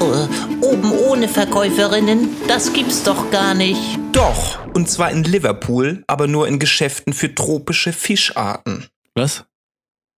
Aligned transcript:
Äh, 0.00 0.64
oben 0.64 0.92
ohne 0.92 1.28
Verkäuferinnen, 1.28 2.28
das 2.48 2.72
gibt's 2.72 3.02
doch 3.04 3.30
gar 3.30 3.54
nicht. 3.54 3.80
Doch, 4.12 4.58
und 4.74 4.88
zwar 4.88 5.10
in 5.10 5.24
Liverpool, 5.24 6.02
aber 6.06 6.26
nur 6.26 6.48
in 6.48 6.58
Geschäften 6.58 7.12
für 7.12 7.34
tropische 7.34 7.92
Fischarten. 7.92 8.86
Was? 9.14 9.44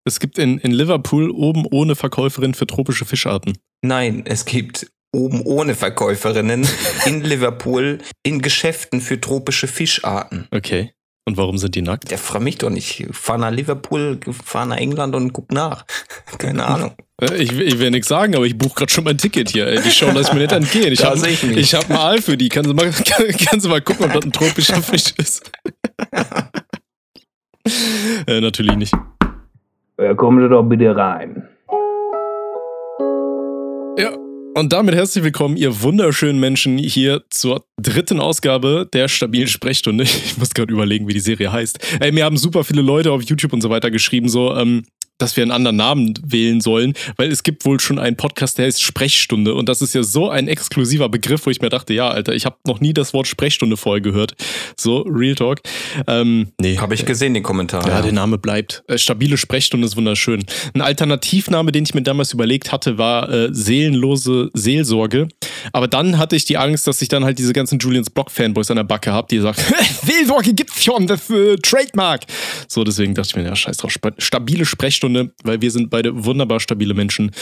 Es 0.05 0.21
gibt 0.21 0.39
in, 0.39 0.59
in 0.59 0.71
Liverpool 0.71 1.31
oben 1.31 1.67
ohne 1.71 1.97
Verkäuferin 1.97 2.55
für 2.55 2.67
tropische 2.67 3.05
Fischarten. 3.05 3.59
Nein, 3.83 4.23
es 4.25 4.45
gibt 4.45 4.91
oben 5.13 5.43
ohne 5.43 5.75
Verkäuferinnen 5.75 6.67
in 7.07 7.23
Liverpool 7.23 7.99
in 8.23 8.41
Geschäften 8.41 9.01
für 9.01 9.21
tropische 9.21 9.67
Fischarten. 9.67 10.49
Okay. 10.53 10.93
Und 11.29 11.37
warum 11.37 11.59
sind 11.59 11.75
die 11.75 11.83
nackt? 11.83 12.11
Der 12.13 12.19
fragt 12.19 12.45
mich 12.45 12.59
doch 12.59 12.71
nicht. 12.71 13.01
Ich 13.01 13.17
fahr 13.17 13.37
nach 13.37 13.51
Liverpool, 13.51 14.21
fahr 14.45 14.65
nach 14.65 14.77
England 14.77 15.17
und 15.17 15.33
guck 15.33 15.51
nach. 15.51 15.85
Keine 16.39 16.65
Ahnung. 16.65 16.95
Äh, 17.23 17.43
Ich, 17.43 17.53
ich 17.53 17.79
will 17.79 17.91
nichts 17.91 18.09
sagen, 18.09 18.35
aber 18.37 18.47
ich 18.47 18.57
buche 18.57 18.75
gerade 18.75 18.93
schon 18.93 19.05
mein 19.05 19.19
Ticket 19.19 19.51
hier. 19.51 19.67
Ey. 19.67 19.81
Die 19.83 19.91
Show 19.91 20.07
lasse 20.07 20.31
ich 20.31 20.35
mir 20.35 20.41
nicht 20.41 20.53
entgehen. 20.53 20.93
Ich 20.93 21.05
habe 21.05 21.27
ich 21.29 21.75
hab 21.75 21.91
Aal 21.91 22.21
für 22.21 22.37
die. 22.37 22.49
Kannst 22.49 22.71
du 22.71 22.75
mal, 22.75 22.91
kannst 23.47 23.65
du 23.65 23.71
mal 23.71 23.81
gucken, 23.81 24.07
ob 24.07 24.13
das 24.13 24.25
ein 24.25 24.33
tropischer 24.33 24.83
Fisch 24.83 25.13
ist? 25.17 25.51
äh, 28.27 28.41
natürlich 28.41 28.77
nicht. 28.77 28.95
Ja, 29.99 30.15
kommen 30.15 30.43
Sie 30.43 30.49
doch 30.49 30.63
bitte 30.63 30.95
rein. 30.95 31.49
Ja, 33.99 34.15
und 34.55 34.75
damit 34.75 34.95
herzlich 34.95 35.25
willkommen, 35.25 35.57
ihr 35.57 35.81
wunderschönen 35.81 36.39
Menschen, 36.39 36.77
hier 36.77 37.23
zur 37.31 37.65
dritten 37.81 38.21
Ausgabe 38.21 38.87
der 38.93 39.09
stabilen 39.09 39.49
Sprechstunde. 39.49 40.05
Ich 40.05 40.37
muss 40.37 40.53
gerade 40.53 40.71
überlegen, 40.71 41.09
wie 41.09 41.15
die 41.15 41.21
Serie 41.21 41.51
heißt. 41.51 41.79
Ey, 42.01 42.13
mir 42.13 42.27
haben 42.27 42.37
super 42.37 42.63
viele 42.63 42.83
Leute 42.83 43.11
auf 43.11 43.23
YouTube 43.23 43.55
und 43.55 43.63
so 43.63 43.71
weiter 43.71 43.91
geschrieben, 43.91 44.29
so, 44.29 44.55
ähm, 44.55 44.85
dass 45.19 45.37
wir 45.37 45.43
einen 45.43 45.53
anderen 45.53 45.77
Namen 45.77 46.15
wählen 46.25 46.61
sollen, 46.61 46.95
weil 47.17 47.31
es 47.31 47.43
gibt 47.43 47.65
wohl 47.65 47.81
schon 47.81 47.99
einen 47.99 48.17
Podcast, 48.17 48.59
der 48.59 48.67
heißt 48.67 48.83
Sprechstunde 48.83 49.55
und 49.55 49.69
das 49.69 49.83
ist 49.83 49.95
ja 49.95 50.03
so 50.03 50.29
ein 50.29 50.49
exklusiver 50.49 51.09
Begriff, 51.09 51.47
wo 51.47 51.51
ich 51.51 51.61
mir 51.61 51.69
dachte, 51.69 51.95
ja, 51.95 52.09
Alter, 52.09 52.35
ich 52.35 52.45
habe 52.47 52.57
noch 52.67 52.81
nie 52.81 52.93
das 52.93 53.13
Wort 53.15 53.27
Sprechstunde 53.27 53.77
vorher 53.77 54.01
gehört. 54.01 54.35
So, 54.77 55.01
Real 55.03 55.35
Talk. 55.35 55.61
Ähm, 56.07 56.49
nee. 56.61 56.79
Habe 56.79 56.95
ich 56.95 57.05
gesehen, 57.07 57.35
den 57.35 57.43
Kommentar. 57.43 57.87
Ja, 57.89 58.03
der 58.03 58.13
Name 58.13 58.39
bleibt. 58.39 58.85
Äh, 58.89 58.99
stabile 58.99 59.37
Sprechstunde 59.37 59.87
ist 59.87 59.97
wunderschön. 59.97 60.45
Ein 60.75 60.81
Alternativname, 60.81 61.73
den 61.73 61.85
ich 61.85 61.95
mir 61.95 62.03
damals 62.03 62.33
überlegt 62.33 62.73
hatte, 62.73 62.99
war 62.99 63.31
äh, 63.31 63.49
seelenlose 63.53 64.51
Seelsorge. 64.55 65.29
Aber 65.73 65.89
dann 65.89 66.19
hatte 66.19 66.37
ich 66.37 66.45
die 66.45 66.57
Angst, 66.57 66.87
dass 66.87 67.03
ich 67.03 67.09
dann 67.09 67.25
halt 67.25 67.39
diese 67.39 67.53
ganzen 67.53 67.79
Julians 67.79 68.11
Block-Fanboys 68.11 68.71
an 68.71 68.77
der 68.77 68.85
Backe 68.85 69.13
habe, 69.13 69.29
die 69.31 69.39
sagen, 69.39 69.61
Seelsorge 70.03 70.55
gibt's 70.55 70.83
schon, 70.83 71.07
das 71.07 71.31
äh, 71.31 71.57
Trademark. 71.57 72.23
So, 72.69 72.85
deswegen 72.85 73.15
dachte 73.15 73.31
ich 73.31 73.37
mir, 73.37 73.45
ja, 73.45 73.57
scheiß 73.57 73.79
drauf, 73.79 73.93
stabile 74.19 74.65
Sprechstunde, 74.65 75.06
weil 75.43 75.61
wir 75.61 75.71
sind 75.71 75.91
beide 75.91 76.25
wunderbar 76.25 76.61
stabile 76.61 76.95
Menschen. 76.95 77.33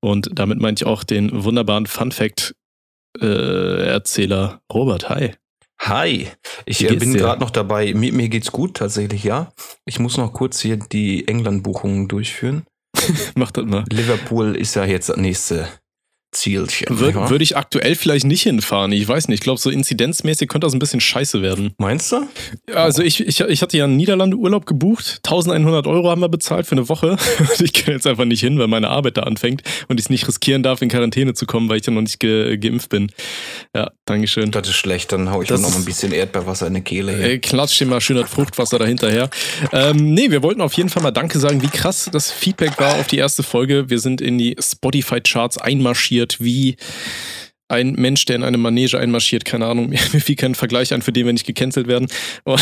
Und 0.00 0.30
damit 0.32 0.60
meinte 0.60 0.84
ich 0.84 0.88
auch 0.88 1.02
den 1.04 1.44
wunderbaren 1.44 1.86
Fun-Fact-Erzähler 1.86 4.60
Robert. 4.72 5.08
Hi. 5.08 5.32
Hi, 5.80 6.28
ich 6.66 6.84
äh, 6.84 6.94
bin 6.96 7.14
gerade 7.14 7.40
noch 7.40 7.50
dabei. 7.50 7.94
Mir, 7.94 8.12
mir 8.12 8.28
geht's 8.28 8.52
gut 8.52 8.76
tatsächlich, 8.76 9.24
ja. 9.24 9.50
Ich 9.86 9.98
muss 9.98 10.18
noch 10.18 10.34
kurz 10.34 10.60
hier 10.60 10.76
die 10.76 11.26
England-Buchungen 11.26 12.06
durchführen. 12.06 12.66
Mach 13.34 13.50
das 13.50 13.64
mal. 13.64 13.84
Liverpool 13.90 14.56
ist 14.56 14.74
ja 14.74 14.84
jetzt 14.84 15.08
das 15.08 15.16
nächste 15.16 15.68
Zielchen. 16.32 16.98
Wür 16.98 17.14
wahr? 17.14 17.30
Würde 17.30 17.42
ich 17.42 17.56
aktuell 17.56 17.94
vielleicht 17.94 18.24
nicht 18.24 18.42
hinfahren. 18.42 18.92
Ich 18.92 19.06
weiß 19.06 19.28
nicht. 19.28 19.40
Ich 19.40 19.42
glaube, 19.42 19.60
so 19.60 19.70
inzidenzmäßig 19.70 20.48
könnte 20.48 20.66
das 20.66 20.74
ein 20.74 20.78
bisschen 20.78 21.00
scheiße 21.00 21.42
werden. 21.42 21.74
Meinst 21.78 22.12
du? 22.12 22.26
Ja, 22.68 22.76
also 22.76 23.02
ich, 23.02 23.26
ich, 23.26 23.40
ich 23.40 23.62
hatte 23.62 23.76
ja 23.76 23.84
einen 23.84 23.96
Niederlande-Urlaub 23.96 24.66
gebucht. 24.66 25.20
1100 25.24 25.86
Euro 25.86 26.10
haben 26.10 26.20
wir 26.20 26.28
bezahlt 26.28 26.66
für 26.66 26.72
eine 26.72 26.88
Woche. 26.88 27.16
Ich 27.60 27.72
kann 27.74 27.94
jetzt 27.94 28.06
einfach 28.06 28.24
nicht 28.24 28.40
hin, 28.40 28.58
weil 28.58 28.68
meine 28.68 28.88
Arbeit 28.88 29.16
da 29.16 29.22
anfängt 29.22 29.62
und 29.88 29.98
ich 30.00 30.06
es 30.06 30.10
nicht 30.10 30.26
riskieren 30.26 30.62
darf, 30.62 30.80
in 30.82 30.88
Quarantäne 30.88 31.34
zu 31.34 31.46
kommen, 31.46 31.68
weil 31.68 31.78
ich 31.78 31.86
ja 31.86 31.92
noch 31.92 32.00
nicht 32.00 32.18
ge 32.20 32.56
geimpft 32.56 32.88
bin. 32.88 33.12
Ja, 33.74 33.90
Dankeschön. 34.06 34.50
Das 34.50 34.68
ist 34.68 34.76
schlecht, 34.76 35.12
dann 35.12 35.30
hau 35.30 35.42
ich 35.42 35.48
Das 35.48 35.60
mir 35.60 35.68
noch 35.68 35.76
ein 35.76 35.84
bisschen 35.84 36.12
Erdbeerwasser 36.12 36.66
in 36.66 36.74
die 36.74 36.80
Kehle 36.80 37.16
hier. 37.16 37.24
Ey, 37.26 37.38
klatsch 37.38 37.78
dir 37.78 37.86
mal 37.86 38.00
schön 38.00 38.16
das 38.16 38.30
Fruchtwasser 38.30 38.78
dahinterher. 38.78 39.30
Ähm, 39.72 40.14
nee, 40.14 40.30
wir 40.30 40.42
wollten 40.42 40.60
auf 40.60 40.72
jeden 40.72 40.88
Fall 40.88 41.02
mal 41.02 41.10
Danke 41.10 41.38
sagen, 41.38 41.62
wie 41.62 41.68
krass 41.68 42.08
das 42.12 42.30
Feedback 42.32 42.78
war 42.78 42.98
auf 42.98 43.06
die 43.06 43.18
erste 43.18 43.42
Folge. 43.42 43.88
Wir 43.90 44.00
sind 44.00 44.20
in 44.20 44.38
die 44.38 44.56
Spotify-Charts 44.58 45.58
einmarschiert, 45.58 46.19
wie 46.40 46.76
ein 47.70 47.92
Mensch, 47.92 48.24
der 48.24 48.36
in 48.36 48.42
eine 48.42 48.58
Manege 48.58 48.98
einmarschiert. 48.98 49.44
Keine 49.44 49.66
Ahnung, 49.66 49.88
mir 50.12 50.20
fiel 50.20 50.36
kein 50.36 50.54
Vergleich 50.54 50.92
ein, 50.92 51.02
für 51.02 51.12
den 51.12 51.26
wir 51.26 51.32
nicht 51.32 51.46
gecancelt 51.46 51.86
werden. 51.86 52.08
Und, 52.44 52.60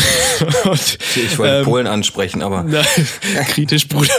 und, 0.65 0.97
Ich 1.15 1.37
wollte 1.37 1.57
ähm, 1.57 1.65
Polen 1.65 1.87
ansprechen, 1.87 2.41
aber 2.41 2.63
na, 2.67 2.83
kritisch, 3.43 3.87
Bruder. 3.87 4.13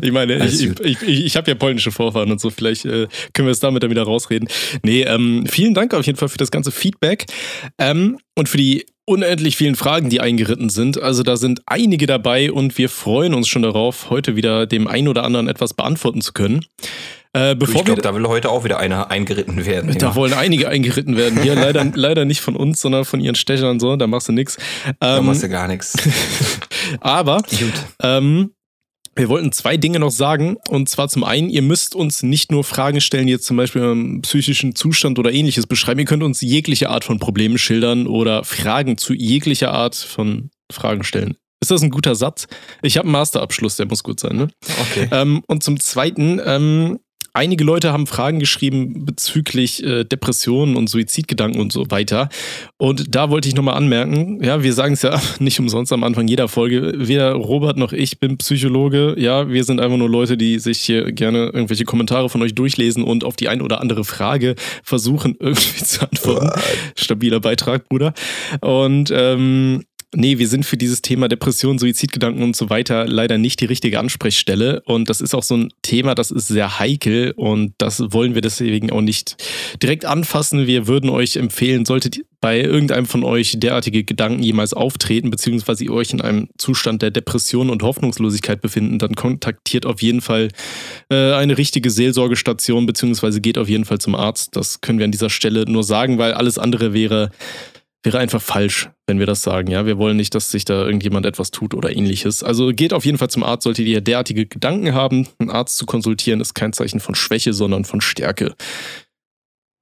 Ich 0.00 0.12
meine, 0.12 0.40
Alles 0.40 0.60
ich, 0.60 0.68
gut. 0.68 0.80
ich, 0.80 1.02
ich, 1.02 1.24
ich 1.24 1.36
habe 1.36 1.50
ja 1.50 1.54
polnische 1.54 1.90
Vorfahren 1.90 2.30
und 2.30 2.40
so, 2.40 2.50
vielleicht 2.50 2.84
äh, 2.84 3.08
können 3.34 3.46
wir 3.48 3.52
es 3.52 3.60
damit 3.60 3.82
dann 3.82 3.90
wieder 3.90 4.04
rausreden. 4.04 4.48
Nee, 4.82 5.02
ähm, 5.02 5.44
vielen 5.46 5.74
Dank 5.74 5.94
auf 5.94 6.06
jeden 6.06 6.18
Fall 6.18 6.28
für 6.28 6.38
das 6.38 6.50
ganze 6.50 6.70
Feedback 6.70 7.26
ähm, 7.78 8.18
und 8.34 8.48
für 8.48 8.56
die 8.56 8.86
unendlich 9.04 9.56
vielen 9.56 9.74
Fragen, 9.74 10.10
die 10.10 10.20
eingeritten 10.20 10.70
sind. 10.70 11.00
Also 11.00 11.22
da 11.22 11.36
sind 11.36 11.60
einige 11.66 12.06
dabei 12.06 12.52
und 12.52 12.78
wir 12.78 12.88
freuen 12.88 13.34
uns 13.34 13.48
schon 13.48 13.62
darauf, 13.62 14.10
heute 14.10 14.36
wieder 14.36 14.66
dem 14.66 14.86
einen 14.86 15.08
oder 15.08 15.24
anderen 15.24 15.48
etwas 15.48 15.74
beantworten 15.74 16.20
zu 16.20 16.32
können. 16.32 16.64
Äh, 17.34 17.52
ich 17.52 17.58
bevor 17.58 17.84
glaube, 17.84 17.98
wir, 17.98 18.02
da 18.02 18.14
will 18.14 18.26
heute 18.26 18.50
auch 18.50 18.64
wieder 18.64 18.78
einer 18.78 19.10
eingeritten 19.10 19.64
werden. 19.64 19.96
da 19.98 20.08
ja. 20.08 20.14
wollen 20.14 20.34
einige 20.34 20.68
eingeritten 20.68 21.16
werden. 21.16 21.40
Hier 21.42 21.54
leider, 21.54 21.84
leider 21.94 22.24
nicht 22.24 22.40
von 22.40 22.56
uns, 22.56 22.80
sondern 22.80 23.04
von 23.04 23.20
ihren 23.20 23.34
Stechern 23.34 23.80
so, 23.80 23.96
da 23.96 24.06
machst 24.06 24.28
du 24.28 24.32
nix. 24.32 24.58
Da 25.00 25.18
Ähm, 25.18 25.26
machst 25.26 25.42
du 25.42 25.48
gar 25.48 25.66
nichts. 25.66 25.94
aber 27.00 27.42
ähm, 28.02 28.50
wir 29.14 29.28
wollten 29.28 29.52
zwei 29.52 29.76
Dinge 29.76 29.98
noch 29.98 30.10
sagen. 30.10 30.56
Und 30.68 30.88
zwar 30.88 31.08
zum 31.08 31.24
einen, 31.24 31.50
ihr 31.50 31.62
müsst 31.62 31.94
uns 31.94 32.22
nicht 32.22 32.50
nur 32.50 32.64
Fragen 32.64 33.00
stellen, 33.00 33.26
die 33.26 33.32
jetzt 33.32 33.46
zum 33.46 33.56
Beispiel 33.56 33.82
einen 33.82 34.22
psychischen 34.22 34.74
Zustand 34.74 35.18
oder 35.18 35.32
ähnliches 35.32 35.66
beschreiben. 35.66 36.00
Ihr 36.00 36.06
könnt 36.06 36.22
uns 36.22 36.40
jegliche 36.40 36.90
Art 36.90 37.04
von 37.04 37.18
Problemen 37.18 37.58
schildern 37.58 38.06
oder 38.06 38.44
Fragen 38.44 38.96
zu 38.98 39.14
jeglicher 39.14 39.72
Art 39.72 39.94
von 39.94 40.50
Fragen 40.70 41.04
stellen. 41.04 41.36
Ist 41.60 41.70
das 41.70 41.82
ein 41.82 41.90
guter 41.90 42.14
Satz? 42.14 42.48
Ich 42.82 42.96
habe 42.96 43.06
einen 43.06 43.12
Masterabschluss, 43.12 43.76
der 43.76 43.86
muss 43.86 44.02
gut 44.02 44.18
sein, 44.18 44.36
ne? 44.36 44.48
Okay. 44.80 45.08
Ähm, 45.12 45.44
und 45.46 45.62
zum 45.62 45.78
Zweiten, 45.78 46.40
ähm, 46.44 46.98
einige 47.32 47.64
Leute 47.64 47.92
haben 47.92 48.06
Fragen 48.06 48.38
geschrieben 48.38 49.04
bezüglich 49.04 49.82
äh, 49.82 50.04
Depressionen 50.04 50.76
und 50.76 50.88
Suizidgedanken 50.88 51.60
und 51.60 51.72
so 51.72 51.90
weiter. 51.90 52.28
Und 52.76 53.14
da 53.14 53.30
wollte 53.30 53.48
ich 53.48 53.54
nochmal 53.54 53.76
anmerken, 53.76 54.42
ja, 54.42 54.62
wir 54.62 54.72
sagen 54.72 54.94
es 54.94 55.02
ja 55.02 55.20
nicht 55.38 55.58
umsonst 55.58 55.92
am 55.92 56.04
Anfang 56.04 56.28
jeder 56.28 56.48
Folge, 56.48 56.94
weder 56.96 57.32
Robert 57.32 57.76
noch 57.76 57.92
ich 57.92 58.18
bin 58.18 58.38
Psychologe. 58.38 59.14
Ja, 59.18 59.48
wir 59.48 59.64
sind 59.64 59.80
einfach 59.80 59.96
nur 59.96 60.10
Leute, 60.10 60.36
die 60.36 60.58
sich 60.58 60.80
hier 60.80 61.12
gerne 61.12 61.46
irgendwelche 61.46 61.84
Kommentare 61.84 62.28
von 62.28 62.42
euch 62.42 62.54
durchlesen 62.54 63.02
und 63.04 63.24
auf 63.24 63.36
die 63.36 63.48
ein 63.48 63.62
oder 63.62 63.80
andere 63.80 64.04
Frage 64.04 64.54
versuchen 64.82 65.36
irgendwie 65.40 65.84
zu 65.84 66.02
antworten. 66.02 66.50
Stabiler 66.96 67.40
Beitrag, 67.40 67.88
Bruder. 67.88 68.12
Und 68.60 69.12
ähm, 69.14 69.84
Nee, 70.14 70.36
wir 70.38 70.46
sind 70.46 70.66
für 70.66 70.76
dieses 70.76 71.00
Thema 71.00 71.26
Depression, 71.28 71.78
Suizidgedanken 71.78 72.42
und 72.42 72.54
so 72.54 72.68
weiter 72.68 73.06
leider 73.06 73.38
nicht 73.38 73.60
die 73.60 73.64
richtige 73.64 73.98
Ansprechstelle. 73.98 74.82
Und 74.84 75.08
das 75.08 75.22
ist 75.22 75.34
auch 75.34 75.42
so 75.42 75.56
ein 75.56 75.72
Thema, 75.80 76.14
das 76.14 76.30
ist 76.30 76.48
sehr 76.48 76.78
heikel 76.78 77.32
und 77.34 77.72
das 77.78 78.12
wollen 78.12 78.34
wir 78.34 78.42
deswegen 78.42 78.92
auch 78.92 79.00
nicht 79.00 79.42
direkt 79.82 80.04
anfassen. 80.04 80.66
Wir 80.66 80.86
würden 80.86 81.08
euch 81.08 81.36
empfehlen, 81.36 81.86
solltet 81.86 82.20
bei 82.42 82.60
irgendeinem 82.60 83.06
von 83.06 83.24
euch 83.24 83.54
derartige 83.58 84.04
Gedanken 84.04 84.42
jemals 84.42 84.74
auftreten, 84.74 85.30
beziehungsweise 85.30 85.84
ihr 85.84 85.92
euch 85.92 86.12
in 86.12 86.20
einem 86.20 86.48
Zustand 86.58 87.00
der 87.00 87.10
Depression 87.10 87.70
und 87.70 87.82
Hoffnungslosigkeit 87.82 88.60
befinden, 88.60 88.98
dann 88.98 89.14
kontaktiert 89.14 89.86
auf 89.86 90.02
jeden 90.02 90.20
Fall 90.20 90.48
äh, 91.08 91.32
eine 91.32 91.56
richtige 91.56 91.88
Seelsorgestation, 91.88 92.84
beziehungsweise 92.84 93.40
geht 93.40 93.56
auf 93.56 93.68
jeden 93.68 93.86
Fall 93.86 93.98
zum 93.98 94.14
Arzt. 94.14 94.56
Das 94.56 94.82
können 94.82 94.98
wir 94.98 95.06
an 95.06 95.12
dieser 95.12 95.30
Stelle 95.30 95.64
nur 95.70 95.84
sagen, 95.84 96.18
weil 96.18 96.34
alles 96.34 96.58
andere 96.58 96.92
wäre 96.92 97.30
wäre 98.02 98.18
einfach 98.18 98.42
falsch, 98.42 98.90
wenn 99.06 99.18
wir 99.18 99.26
das 99.26 99.42
sagen. 99.42 99.70
Ja, 99.70 99.86
wir 99.86 99.98
wollen 99.98 100.16
nicht, 100.16 100.34
dass 100.34 100.50
sich 100.50 100.64
da 100.64 100.84
irgendjemand 100.84 101.26
etwas 101.26 101.50
tut 101.50 101.74
oder 101.74 101.94
ähnliches. 101.94 102.42
Also 102.42 102.68
geht 102.68 102.92
auf 102.92 103.04
jeden 103.04 103.18
Fall 103.18 103.30
zum 103.30 103.44
Arzt, 103.44 103.64
solltet 103.64 103.86
ihr 103.86 104.00
derartige 104.00 104.46
Gedanken 104.46 104.94
haben. 104.94 105.28
Einen 105.38 105.50
Arzt 105.50 105.76
zu 105.76 105.86
konsultieren 105.86 106.40
ist 106.40 106.54
kein 106.54 106.72
Zeichen 106.72 107.00
von 107.00 107.14
Schwäche, 107.14 107.52
sondern 107.52 107.84
von 107.84 108.00
Stärke. 108.00 108.54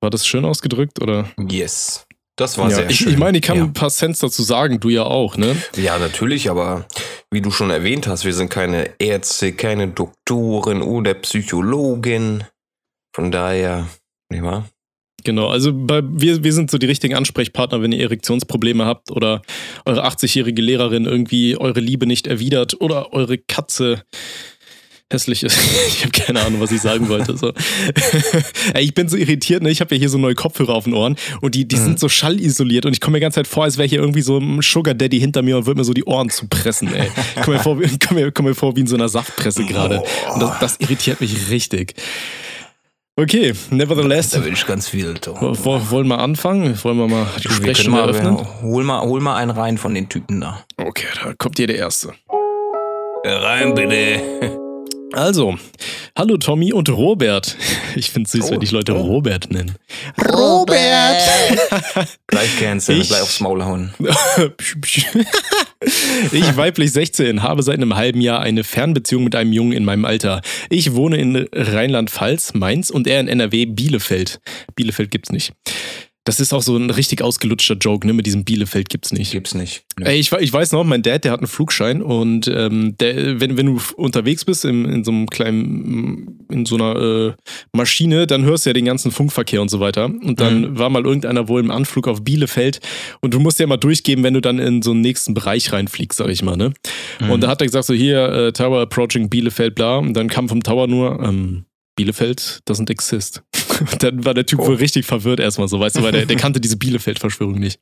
War 0.03 0.11
das 0.11 0.27
schön 0.27 0.45
ausgedrückt 0.45 1.01
oder? 1.01 1.31
Yes. 1.49 2.07
Das 2.37 2.57
war 2.57 2.71
ja, 2.71 2.77
sehr 2.77 2.91
ich, 2.91 2.99
schön. 2.99 3.11
ich 3.11 3.19
meine, 3.19 3.37
ich 3.37 3.43
kann 3.45 3.59
ja. 3.59 3.65
ein 3.65 3.75
paar 3.75 3.91
Cents 3.91 4.21
dazu 4.21 4.43
sagen, 4.43 4.81
du 4.81 4.89
ja 4.89 5.03
auch, 5.03 5.37
ne? 5.37 5.55
Ja, 5.77 5.99
natürlich, 5.99 6.49
aber 6.49 6.87
wie 7.31 7.43
du 7.43 7.51
schon 7.51 7.69
erwähnt 7.69 8.07
hast, 8.07 8.25
wir 8.25 8.33
sind 8.33 8.49
keine 8.49 8.95
Ärzte, 8.99 9.53
keine 9.53 9.89
Doktoren 9.89 10.81
oder 10.81 11.13
Psychologen. 11.15 12.45
Von 13.15 13.31
daher, 13.31 13.89
nicht 14.31 14.43
wahr? 14.43 14.67
Genau, 15.25 15.49
also 15.49 15.73
bei, 15.75 16.01
wir, 16.05 16.43
wir 16.45 16.53
sind 16.53 16.71
so 16.71 16.79
die 16.79 16.87
richtigen 16.87 17.15
Ansprechpartner, 17.15 17.83
wenn 17.83 17.93
ihr 17.93 18.03
Erektionsprobleme 18.03 18.85
habt 18.87 19.11
oder 19.11 19.43
eure 19.85 20.07
80-jährige 20.07 20.63
Lehrerin 20.63 21.05
irgendwie 21.05 21.57
eure 21.57 21.81
Liebe 21.81 22.07
nicht 22.07 22.27
erwidert 22.27 22.81
oder 22.81 23.13
eure 23.13 23.39
Katze 23.39 24.03
hässlich 25.13 25.43
ist. 25.43 25.59
Ich 25.89 26.03
habe 26.05 26.13
keine 26.13 26.41
Ahnung, 26.41 26.61
was 26.61 26.71
ich 26.73 26.81
sagen 26.81 27.09
wollte. 27.09 27.37
So. 27.37 27.53
Ey, 28.75 28.85
ich 28.85 28.95
bin 28.95 29.09
so 29.09 29.17
irritiert, 29.17 29.63
ne? 29.63 29.71
Ich 29.71 29.81
habe 29.81 29.95
ja 29.95 29.99
hier 29.99 30.09
so 30.09 30.17
neue 30.19 30.35
Kopfhörer 30.35 30.73
auf 30.75 30.85
den 30.85 30.95
Ohren 30.95 31.17
und 31.41 31.55
die, 31.57 31.67
die 31.67 31.77
Mhm. 31.77 31.81
sind 31.85 32.01
so 32.01 32.09
schallisoliert 32.09 32.87
und 32.87 32.93
ich 32.93 33.01
komme 33.01 33.13
mir 33.15 33.19
die 33.19 33.23
ganze 33.23 33.37
Zeit 33.37 33.47
vor, 33.49 33.65
als 33.65 33.77
wäre 33.77 33.89
hier 33.89 33.99
irgendwie 34.01 34.23
so 34.23 34.39
ein 34.39 34.61
Sugar 34.63 34.95
Daddy 34.95 35.19
hinter 35.21 35.43
mir 35.43 35.57
und 35.59 35.67
würde 35.67 35.79
mir 35.81 35.85
so 35.85 35.93
die 35.93 36.05
Ohren 36.05 36.31
zupressen, 36.31 36.95
ey. 36.95 37.09
Ich 37.37 37.43
komme 37.43 37.57
mir, 37.59 37.63
vor, 37.63 37.79
wie- 37.81 37.99
komm 38.07 38.17
mir, 38.17 38.31
komm 38.33 38.47
mir 38.47 38.55
vor 38.55 38.77
wie 38.77 38.81
in 38.81 38.87
so 38.87 38.95
einer 38.95 39.09
Saftpresse 39.09 39.65
gerade. 39.67 40.01
Und 40.33 40.41
das, 40.43 40.59
das 40.61 40.77
irritiert 40.81 41.21
mich 41.21 41.51
richtig. 41.51 41.95
Okay, 43.17 43.53
nevertheless. 43.71 44.31
Da 44.31 44.45
will 44.45 44.53
ich 44.53 44.67
ganz 44.67 44.89
viel. 44.89 45.15
Wollen 45.25 46.09
wir 46.09 46.19
anfangen? 46.19 46.79
Wollen 46.83 46.97
wir 46.99 47.09
mal 47.09 47.27
die 47.43 47.49
Sprechstunde 47.49 47.91
mal, 48.01 48.09
eröffnen? 48.09 48.39
hol, 48.63 48.85
mal, 48.85 49.03
hol 49.03 49.21
mal 49.21 49.37
einen 49.37 49.51
rein 49.51 49.79
von 49.79 49.95
den 49.95 50.09
Typen 50.09 50.41
da. 50.41 50.65
Okay, 50.79 51.07
da 51.23 51.35
kommt 51.37 51.59
hier 51.59 51.67
der 51.67 51.77
Erste. 51.77 52.13
Rein 53.25 53.75
bitte. 53.75 54.59
Also, 55.13 55.59
hallo 56.17 56.37
Tommy 56.37 56.73
und 56.73 56.89
Robert. 56.89 57.57
Ich 57.97 58.11
finde 58.11 58.27
es 58.29 58.33
süß, 58.33 58.45
Oh, 58.47 58.51
wenn 58.53 58.63
ich 58.63 58.71
Leute 58.71 58.95
oh. 58.95 59.01
Robert 59.01 59.51
nennen. 59.51 59.75
Robert! 60.33 61.21
Gleich 62.29 62.61
canceln, 62.61 63.01
Ich- 63.01 63.09
gleich 63.09 63.23
aufs 63.23 63.41
Maul 63.41 63.65
hauen. 63.65 63.93
ich, 66.33 66.57
weiblich 66.57 66.93
16, 66.93 67.43
habe 67.43 67.65
seit 67.65 67.75
einem 67.79 67.97
halben 67.97 68.21
Jahr 68.21 68.41
eine 68.41 68.63
Fernbeziehung 68.63 69.25
mit 69.25 69.35
einem 69.35 69.53
Jungen 69.53 69.73
in 69.73 69.85
meinem 69.85 70.05
Alter. 70.05 70.41
Ich 70.69 70.95
wohne 70.95 71.17
in 71.17 71.49
Rheinland-Pfalz, 71.53 72.55
Mainz 72.55 72.91
und 72.91 73.09
er 73.09 73.19
in 73.19 73.27
NRW, 73.27 73.67
Bielefeld. 73.67 74.41
Bielefeld 74.77 75.11
gibt's 75.11 75.33
nicht. 75.33 75.53
Das 76.25 76.39
ist 76.39 76.53
auch 76.53 76.61
so 76.63 76.77
ein 76.77 76.91
richtig 76.91 77.23
ausgelutschter 77.23 77.77
Joke, 77.77 78.07
ne? 78.07 78.13
Mit 78.13 78.27
diesem 78.27 78.45
Bielefeld 78.45 78.91
gibt's 78.91 79.11
nicht. 79.11 79.33
Gibt's 79.33 79.55
nicht. 79.55 79.85
Ey, 80.03 80.19
ich, 80.19 80.31
ich 80.33 80.53
weiß 80.53 80.73
noch, 80.73 80.85
mein 80.85 81.03
Dad, 81.03 81.25
der 81.25 81.33
hat 81.33 81.41
einen 81.41 81.47
Flugschein 81.47 82.03
und 82.03 82.47
ähm, 82.47 82.95
der, 83.01 83.41
wenn, 83.41 83.57
wenn 83.57 83.67
du 83.67 83.81
unterwegs 83.97 84.45
bist 84.45 84.67
in, 84.67 84.85
in 84.85 85.03
so 85.03 85.13
einem 85.13 85.29
kleinen, 85.29 86.45
in 86.51 86.67
so 86.67 86.77
einer 86.77 86.97
äh, 86.97 87.33
Maschine, 87.73 88.27
dann 88.27 88.45
hörst 88.45 88.67
du 88.67 88.71
ja 88.71 88.75
den 88.75 88.85
ganzen 88.85 89.11
Funkverkehr 89.11 89.63
und 89.63 89.71
so 89.71 89.81
weiter. 89.81 90.07
Und 90.07 90.41
dann 90.41 90.79
war 90.79 90.91
mal 90.91 91.05
irgendeiner 91.05 91.49
wohl 91.49 91.61
im 91.61 91.71
Anflug 91.71 92.07
auf 92.07 92.23
Bielefeld 92.23 92.81
und 93.21 93.33
du 93.33 93.41
musst 93.41 93.59
ja 93.59 93.67
mal 93.67 93.79
durchgeben, 93.79 94.23
wenn 94.23 94.35
du 94.35 94.41
dann 94.41 94.59
in 94.59 94.83
so 94.83 94.91
einen 94.91 95.01
nächsten 95.01 95.33
Bereich 95.33 95.73
reinfliegst, 95.73 96.19
sag 96.19 96.29
ich 96.29 96.43
mal, 96.43 96.57
ne? 96.57 96.75
Und 97.31 97.43
da 97.43 97.49
hat 97.49 97.61
er 97.63 97.67
gesagt, 97.67 97.87
so 97.87 97.95
hier, 97.95 98.29
äh, 98.29 98.53
Tower 98.53 98.83
approaching 98.83 99.31
Bielefeld, 99.31 99.75
bla. 99.75 99.97
Und 99.97 100.15
dann 100.15 100.29
kam 100.29 100.49
vom 100.49 100.63
Tower 100.63 100.87
nur, 100.87 101.23
ähm, 101.23 101.65
Bielefeld 101.97 102.63
doesn't 102.67 102.91
exist. 102.91 103.43
Dann 103.99 104.25
war 104.25 104.35
der 104.35 104.47
Typ 104.47 104.61
Oh. 104.61 104.67
wohl 104.69 104.75
richtig 104.77 105.07
verwirrt 105.07 105.41
erstmal 105.41 105.69
so, 105.69 105.81
weißt 105.81 105.97
du, 105.97 106.03
weil 106.03 106.13
der, 106.13 106.27
der 106.27 106.37
kannte 106.37 106.61
diese 106.61 106.77
Bielefeld-Verschwörung 106.77 107.59
nicht. 107.59 107.81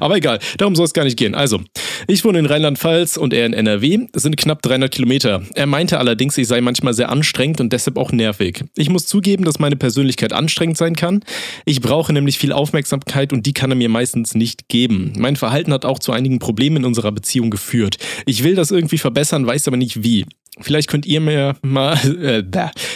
Aber 0.00 0.16
egal, 0.16 0.40
darum 0.58 0.74
soll 0.74 0.86
es 0.86 0.92
gar 0.92 1.04
nicht 1.04 1.16
gehen. 1.16 1.34
Also, 1.34 1.60
ich 2.06 2.24
wohne 2.24 2.38
in 2.38 2.46
Rheinland-Pfalz 2.46 3.16
und 3.16 3.32
er 3.32 3.46
in 3.46 3.52
NRW. 3.52 4.06
Das 4.12 4.22
sind 4.22 4.36
knapp 4.36 4.62
300 4.62 4.90
Kilometer. 4.90 5.42
Er 5.54 5.66
meinte 5.66 5.98
allerdings, 5.98 6.36
ich 6.38 6.48
sei 6.48 6.60
manchmal 6.60 6.94
sehr 6.94 7.10
anstrengend 7.10 7.60
und 7.60 7.72
deshalb 7.72 7.96
auch 7.96 8.12
nervig. 8.12 8.64
Ich 8.76 8.90
muss 8.90 9.06
zugeben, 9.06 9.44
dass 9.44 9.58
meine 9.58 9.76
Persönlichkeit 9.76 10.32
anstrengend 10.32 10.76
sein 10.76 10.96
kann. 10.96 11.24
Ich 11.64 11.80
brauche 11.80 12.12
nämlich 12.12 12.38
viel 12.38 12.52
Aufmerksamkeit 12.52 13.32
und 13.32 13.46
die 13.46 13.52
kann 13.52 13.70
er 13.70 13.76
mir 13.76 13.88
meistens 13.88 14.34
nicht 14.34 14.68
geben. 14.68 15.12
Mein 15.16 15.36
Verhalten 15.36 15.72
hat 15.72 15.84
auch 15.84 15.98
zu 15.98 16.12
einigen 16.12 16.38
Problemen 16.38 16.78
in 16.78 16.84
unserer 16.84 17.12
Beziehung 17.12 17.50
geführt. 17.50 17.98
Ich 18.26 18.44
will 18.44 18.54
das 18.54 18.70
irgendwie 18.70 18.98
verbessern, 18.98 19.46
weiß 19.46 19.68
aber 19.68 19.76
nicht 19.76 20.02
wie. 20.02 20.26
Vielleicht 20.60 20.88
könnt 20.88 21.06
ihr 21.06 21.20
mir 21.20 21.56
mal, 21.62 21.94
äh, 22.22 22.42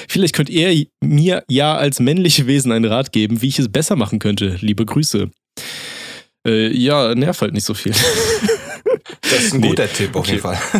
vielleicht 0.08 0.34
könnt 0.34 0.50
ihr 0.50 0.86
mir 1.02 1.44
ja 1.48 1.76
als 1.76 2.00
männliche 2.00 2.46
Wesen 2.46 2.72
einen 2.72 2.84
Rat 2.84 3.12
geben, 3.12 3.42
wie 3.42 3.48
ich 3.48 3.58
es 3.58 3.70
besser 3.70 3.96
machen 3.96 4.18
könnte. 4.18 4.56
Liebe 4.60 4.84
Grüße. 4.84 5.30
Äh, 6.46 6.74
ja, 6.76 7.14
nerv 7.14 7.40
halt 7.40 7.52
nicht 7.52 7.64
so 7.66 7.74
viel. 7.74 7.92
Das 9.20 9.44
ist 9.44 9.54
ein 9.54 9.60
Nee. 9.60 9.68
guter 9.68 9.92
Tipp 9.92 10.10
auf 10.14 10.20
Okay. 10.20 10.30
jeden 10.32 10.42
Fall. 10.42 10.58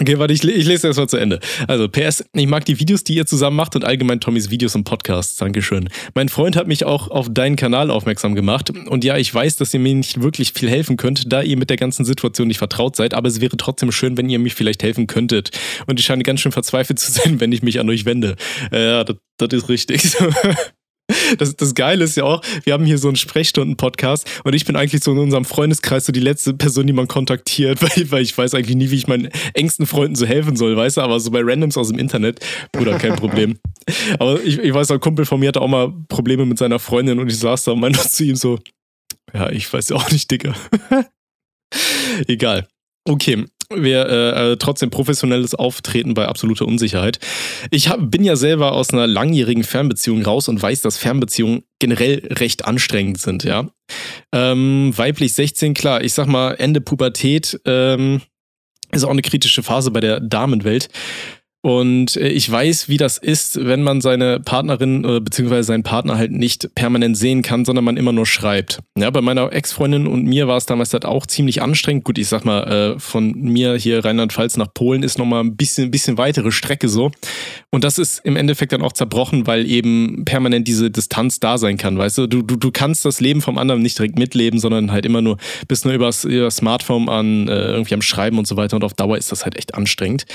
Okay, 0.00 0.18
warte, 0.18 0.34
ich, 0.34 0.42
ich 0.42 0.66
lese 0.66 0.88
das 0.88 0.96
mal 0.96 1.08
zu 1.08 1.16
Ende. 1.16 1.38
Also, 1.68 1.88
PS, 1.88 2.24
ich 2.32 2.46
mag 2.48 2.64
die 2.64 2.80
Videos, 2.80 3.04
die 3.04 3.14
ihr 3.14 3.26
zusammen 3.26 3.56
macht 3.56 3.76
und 3.76 3.84
allgemein 3.84 4.18
Tommys 4.20 4.50
Videos 4.50 4.74
und 4.74 4.82
Podcasts. 4.82 5.36
Dankeschön. 5.36 5.88
Mein 6.16 6.28
Freund 6.28 6.56
hat 6.56 6.66
mich 6.66 6.84
auch 6.84 7.08
auf 7.08 7.28
deinen 7.30 7.54
Kanal 7.54 7.92
aufmerksam 7.92 8.34
gemacht. 8.34 8.70
Und 8.70 9.04
ja, 9.04 9.16
ich 9.18 9.32
weiß, 9.32 9.54
dass 9.54 9.72
ihr 9.72 9.78
mir 9.78 9.94
nicht 9.94 10.20
wirklich 10.20 10.52
viel 10.52 10.68
helfen 10.68 10.96
könnt, 10.96 11.32
da 11.32 11.42
ihr 11.42 11.56
mit 11.56 11.70
der 11.70 11.76
ganzen 11.76 12.04
Situation 12.04 12.48
nicht 12.48 12.58
vertraut 12.58 12.96
seid. 12.96 13.14
Aber 13.14 13.28
es 13.28 13.40
wäre 13.40 13.56
trotzdem 13.56 13.92
schön, 13.92 14.16
wenn 14.16 14.28
ihr 14.28 14.40
mir 14.40 14.50
vielleicht 14.50 14.82
helfen 14.82 15.06
könntet. 15.06 15.50
Und 15.86 16.00
ich 16.00 16.06
scheine 16.06 16.24
ganz 16.24 16.40
schön 16.40 16.50
verzweifelt 16.52 16.98
zu 16.98 17.12
sein, 17.12 17.38
wenn 17.38 17.52
ich 17.52 17.62
mich 17.62 17.78
an 17.78 17.88
euch 17.88 18.04
wende. 18.04 18.34
Äh, 18.72 18.84
ja, 18.84 19.04
das, 19.04 19.16
das 19.38 19.52
ist 19.52 19.68
richtig. 19.68 20.02
Das, 21.38 21.54
das 21.56 21.74
Geile 21.74 22.04
ist 22.04 22.16
ja 22.16 22.24
auch, 22.24 22.42
wir 22.64 22.72
haben 22.72 22.86
hier 22.86 22.96
so 22.96 23.08
einen 23.08 23.16
Sprechstunden-Podcast 23.16 24.26
und 24.44 24.54
ich 24.54 24.64
bin 24.64 24.74
eigentlich 24.74 25.04
so 25.04 25.12
in 25.12 25.18
unserem 25.18 25.44
Freundeskreis 25.44 26.06
so 26.06 26.12
die 26.12 26.20
letzte 26.20 26.54
Person, 26.54 26.86
die 26.86 26.94
man 26.94 27.08
kontaktiert, 27.08 27.82
weil, 27.82 28.10
weil 28.10 28.22
ich 28.22 28.36
weiß 28.36 28.54
eigentlich 28.54 28.76
nie, 28.76 28.90
wie 28.90 28.96
ich 28.96 29.06
meinen 29.06 29.28
engsten 29.52 29.86
Freunden 29.86 30.16
so 30.16 30.24
helfen 30.24 30.56
soll, 30.56 30.76
weißt 30.76 30.96
du, 30.96 31.00
aber 31.02 31.20
so 31.20 31.30
bei 31.30 31.40
Randoms 31.42 31.76
aus 31.76 31.88
dem 31.88 31.98
Internet, 31.98 32.40
Bruder, 32.72 32.98
kein 32.98 33.16
Problem. 33.16 33.58
Aber 34.18 34.42
ich, 34.42 34.58
ich 34.58 34.72
weiß, 34.72 34.90
ein 34.92 35.00
Kumpel 35.00 35.26
von 35.26 35.38
mir 35.38 35.48
hatte 35.48 35.60
auch 35.60 35.68
mal 35.68 35.92
Probleme 36.08 36.46
mit 36.46 36.56
seiner 36.56 36.78
Freundin 36.78 37.18
und 37.18 37.28
ich 37.28 37.38
saß 37.38 37.64
da 37.64 37.72
und 37.72 37.80
meinte 37.80 38.00
zu 38.08 38.24
ihm 38.24 38.36
so, 38.36 38.58
ja, 39.34 39.50
ich 39.50 39.70
weiß 39.70 39.90
ja 39.90 39.96
auch 39.96 40.10
nicht, 40.10 40.30
Digga. 40.30 40.54
Egal. 42.26 42.66
Okay, 43.06 43.44
wir 43.70 44.06
äh, 44.06 44.52
äh, 44.52 44.56
trotzdem 44.56 44.90
professionelles 44.90 45.54
Auftreten 45.54 46.14
bei 46.14 46.26
absoluter 46.26 46.66
Unsicherheit. 46.66 47.18
Ich 47.70 47.88
hab, 47.88 48.10
bin 48.10 48.24
ja 48.24 48.36
selber 48.36 48.72
aus 48.72 48.92
einer 48.92 49.06
langjährigen 49.06 49.64
Fernbeziehung 49.64 50.22
raus 50.22 50.48
und 50.48 50.60
weiß, 50.60 50.82
dass 50.82 50.98
Fernbeziehungen 50.98 51.64
generell 51.78 52.26
recht 52.30 52.64
anstrengend 52.64 53.20
sind, 53.20 53.44
ja. 53.44 53.68
Ähm, 54.32 54.92
weiblich 54.96 55.34
16, 55.34 55.74
klar, 55.74 56.02
ich 56.02 56.14
sag 56.14 56.26
mal, 56.26 56.52
Ende 56.52 56.80
Pubertät 56.80 57.60
ähm, 57.66 58.22
ist 58.92 59.04
auch 59.04 59.10
eine 59.10 59.22
kritische 59.22 59.62
Phase 59.62 59.90
bei 59.90 60.00
der 60.00 60.20
Damenwelt. 60.20 60.88
Und 61.64 62.16
äh, 62.16 62.28
ich 62.28 62.50
weiß, 62.50 62.90
wie 62.90 62.98
das 62.98 63.16
ist, 63.16 63.64
wenn 63.64 63.82
man 63.82 64.02
seine 64.02 64.38
Partnerin 64.38 65.02
äh, 65.02 65.20
bzw. 65.20 65.62
seinen 65.62 65.82
Partner 65.82 66.18
halt 66.18 66.30
nicht 66.30 66.74
permanent 66.74 67.16
sehen 67.16 67.40
kann, 67.40 67.64
sondern 67.64 67.86
man 67.86 67.96
immer 67.96 68.12
nur 68.12 68.26
schreibt. 68.26 68.80
Ja, 68.98 69.08
bei 69.08 69.22
meiner 69.22 69.50
Ex-Freundin 69.50 70.06
und 70.06 70.24
mir 70.24 70.46
war 70.46 70.58
es 70.58 70.66
damals 70.66 70.92
halt 70.92 71.06
auch 71.06 71.24
ziemlich 71.24 71.62
anstrengend. 71.62 72.04
Gut, 72.04 72.18
ich 72.18 72.28
sag 72.28 72.44
mal, 72.44 72.64
äh, 72.96 73.00
von 73.00 73.32
mir 73.32 73.76
hier 73.76 74.04
Rheinland-Pfalz 74.04 74.58
nach 74.58 74.74
Polen 74.74 75.02
ist 75.02 75.18
nochmal 75.18 75.42
ein 75.42 75.56
bisschen, 75.56 75.90
bisschen 75.90 76.18
weitere 76.18 76.52
Strecke 76.52 76.90
so. 76.90 77.12
Und 77.70 77.82
das 77.82 77.98
ist 77.98 78.20
im 78.26 78.36
Endeffekt 78.36 78.72
dann 78.72 78.82
auch 78.82 78.92
zerbrochen, 78.92 79.46
weil 79.46 79.66
eben 79.66 80.26
permanent 80.26 80.68
diese 80.68 80.90
Distanz 80.90 81.40
da 81.40 81.56
sein 81.56 81.78
kann, 81.78 81.96
weißt 81.96 82.18
du? 82.18 82.26
Du, 82.26 82.42
du, 82.42 82.56
du 82.56 82.70
kannst 82.72 83.06
das 83.06 83.22
Leben 83.22 83.40
vom 83.40 83.56
anderen 83.56 83.80
nicht 83.80 83.98
direkt 83.98 84.18
mitleben, 84.18 84.60
sondern 84.60 84.92
halt 84.92 85.06
immer 85.06 85.22
nur, 85.22 85.38
bist 85.66 85.86
nur 85.86 85.94
übers, 85.94 86.24
über 86.24 86.50
Smartphone 86.50 87.08
an, 87.08 87.48
äh, 87.48 87.68
irgendwie 87.68 87.94
am 87.94 88.02
Schreiben 88.02 88.36
und 88.36 88.46
so 88.46 88.58
weiter. 88.58 88.76
Und 88.76 88.84
auf 88.84 88.92
Dauer 88.92 89.16
ist 89.16 89.32
das 89.32 89.44
halt 89.44 89.56
echt 89.56 89.74
anstrengend. 89.74 90.26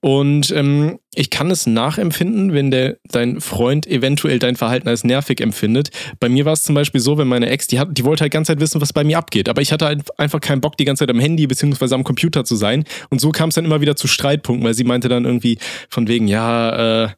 Und 0.00 0.50
ähm, 0.50 0.71
ich 1.14 1.30
kann 1.30 1.50
es 1.50 1.66
nachempfinden, 1.66 2.52
wenn 2.52 2.70
der, 2.70 2.96
dein 3.10 3.40
Freund 3.40 3.86
eventuell 3.86 4.38
dein 4.38 4.56
Verhalten 4.56 4.88
als 4.88 5.04
nervig 5.04 5.40
empfindet. 5.40 5.90
Bei 6.20 6.28
mir 6.28 6.44
war 6.44 6.54
es 6.54 6.62
zum 6.62 6.74
Beispiel 6.74 7.00
so, 7.00 7.18
wenn 7.18 7.28
meine 7.28 7.50
Ex, 7.50 7.66
die, 7.66 7.78
hat, 7.78 7.88
die 7.92 8.04
wollte 8.04 8.22
halt 8.22 8.32
die 8.32 8.36
ganze 8.36 8.52
Zeit 8.52 8.60
wissen, 8.60 8.80
was 8.80 8.92
bei 8.92 9.04
mir 9.04 9.18
abgeht. 9.18 9.48
Aber 9.48 9.60
ich 9.60 9.72
hatte 9.72 9.84
halt 9.84 10.18
einfach 10.18 10.40
keinen 10.40 10.60
Bock, 10.60 10.76
die 10.76 10.84
ganze 10.84 11.00
Zeit 11.00 11.10
am 11.10 11.20
Handy 11.20 11.46
bzw. 11.46 11.94
am 11.94 12.04
Computer 12.04 12.44
zu 12.44 12.56
sein. 12.56 12.84
Und 13.10 13.20
so 13.20 13.30
kam 13.30 13.50
es 13.50 13.56
dann 13.56 13.64
immer 13.64 13.80
wieder 13.80 13.96
zu 13.96 14.08
Streitpunkten, 14.08 14.66
weil 14.66 14.74
sie 14.74 14.84
meinte 14.84 15.08
dann 15.08 15.24
irgendwie 15.24 15.58
von 15.90 16.08
wegen, 16.08 16.28
ja, 16.28 17.04
äh, 17.04 17.08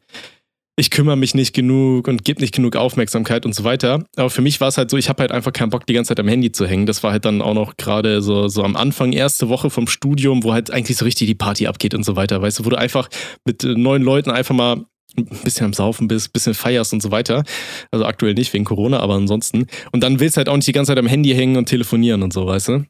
ich 0.77 0.91
kümmere 0.91 1.15
mich 1.15 1.33
nicht 1.33 1.53
genug 1.53 2.07
und 2.07 2.25
gebe 2.25 2.41
nicht 2.41 2.53
genug 2.53 2.75
Aufmerksamkeit 2.75 3.45
und 3.45 3.55
so 3.55 3.63
weiter. 3.63 4.03
Aber 4.17 4.29
für 4.29 4.41
mich 4.41 4.59
war 4.59 4.67
es 4.67 4.77
halt 4.77 4.89
so, 4.89 4.97
ich 4.97 5.07
habe 5.07 5.21
halt 5.21 5.31
einfach 5.31 5.53
keinen 5.53 5.69
Bock, 5.69 5.85
die 5.85 5.93
ganze 5.93 6.09
Zeit 6.09 6.19
am 6.19 6.27
Handy 6.27 6.51
zu 6.51 6.67
hängen. 6.67 6.85
Das 6.85 7.01
war 7.01 7.11
halt 7.11 7.23
dann 7.23 7.41
auch 7.41 7.53
noch 7.53 7.77
gerade 7.77 8.21
so, 8.21 8.49
so 8.49 8.63
am 8.63 8.75
Anfang, 8.75 9.13
erste 9.13 9.47
Woche 9.47 9.69
vom 9.69 9.87
Studium, 9.87 10.43
wo 10.43 10.51
halt 10.51 10.71
eigentlich 10.71 10.97
so 10.97 11.05
richtig 11.05 11.27
die 11.27 11.35
Party 11.35 11.67
abgeht 11.67 11.93
und 11.93 12.03
so 12.03 12.17
weiter. 12.17 12.41
Weißt 12.41 12.59
du, 12.59 12.65
wo 12.65 12.69
du 12.69 12.77
einfach 12.77 13.09
mit 13.45 13.63
äh, 13.63 13.75
neuen 13.75 14.03
Leuten 14.03 14.31
einfach 14.31 14.53
mal 14.53 14.83
ein 15.17 15.25
bisschen 15.45 15.65
am 15.65 15.73
Saufen 15.73 16.09
bist, 16.09 16.27
ein 16.27 16.33
bisschen 16.33 16.53
feierst 16.53 16.91
und 16.91 17.01
so 17.01 17.09
weiter. 17.09 17.43
Also 17.91 18.05
aktuell 18.05 18.33
nicht 18.33 18.51
wegen 18.53 18.65
Corona, 18.65 18.99
aber 18.99 19.13
ansonsten. 19.13 19.67
Und 19.93 20.03
dann 20.03 20.19
willst 20.19 20.35
du 20.35 20.39
halt 20.39 20.49
auch 20.49 20.55
nicht 20.57 20.67
die 20.67 20.73
ganze 20.73 20.91
Zeit 20.91 20.99
am 20.99 21.07
Handy 21.07 21.33
hängen 21.33 21.55
und 21.55 21.69
telefonieren 21.69 22.21
und 22.21 22.33
so, 22.33 22.45
weißt 22.47 22.67
du? 22.67 22.85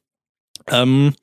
Ähm, 0.72 1.14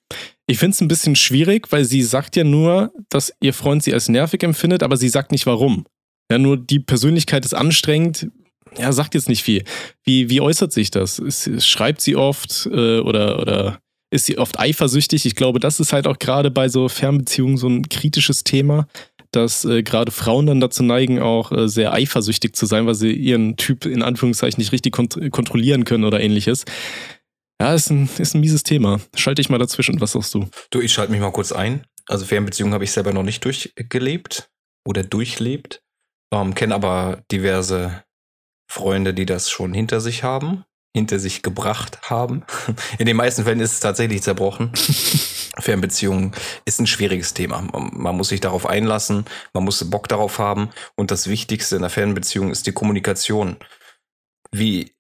ich 0.47 0.59
finde 0.59 0.75
es 0.75 0.81
ein 0.81 0.89
bisschen 0.89 1.17
schwierig, 1.17 1.73
weil 1.73 1.85
sie 1.85 2.03
sagt 2.03 2.37
ja 2.37 2.45
nur, 2.45 2.93
dass 3.09 3.33
ihr 3.41 3.53
Freund 3.53 3.83
sie 3.83 3.93
als 3.93 4.09
nervig 4.09 4.45
empfindet, 4.45 4.85
aber 4.85 4.97
sie 4.97 5.09
sagt 5.09 5.33
nicht 5.33 5.47
warum. 5.47 5.87
Ja, 6.33 6.39
nur 6.39 6.57
die 6.57 6.81
Persönlichkeit 6.81 7.45
ist 7.45 7.53
anstrengend. 7.53 8.29
Ja, 8.79 8.91
sagt 8.91 9.12
jetzt 9.12 9.29
nicht 9.29 9.43
viel. 9.43 9.65
Wie, 10.03 10.31
wie 10.31 10.41
äußert 10.41 10.73
sich 10.73 10.91
das? 10.91 11.21
Schreibt 11.59 12.01
sie 12.01 12.17
oft 12.17 12.67
äh, 12.73 13.01
oder, 13.01 13.39
oder 13.39 13.81
ist 14.11 14.25
sie 14.25 14.39
oft 14.39 14.59
eifersüchtig? 14.59 15.27
Ich 15.27 15.35
glaube, 15.35 15.61
das 15.61 15.79
ist 15.79 15.93
halt 15.93 16.07
auch 16.07 16.19
gerade 16.19 16.51
bei 16.51 16.71
so 16.71 16.89
Fernbeziehungen 16.89 17.59
so 17.59 17.69
ein 17.69 17.87
kritisches 17.91 18.45
Thema, 18.45 18.87
dass 19.31 19.67
äh, 19.67 19.83
gerade 19.83 20.11
Frauen 20.11 20.47
dann 20.47 20.61
dazu 20.61 20.83
neigen, 20.83 21.21
auch 21.21 21.53
äh, 21.53 21.69
sehr 21.69 21.93
eifersüchtig 21.93 22.57
zu 22.57 22.65
sein, 22.65 22.87
weil 22.87 22.95
sie 22.95 23.12
ihren 23.12 23.59
Typ 23.59 23.85
in 23.85 24.01
Anführungszeichen 24.01 24.59
nicht 24.59 24.73
richtig 24.73 24.95
kont 24.95 25.19
kontrollieren 25.33 25.85
können 25.85 26.05
oder 26.05 26.19
ähnliches. 26.19 26.65
Ja, 27.61 27.75
ist 27.75 27.91
ein, 27.91 28.09
ist 28.17 28.35
ein 28.35 28.41
mieses 28.41 28.62
Thema. 28.62 29.03
Schalte 29.15 29.43
ich 29.43 29.51
mal 29.51 29.59
dazwischen. 29.59 30.01
Was 30.01 30.12
sagst 30.12 30.33
du? 30.33 30.49
Du, 30.71 30.81
ich 30.81 30.95
schalte 30.95 31.12
mich 31.12 31.21
mal 31.21 31.31
kurz 31.31 31.53
ein. 31.53 31.85
Also 32.07 32.25
Fernbeziehungen 32.25 32.73
habe 32.73 32.85
ich 32.85 32.91
selber 32.91 33.12
noch 33.12 33.23
nicht 33.23 33.45
durchgelebt 33.45 34.49
oder 34.87 35.03
durchlebt. 35.03 35.83
Ähm, 36.33 36.55
Kenne 36.55 36.75
aber 36.75 37.23
diverse 37.31 38.03
Freunde, 38.69 39.12
die 39.15 39.27
das 39.27 39.51
schon 39.51 39.75
hinter 39.75 40.01
sich 40.01 40.25
haben, 40.25 40.65
hinter 40.97 41.19
sich 41.19 41.43
gebracht 41.43 42.11
haben. 42.11 42.45
In 42.99 43.07
den 43.07 43.17
meisten 43.17 43.45
Fällen 43.45 43.61
ist 43.61 43.73
es 43.73 43.81
tatsächlich 43.81 44.23
zerbrochen. 44.23 44.73
Fernbeziehungen 45.59 46.33
ist 46.65 46.81
ein 46.81 46.87
schwieriges 46.87 47.35
Thema. 47.35 47.61
Man, 47.73 48.17
muss 48.17 48.29
sich 48.29 48.41
darauf 48.41 48.67
einlassen, 48.67 49.27
man 49.53 49.65
muss 49.65 49.89
Bock 49.91 50.09
darauf 50.09 50.39
haben. 50.39 50.71
Und 50.97 51.11
das 51.11 51.29
Wichtigste 51.29 51.77
in 51.77 51.83
der 51.83 51.91
Fernbeziehung 51.91 52.51
ist 52.51 52.67
die 52.67 52.73
Kommunikation. 52.73 53.59
Wie 54.51 54.95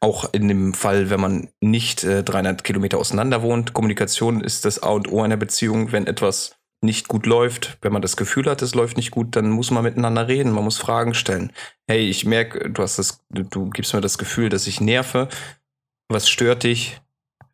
auch 0.00 0.32
in 0.32 0.48
dem 0.48 0.74
Fall, 0.74 1.10
wenn 1.10 1.20
man 1.20 1.48
nicht 1.60 2.04
äh, 2.04 2.22
300 2.22 2.62
Kilometer 2.62 2.98
auseinander 2.98 3.42
wohnt. 3.42 3.74
Kommunikation 3.74 4.40
ist 4.42 4.64
das 4.64 4.82
A 4.82 4.90
und 4.90 5.10
O 5.10 5.22
einer 5.22 5.36
Beziehung. 5.36 5.92
Wenn 5.92 6.06
etwas 6.06 6.57
nicht 6.80 7.08
gut 7.08 7.26
läuft, 7.26 7.78
wenn 7.82 7.92
man 7.92 8.02
das 8.02 8.16
Gefühl 8.16 8.46
hat, 8.46 8.62
es 8.62 8.74
läuft 8.74 8.96
nicht 8.96 9.10
gut, 9.10 9.34
dann 9.34 9.50
muss 9.50 9.70
man 9.70 9.82
miteinander 9.82 10.28
reden, 10.28 10.52
man 10.52 10.64
muss 10.64 10.78
Fragen 10.78 11.14
stellen. 11.14 11.52
Hey, 11.88 12.08
ich 12.08 12.24
merke, 12.24 12.70
du 12.70 12.82
hast 12.82 12.98
das, 12.98 13.24
du, 13.30 13.70
gibst 13.70 13.94
mir 13.94 14.00
das 14.00 14.18
Gefühl, 14.18 14.48
dass 14.48 14.66
ich 14.66 14.80
nerve. 14.80 15.28
Was 16.08 16.28
stört 16.28 16.62
dich? 16.62 17.00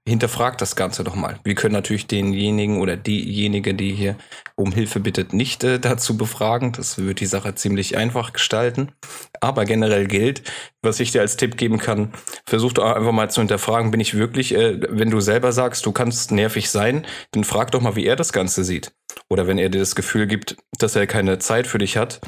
Hinterfrag 0.06 0.58
das 0.58 0.76
Ganze 0.76 1.02
doch 1.02 1.14
mal. 1.14 1.40
Wir 1.44 1.54
können 1.54 1.72
natürlich 1.72 2.06
denjenigen 2.06 2.78
oder 2.82 2.94
diejenige, 2.94 3.72
die 3.72 3.94
hier 3.94 4.16
um 4.54 4.70
Hilfe 4.70 5.00
bittet, 5.00 5.32
nicht 5.32 5.64
äh, 5.64 5.80
dazu 5.80 6.18
befragen. 6.18 6.72
Das 6.72 6.98
wird 6.98 7.20
die 7.20 7.26
Sache 7.26 7.54
ziemlich 7.54 7.96
einfach 7.96 8.34
gestalten. 8.34 8.92
Aber 9.40 9.64
generell 9.64 10.06
gilt, 10.06 10.42
was 10.82 11.00
ich 11.00 11.12
dir 11.12 11.22
als 11.22 11.38
Tipp 11.38 11.56
geben 11.56 11.78
kann, 11.78 12.12
versuch 12.46 12.74
doch 12.74 12.84
einfach 12.94 13.12
mal 13.12 13.30
zu 13.30 13.40
hinterfragen, 13.40 13.90
bin 13.90 14.00
ich 14.00 14.12
wirklich, 14.14 14.54
äh, 14.54 14.78
wenn 14.90 15.08
du 15.10 15.20
selber 15.20 15.52
sagst, 15.52 15.86
du 15.86 15.92
kannst 15.92 16.32
nervig 16.32 16.68
sein, 16.68 17.06
dann 17.30 17.44
frag 17.44 17.70
doch 17.70 17.80
mal, 17.80 17.96
wie 17.96 18.04
er 18.04 18.16
das 18.16 18.34
Ganze 18.34 18.62
sieht. 18.62 18.92
Oder 19.30 19.46
wenn 19.46 19.56
er 19.56 19.70
dir 19.70 19.78
das 19.80 19.94
Gefühl 19.94 20.26
gibt, 20.26 20.56
dass 20.78 20.96
er 20.96 21.06
keine 21.06 21.38
Zeit 21.38 21.66
für 21.66 21.78
dich 21.78 21.96
hat, 21.96 22.20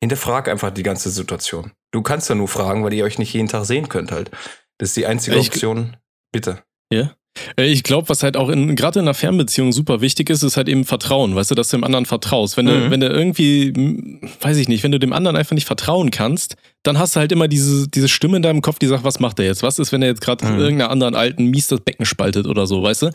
hinterfrag 0.00 0.48
einfach 0.48 0.70
die 0.70 0.84
ganze 0.84 1.10
Situation. 1.10 1.72
Du 1.90 2.02
kannst 2.02 2.28
ja 2.28 2.36
nur 2.36 2.46
fragen, 2.46 2.84
weil 2.84 2.92
ihr 2.92 3.04
euch 3.04 3.18
nicht 3.18 3.32
jeden 3.32 3.48
Tag 3.48 3.64
sehen 3.64 3.88
könnt 3.88 4.12
halt. 4.12 4.30
Das 4.78 4.90
ist 4.90 4.96
die 4.96 5.06
einzige 5.06 5.38
Ich- 5.38 5.48
Option. 5.48 5.96
Bitte. 6.30 6.62
Ja. 6.92 7.12
Äh, 7.56 7.66
Ich 7.66 7.82
glaube, 7.82 8.08
was 8.08 8.22
halt 8.22 8.36
auch 8.36 8.48
in, 8.48 8.74
gerade 8.76 8.98
in 9.00 9.04
einer 9.04 9.14
Fernbeziehung 9.14 9.72
super 9.72 10.00
wichtig 10.00 10.30
ist, 10.30 10.42
ist 10.42 10.56
halt 10.56 10.68
eben 10.68 10.84
Vertrauen, 10.84 11.34
weißt 11.36 11.50
du, 11.50 11.54
dass 11.54 11.68
du 11.68 11.76
dem 11.76 11.84
anderen 11.84 12.06
vertraust. 12.06 12.56
Wenn 12.56 12.66
du, 12.66 12.72
Mhm. 12.72 12.90
wenn 12.90 13.00
du 13.00 13.08
irgendwie, 13.08 13.68
m, 13.76 14.20
weiß 14.40 14.56
ich 14.56 14.68
nicht, 14.68 14.82
wenn 14.82 14.92
du 14.92 14.98
dem 14.98 15.12
anderen 15.12 15.36
einfach 15.36 15.54
nicht 15.54 15.66
vertrauen 15.66 16.10
kannst, 16.10 16.56
dann 16.84 16.98
hast 16.98 17.16
du 17.16 17.20
halt 17.20 17.32
immer 17.32 17.48
diese, 17.48 17.88
diese 17.88 18.08
Stimme 18.08 18.36
in 18.36 18.42
deinem 18.42 18.62
Kopf, 18.62 18.78
die 18.78 18.86
sagt, 18.86 19.04
was 19.04 19.20
macht 19.20 19.38
er 19.40 19.44
jetzt? 19.46 19.62
Was 19.62 19.78
ist, 19.78 19.92
wenn 19.92 20.00
er 20.02 20.08
jetzt 20.08 20.20
gerade 20.20 20.46
Mhm. 20.46 20.58
irgendeiner 20.58 20.90
anderen 20.90 21.14
alten 21.14 21.46
mies 21.46 21.66
das 21.68 21.80
Becken 21.80 22.06
spaltet 22.06 22.46
oder 22.46 22.66
so, 22.66 22.82
weißt 22.82 23.02
du? 23.02 23.10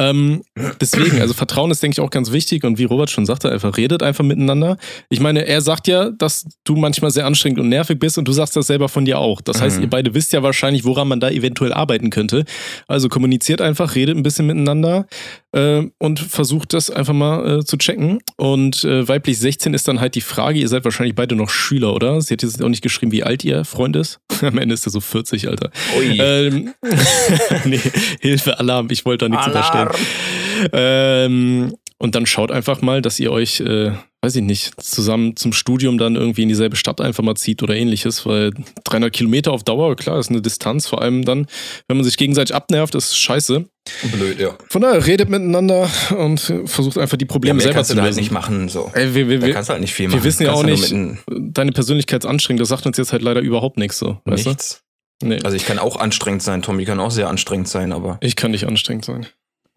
Ähm, 0.00 0.42
deswegen, 0.80 1.20
also 1.20 1.34
Vertrauen 1.34 1.70
ist, 1.72 1.82
denke 1.82 1.94
ich, 1.94 2.00
auch 2.00 2.10
ganz 2.10 2.30
wichtig 2.30 2.62
und 2.62 2.78
wie 2.78 2.84
Robert 2.84 3.10
schon 3.10 3.26
sagte, 3.26 3.50
einfach 3.50 3.76
redet 3.76 4.02
einfach 4.04 4.22
miteinander. 4.24 4.76
Ich 5.08 5.18
meine, 5.18 5.44
er 5.46 5.60
sagt 5.60 5.88
ja, 5.88 6.10
dass 6.10 6.46
du 6.64 6.76
manchmal 6.76 7.10
sehr 7.10 7.26
anstrengend 7.26 7.58
und 7.58 7.68
nervig 7.68 7.98
bist 7.98 8.16
und 8.18 8.28
du 8.28 8.32
sagst 8.32 8.54
das 8.54 8.68
selber 8.68 8.88
von 8.88 9.04
dir 9.04 9.18
auch. 9.18 9.40
Das 9.40 9.60
heißt, 9.60 9.78
Mhm. 9.78 9.82
ihr 9.84 9.90
beide 9.90 10.14
wisst 10.14 10.32
ja 10.32 10.42
wahrscheinlich, 10.44 10.84
woran 10.84 11.08
man 11.08 11.18
da 11.18 11.30
eventuell 11.30 11.72
arbeiten 11.72 12.10
könnte. 12.10 12.44
Also 12.86 13.08
kommuniziert 13.08 13.60
einfach, 13.60 13.96
redet 13.96 14.16
ein 14.16 14.22
bisschen 14.22 14.46
miteinander 14.46 15.06
äh, 15.52 15.82
und 15.98 16.20
versucht 16.20 16.72
das 16.72 16.90
einfach 16.90 17.14
mal 17.14 17.58
äh, 17.58 17.64
zu 17.64 17.76
checken. 17.76 18.20
Und 18.36 18.84
äh, 18.84 19.06
weiblich 19.08 19.38
16 19.38 19.74
ist 19.74 19.88
dann 19.88 20.00
halt 20.00 20.14
die 20.14 20.20
Frage, 20.20 20.58
ihr 20.58 20.68
seid 20.68 20.84
wahrscheinlich 20.84 21.14
beide 21.14 21.34
noch 21.34 21.50
Schüler, 21.50 21.94
oder? 21.94 22.20
Sie 22.20 22.34
hat 22.34 22.42
jetzt 22.42 22.62
auch 22.62 22.68
nicht 22.68 22.82
geschrieben, 22.82 23.12
wie 23.12 23.22
alt 23.24 23.44
ihr 23.44 23.64
Freund 23.64 23.96
ist. 23.96 24.20
Am 24.42 24.58
Ende 24.58 24.74
ist 24.74 24.86
er 24.86 24.90
so 24.90 25.00
40, 25.00 25.48
Alter. 25.48 25.70
Ui. 25.98 26.18
Ähm, 26.18 26.74
nee, 27.64 27.80
Hilfe, 28.20 28.58
Alarm, 28.58 28.88
ich 28.90 29.04
wollte 29.04 29.26
da 29.26 29.28
nichts 29.28 29.46
Alarm. 29.46 29.88
unterstellen. 29.88 30.70
Ähm, 30.72 31.74
und 31.98 32.14
dann 32.14 32.26
schaut 32.26 32.52
einfach 32.52 32.80
mal, 32.80 33.02
dass 33.02 33.18
ihr 33.18 33.32
euch, 33.32 33.60
äh, 33.60 33.92
weiß 34.22 34.34
ich 34.36 34.42
nicht, 34.42 34.72
zusammen 34.82 35.36
zum 35.36 35.52
Studium 35.52 35.96
dann 35.96 36.16
irgendwie 36.16 36.42
in 36.42 36.48
dieselbe 36.48 36.74
Stadt 36.76 37.00
einfach 37.00 37.22
mal 37.22 37.36
zieht 37.36 37.62
oder 37.62 37.76
ähnliches, 37.76 38.26
weil 38.26 38.50
300 38.84 39.12
Kilometer 39.12 39.52
auf 39.52 39.62
Dauer, 39.62 39.94
klar, 39.96 40.18
ist 40.18 40.28
eine 40.30 40.42
Distanz, 40.42 40.88
vor 40.88 41.00
allem 41.02 41.24
dann, 41.24 41.46
wenn 41.86 41.96
man 41.96 42.04
sich 42.04 42.16
gegenseitig 42.16 42.54
abnervt, 42.54 42.94
ist 42.96 43.16
scheiße. 43.16 43.64
Blöd, 44.12 44.38
ja. 44.40 44.56
Von 44.68 44.82
daher 44.82 45.06
redet 45.06 45.28
miteinander 45.30 45.88
und 46.18 46.40
versucht 46.66 46.98
einfach 46.98 47.16
die 47.16 47.24
Ja, 47.26 47.28
Probleme 47.28 47.54
mehr 47.54 47.62
selber 47.62 47.76
kannst 47.76 47.90
zu 47.90 47.94
du 47.96 48.02
halt 48.02 48.10
lösen. 48.10 48.20
nicht 48.20 48.32
machen. 48.32 48.68
So. 48.68 48.90
Ey, 48.92 49.14
wir, 49.14 49.28
wir, 49.28 49.40
wir, 49.40 49.52
kannst 49.54 49.68
du 49.68 49.72
halt 49.72 49.80
nicht 49.82 49.94
viel 49.94 50.08
wir 50.10 50.16
machen. 50.16 50.24
wissen 50.24 50.42
ja 50.42 50.52
Kannst 50.52 50.92
auch 50.92 50.96
nicht, 50.96 51.18
deine 51.56 51.72
Persönlichkeitsanstrengung, 51.72 52.58
das 52.58 52.68
sagt 52.68 52.86
uns 52.86 52.96
jetzt 52.98 53.12
halt 53.12 53.22
leider 53.22 53.40
überhaupt 53.40 53.76
nichts 53.78 53.98
so, 53.98 54.08
n- 54.08 54.18
weißt 54.24 54.46
nichts. 54.46 54.82
du? 55.20 55.28
Nee, 55.28 55.38
Also 55.42 55.56
ich 55.56 55.64
kann 55.66 55.78
auch 55.78 55.96
anstrengend 55.96 56.42
sein, 56.42 56.62
Tommy 56.62 56.84
kann 56.84 57.00
auch 57.00 57.10
sehr 57.10 57.28
anstrengend 57.28 57.68
sein, 57.68 57.92
aber 57.92 58.18
ich 58.20 58.36
kann 58.36 58.50
nicht 58.50 58.66
anstrengend 58.66 59.04
sein. 59.04 59.26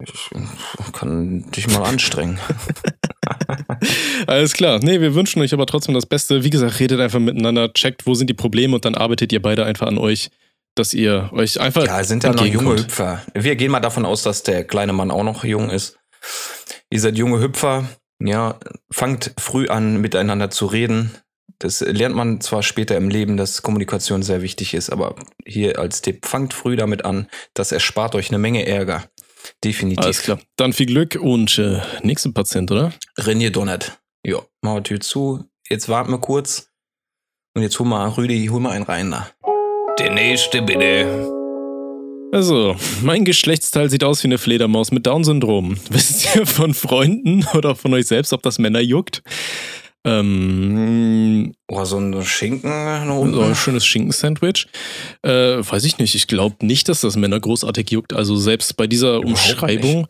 Ich 0.04 0.92
kann 0.92 1.50
dich 1.52 1.68
mal 1.68 1.82
anstrengen. 1.84 2.38
Alles 4.26 4.52
klar. 4.52 4.80
Nee, 4.82 5.00
wir 5.00 5.14
wünschen 5.14 5.40
euch 5.42 5.52
aber 5.52 5.66
trotzdem 5.66 5.94
das 5.94 6.06
Beste. 6.06 6.44
Wie 6.44 6.50
gesagt, 6.50 6.80
redet 6.80 7.00
einfach 7.00 7.20
miteinander, 7.20 7.72
checkt, 7.72 8.06
wo 8.06 8.14
sind 8.14 8.28
die 8.28 8.34
Probleme 8.34 8.74
und 8.74 8.84
dann 8.84 8.94
arbeitet 8.94 9.32
ihr 9.32 9.40
beide 9.42 9.64
einfach 9.64 9.86
an 9.86 9.98
euch, 9.98 10.30
dass 10.74 10.94
ihr 10.94 11.30
euch 11.32 11.60
einfach. 11.60 11.86
Ja, 11.86 12.02
sind 12.02 12.24
ja 12.24 12.32
noch 12.32 12.44
junge. 12.44 12.78
Hüpfer. 12.78 13.22
Wir 13.34 13.56
gehen 13.56 13.70
mal 13.70 13.80
davon 13.80 14.04
aus, 14.04 14.22
dass 14.22 14.42
der 14.42 14.64
kleine 14.64 14.92
Mann 14.92 15.10
auch 15.10 15.24
noch 15.24 15.44
jung 15.44 15.70
ist. 15.70 15.98
Ihr 16.90 17.00
seid 17.00 17.16
junge 17.16 17.40
Hüpfer, 17.40 17.88
ja, 18.20 18.58
fangt 18.90 19.32
früh 19.38 19.68
an, 19.68 20.00
miteinander 20.00 20.50
zu 20.50 20.66
reden. 20.66 21.12
Das 21.58 21.80
lernt 21.80 22.16
man 22.16 22.40
zwar 22.40 22.62
später 22.62 22.96
im 22.96 23.08
Leben, 23.08 23.36
dass 23.36 23.62
Kommunikation 23.62 24.22
sehr 24.22 24.42
wichtig 24.42 24.74
ist, 24.74 24.90
aber 24.90 25.14
hier 25.46 25.78
als 25.78 26.02
Tipp, 26.02 26.26
fangt 26.26 26.54
früh 26.54 26.74
damit 26.74 27.04
an. 27.04 27.28
Das 27.54 27.70
erspart 27.70 28.16
euch 28.16 28.30
eine 28.30 28.38
Menge 28.38 28.66
Ärger. 28.66 29.04
Definitiv. 29.64 30.04
Alles 30.04 30.22
klar. 30.22 30.40
Dann 30.56 30.72
viel 30.72 30.86
Glück 30.86 31.18
und 31.20 31.58
äh, 31.58 31.80
nächster 32.02 32.32
Patient, 32.32 32.70
oder? 32.70 32.92
René 33.18 33.50
Donnet. 33.50 33.98
Ja, 34.24 34.38
machen 34.60 34.76
wir 34.78 34.82
Tür 34.82 35.00
zu. 35.00 35.44
Jetzt 35.68 35.88
warten 35.88 36.10
wir 36.12 36.18
kurz. 36.18 36.68
Und 37.54 37.62
jetzt 37.62 37.78
hol 37.78 37.86
mal, 37.86 38.08
Rüdi, 38.08 38.46
hol 38.46 38.60
mal 38.60 38.70
einen 38.70 38.84
rein 38.84 39.10
da. 39.10 39.28
Der 39.98 40.12
nächste 40.12 40.62
bitte. 40.62 41.28
Also, 42.32 42.76
mein 43.02 43.26
Geschlechtsteil 43.26 43.90
sieht 43.90 44.04
aus 44.04 44.22
wie 44.22 44.28
eine 44.28 44.38
Fledermaus 44.38 44.90
mit 44.90 45.06
Down-Syndrom. 45.06 45.76
Wisst 45.90 46.34
ihr 46.34 46.46
von 46.46 46.72
Freunden 46.72 47.46
oder 47.54 47.76
von 47.76 47.92
euch 47.92 48.06
selbst, 48.06 48.32
ob 48.32 48.42
das 48.42 48.58
Männer 48.58 48.80
juckt? 48.80 49.22
Ähm, 50.04 51.54
Oh, 51.68 51.84
so 51.84 51.98
ein 51.98 52.24
Schinken 52.24 53.06
so 53.32 53.42
ein 53.42 53.54
schönes 53.54 53.86
Schinkensandwich. 53.86 54.66
Äh, 55.22 55.30
weiß 55.30 55.84
ich 55.84 55.98
nicht. 55.98 56.14
Ich 56.14 56.26
glaube 56.26 56.66
nicht, 56.66 56.88
dass 56.88 57.00
das 57.00 57.16
Männer 57.16 57.40
großartig 57.40 57.90
juckt. 57.90 58.12
Also 58.12 58.36
selbst 58.36 58.76
bei 58.76 58.86
dieser 58.86 59.16
Überhaupt 59.16 59.26
Umschreibung, 59.26 60.06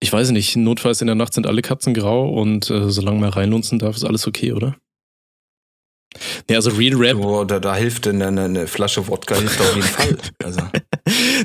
ich 0.00 0.12
weiß 0.12 0.30
nicht, 0.30 0.56
notfalls 0.56 1.00
in 1.00 1.06
der 1.06 1.16
Nacht 1.16 1.32
sind 1.34 1.46
alle 1.46 1.62
Katzen 1.62 1.94
grau 1.94 2.28
und 2.28 2.68
äh, 2.70 2.90
solange 2.90 3.20
man 3.20 3.30
reinlunzen 3.30 3.78
darf, 3.78 3.96
ist 3.96 4.04
alles 4.04 4.26
okay, 4.26 4.52
oder? 4.52 4.76
Nee, 6.48 6.56
also 6.56 6.70
Real 6.70 6.96
Rap. 6.96 7.16
Oh, 7.16 7.44
da, 7.44 7.58
da 7.58 7.74
hilft 7.74 8.06
eine, 8.06 8.26
eine, 8.26 8.44
eine 8.44 8.66
Flasche 8.66 9.06
Wodka 9.08 9.34
hilft 9.36 9.60
auf 9.60 9.74
jeden 9.74 9.86
Fall. 9.86 10.18
Also, 10.42 10.60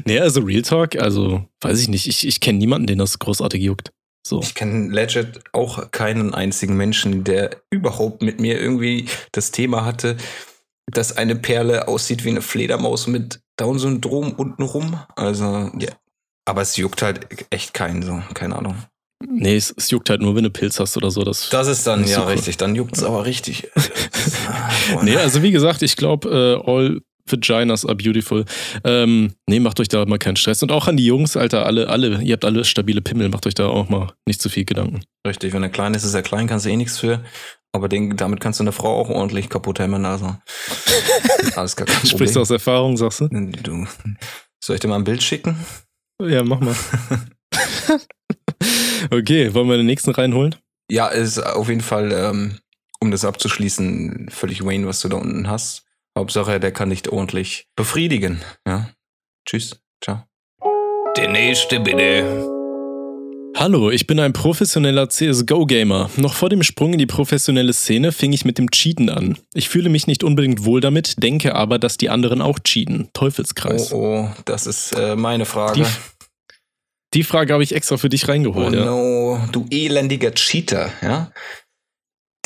nee, 0.05 0.19
also 0.19 0.41
Real 0.41 0.61
Talk, 0.61 0.97
also 0.97 1.45
weiß 1.61 1.79
ich 1.79 1.87
nicht. 1.87 2.07
Ich, 2.07 2.27
ich 2.27 2.39
kenne 2.39 2.57
niemanden, 2.57 2.87
den 2.87 2.97
das 2.97 3.19
großartig 3.19 3.61
juckt. 3.61 3.91
So. 4.27 4.41
ich 4.41 4.55
kenne 4.55 4.93
legit 4.93 5.39
auch 5.53 5.91
keinen 5.91 6.33
einzigen 6.33 6.75
Menschen, 6.75 7.23
der 7.23 7.61
überhaupt 7.69 8.21
mit 8.21 8.41
mir 8.41 8.59
irgendwie 8.59 9.07
das 9.31 9.51
Thema 9.51 9.85
hatte, 9.85 10.17
dass 10.91 11.15
eine 11.15 11.35
Perle 11.35 11.87
aussieht 11.87 12.25
wie 12.25 12.29
eine 12.29 12.41
Fledermaus 12.41 13.07
mit 13.07 13.39
Down-Syndrom 13.57 14.33
untenrum. 14.33 14.99
Also, 15.15 15.71
ja. 15.79 15.91
Aber 16.45 16.61
es 16.61 16.75
juckt 16.75 17.01
halt 17.01 17.27
echt 17.49 17.73
keinen, 17.73 18.03
so, 18.03 18.21
keine 18.33 18.57
Ahnung. 18.57 18.75
Nee, 19.25 19.55
es, 19.55 19.73
es 19.75 19.89
juckt 19.89 20.09
halt 20.09 20.21
nur, 20.21 20.35
wenn 20.35 20.43
du 20.43 20.51
Pilz 20.51 20.79
hast 20.79 20.95
oder 20.95 21.09
so. 21.09 21.23
Das, 21.23 21.49
Das 21.49 21.67
ist 21.67 21.87
dann, 21.87 22.01
Nicht 22.01 22.11
ja, 22.11 22.17
so 22.17 22.23
richtig, 22.25 22.57
dann 22.57 22.75
juckt 22.75 22.97
es 22.97 23.03
aber 23.03 23.25
richtig. 23.25 23.69
nee, 25.03 25.17
also 25.17 25.41
wie 25.41 25.51
gesagt, 25.51 25.81
ich 25.81 25.95
glaube, 25.95 26.29
äh, 26.65 26.69
all 26.69 27.01
Vaginas 27.31 27.85
are 27.85 27.95
beautiful. 27.95 28.45
Ähm, 28.83 29.33
nee, 29.47 29.59
macht 29.59 29.79
euch 29.79 29.87
da 29.87 30.05
mal 30.05 30.17
keinen 30.17 30.35
Stress. 30.35 30.63
Und 30.63 30.71
auch 30.71 30.87
an 30.87 30.97
die 30.97 31.05
Jungs, 31.05 31.37
Alter, 31.37 31.65
alle, 31.65 31.89
alle, 31.89 32.21
ihr 32.21 32.33
habt 32.33 32.45
alle 32.45 32.63
stabile 32.65 33.01
Pimmel, 33.01 33.29
macht 33.29 33.47
euch 33.47 33.55
da 33.55 33.67
auch 33.67 33.89
mal 33.89 34.13
nicht 34.25 34.41
zu 34.41 34.49
viel 34.49 34.65
Gedanken. 34.65 35.01
Richtig, 35.25 35.53
wenn 35.53 35.63
er 35.63 35.69
klein 35.69 35.93
ist, 35.93 36.03
ist 36.03 36.13
er 36.13 36.23
klein, 36.23 36.47
kannst 36.47 36.65
du 36.65 36.69
eh 36.69 36.75
nichts 36.75 36.99
für. 36.99 37.23
Aber 37.73 37.89
den, 37.89 38.17
damit 38.17 38.39
kannst 38.39 38.59
du 38.59 38.63
eine 38.63 38.71
Frau 38.71 38.99
auch 38.99 39.09
ordentlich 39.09 39.49
kaputt 39.49 39.79
hämmern. 39.79 40.05
Also. 40.05 40.35
Alles 41.55 41.75
gar 41.75 41.85
kein 41.85 42.05
Sprichst 42.05 42.35
du 42.35 42.41
aus 42.41 42.49
Erfahrung, 42.49 42.97
sagst 42.97 43.21
du? 43.21 43.27
Du, 43.27 43.85
soll 44.63 44.75
ich 44.75 44.79
dir 44.79 44.87
mal 44.87 44.95
ein 44.95 45.03
Bild 45.03 45.21
schicken? 45.21 45.55
Ja, 46.21 46.43
mach 46.43 46.59
mal. 46.59 46.75
okay, 49.11 49.53
wollen 49.53 49.69
wir 49.69 49.77
den 49.77 49.85
nächsten 49.85 50.11
reinholen? 50.11 50.55
Ja, 50.89 51.07
ist 51.07 51.39
auf 51.39 51.69
jeden 51.69 51.81
Fall, 51.81 52.11
ähm, 52.11 52.57
um 52.99 53.11
das 53.11 53.25
abzuschließen, 53.25 54.29
völlig 54.31 54.65
Wayne, 54.65 54.87
was 54.87 55.01
du 55.01 55.09
da 55.09 55.17
unten 55.17 55.47
hast. 55.47 55.86
Hauptsache, 56.17 56.59
der 56.59 56.71
kann 56.71 56.89
dich 56.89 57.07
ordentlich 57.09 57.67
befriedigen. 57.75 58.41
Ja. 58.67 58.89
Tschüss. 59.47 59.79
Ciao. 60.03 60.23
Der 61.15 61.29
nächste 61.29 61.79
bitte. 61.79 62.47
Hallo, 63.55 63.89
ich 63.91 64.07
bin 64.07 64.19
ein 64.19 64.33
professioneller 64.33 65.09
CSGO-Gamer. 65.09 66.09
Noch 66.17 66.33
vor 66.33 66.49
dem 66.49 66.63
Sprung 66.63 66.93
in 66.93 66.99
die 66.99 67.05
professionelle 67.05 67.73
Szene 67.73 68.11
fing 68.11 68.33
ich 68.33 68.45
mit 68.45 68.57
dem 68.57 68.69
Cheaten 68.71 69.09
an. 69.09 69.37
Ich 69.53 69.69
fühle 69.69 69.89
mich 69.89 70.07
nicht 70.07 70.23
unbedingt 70.23 70.65
wohl 70.65 70.81
damit, 70.81 71.21
denke 71.21 71.55
aber, 71.55 71.77
dass 71.79 71.97
die 71.97 72.09
anderen 72.09 72.41
auch 72.41 72.59
cheaten. 72.59 73.09
Teufelskreis. 73.13 73.93
Oh, 73.93 74.25
oh, 74.25 74.29
das 74.45 74.67
ist 74.67 74.93
äh, 74.93 75.15
meine 75.15 75.45
Frage. 75.45 75.81
Die, 75.81 75.85
die 77.13 77.23
Frage 77.23 77.53
habe 77.53 77.63
ich 77.63 77.73
extra 77.75 77.97
für 77.97 78.09
dich 78.09 78.27
Oh 78.27 78.31
reingeholt, 78.31 78.73
ja. 78.73 78.85
no, 78.85 79.39
du 79.51 79.65
elendiger 79.71 80.31
Cheater, 80.33 80.91
ja. 81.01 81.31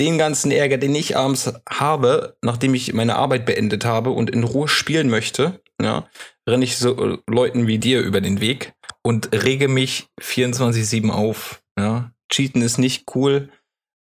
Den 0.01 0.17
ganzen 0.17 0.49
Ärger, 0.49 0.79
den 0.79 0.95
ich 0.95 1.15
abends 1.15 1.53
habe, 1.69 2.35
nachdem 2.41 2.73
ich 2.73 2.91
meine 2.91 3.17
Arbeit 3.17 3.45
beendet 3.45 3.85
habe 3.85 4.09
und 4.09 4.31
in 4.31 4.43
Ruhe 4.43 4.67
spielen 4.67 5.11
möchte, 5.11 5.61
ja, 5.79 6.07
renne 6.49 6.65
ich 6.65 6.77
so 6.77 6.97
äh, 6.97 7.17
Leuten 7.27 7.67
wie 7.67 7.77
dir 7.77 8.01
über 8.01 8.19
den 8.19 8.41
Weg 8.41 8.73
und 9.03 9.31
rege 9.31 9.67
mich 9.67 10.07
24-7 10.19 11.11
auf. 11.11 11.61
Ja. 11.77 12.11
Cheaten 12.33 12.63
ist 12.63 12.79
nicht 12.79 13.13
cool. 13.13 13.49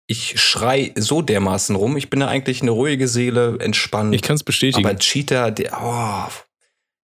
Ich 0.05 0.39
schrei 0.39 0.93
so 0.95 1.23
dermaßen 1.23 1.75
rum. 1.75 1.97
Ich 1.97 2.11
bin 2.11 2.21
ja 2.21 2.27
eigentlich 2.27 2.61
eine 2.61 2.69
ruhige 2.69 3.07
Seele, 3.07 3.57
entspannt. 3.59 4.13
Ich 4.13 4.21
kann 4.21 4.35
es 4.35 4.43
bestätigen. 4.43 4.85
Aber 4.85 4.99
Cheater, 4.99 5.49
der, 5.49 5.79
oh, 5.81 6.31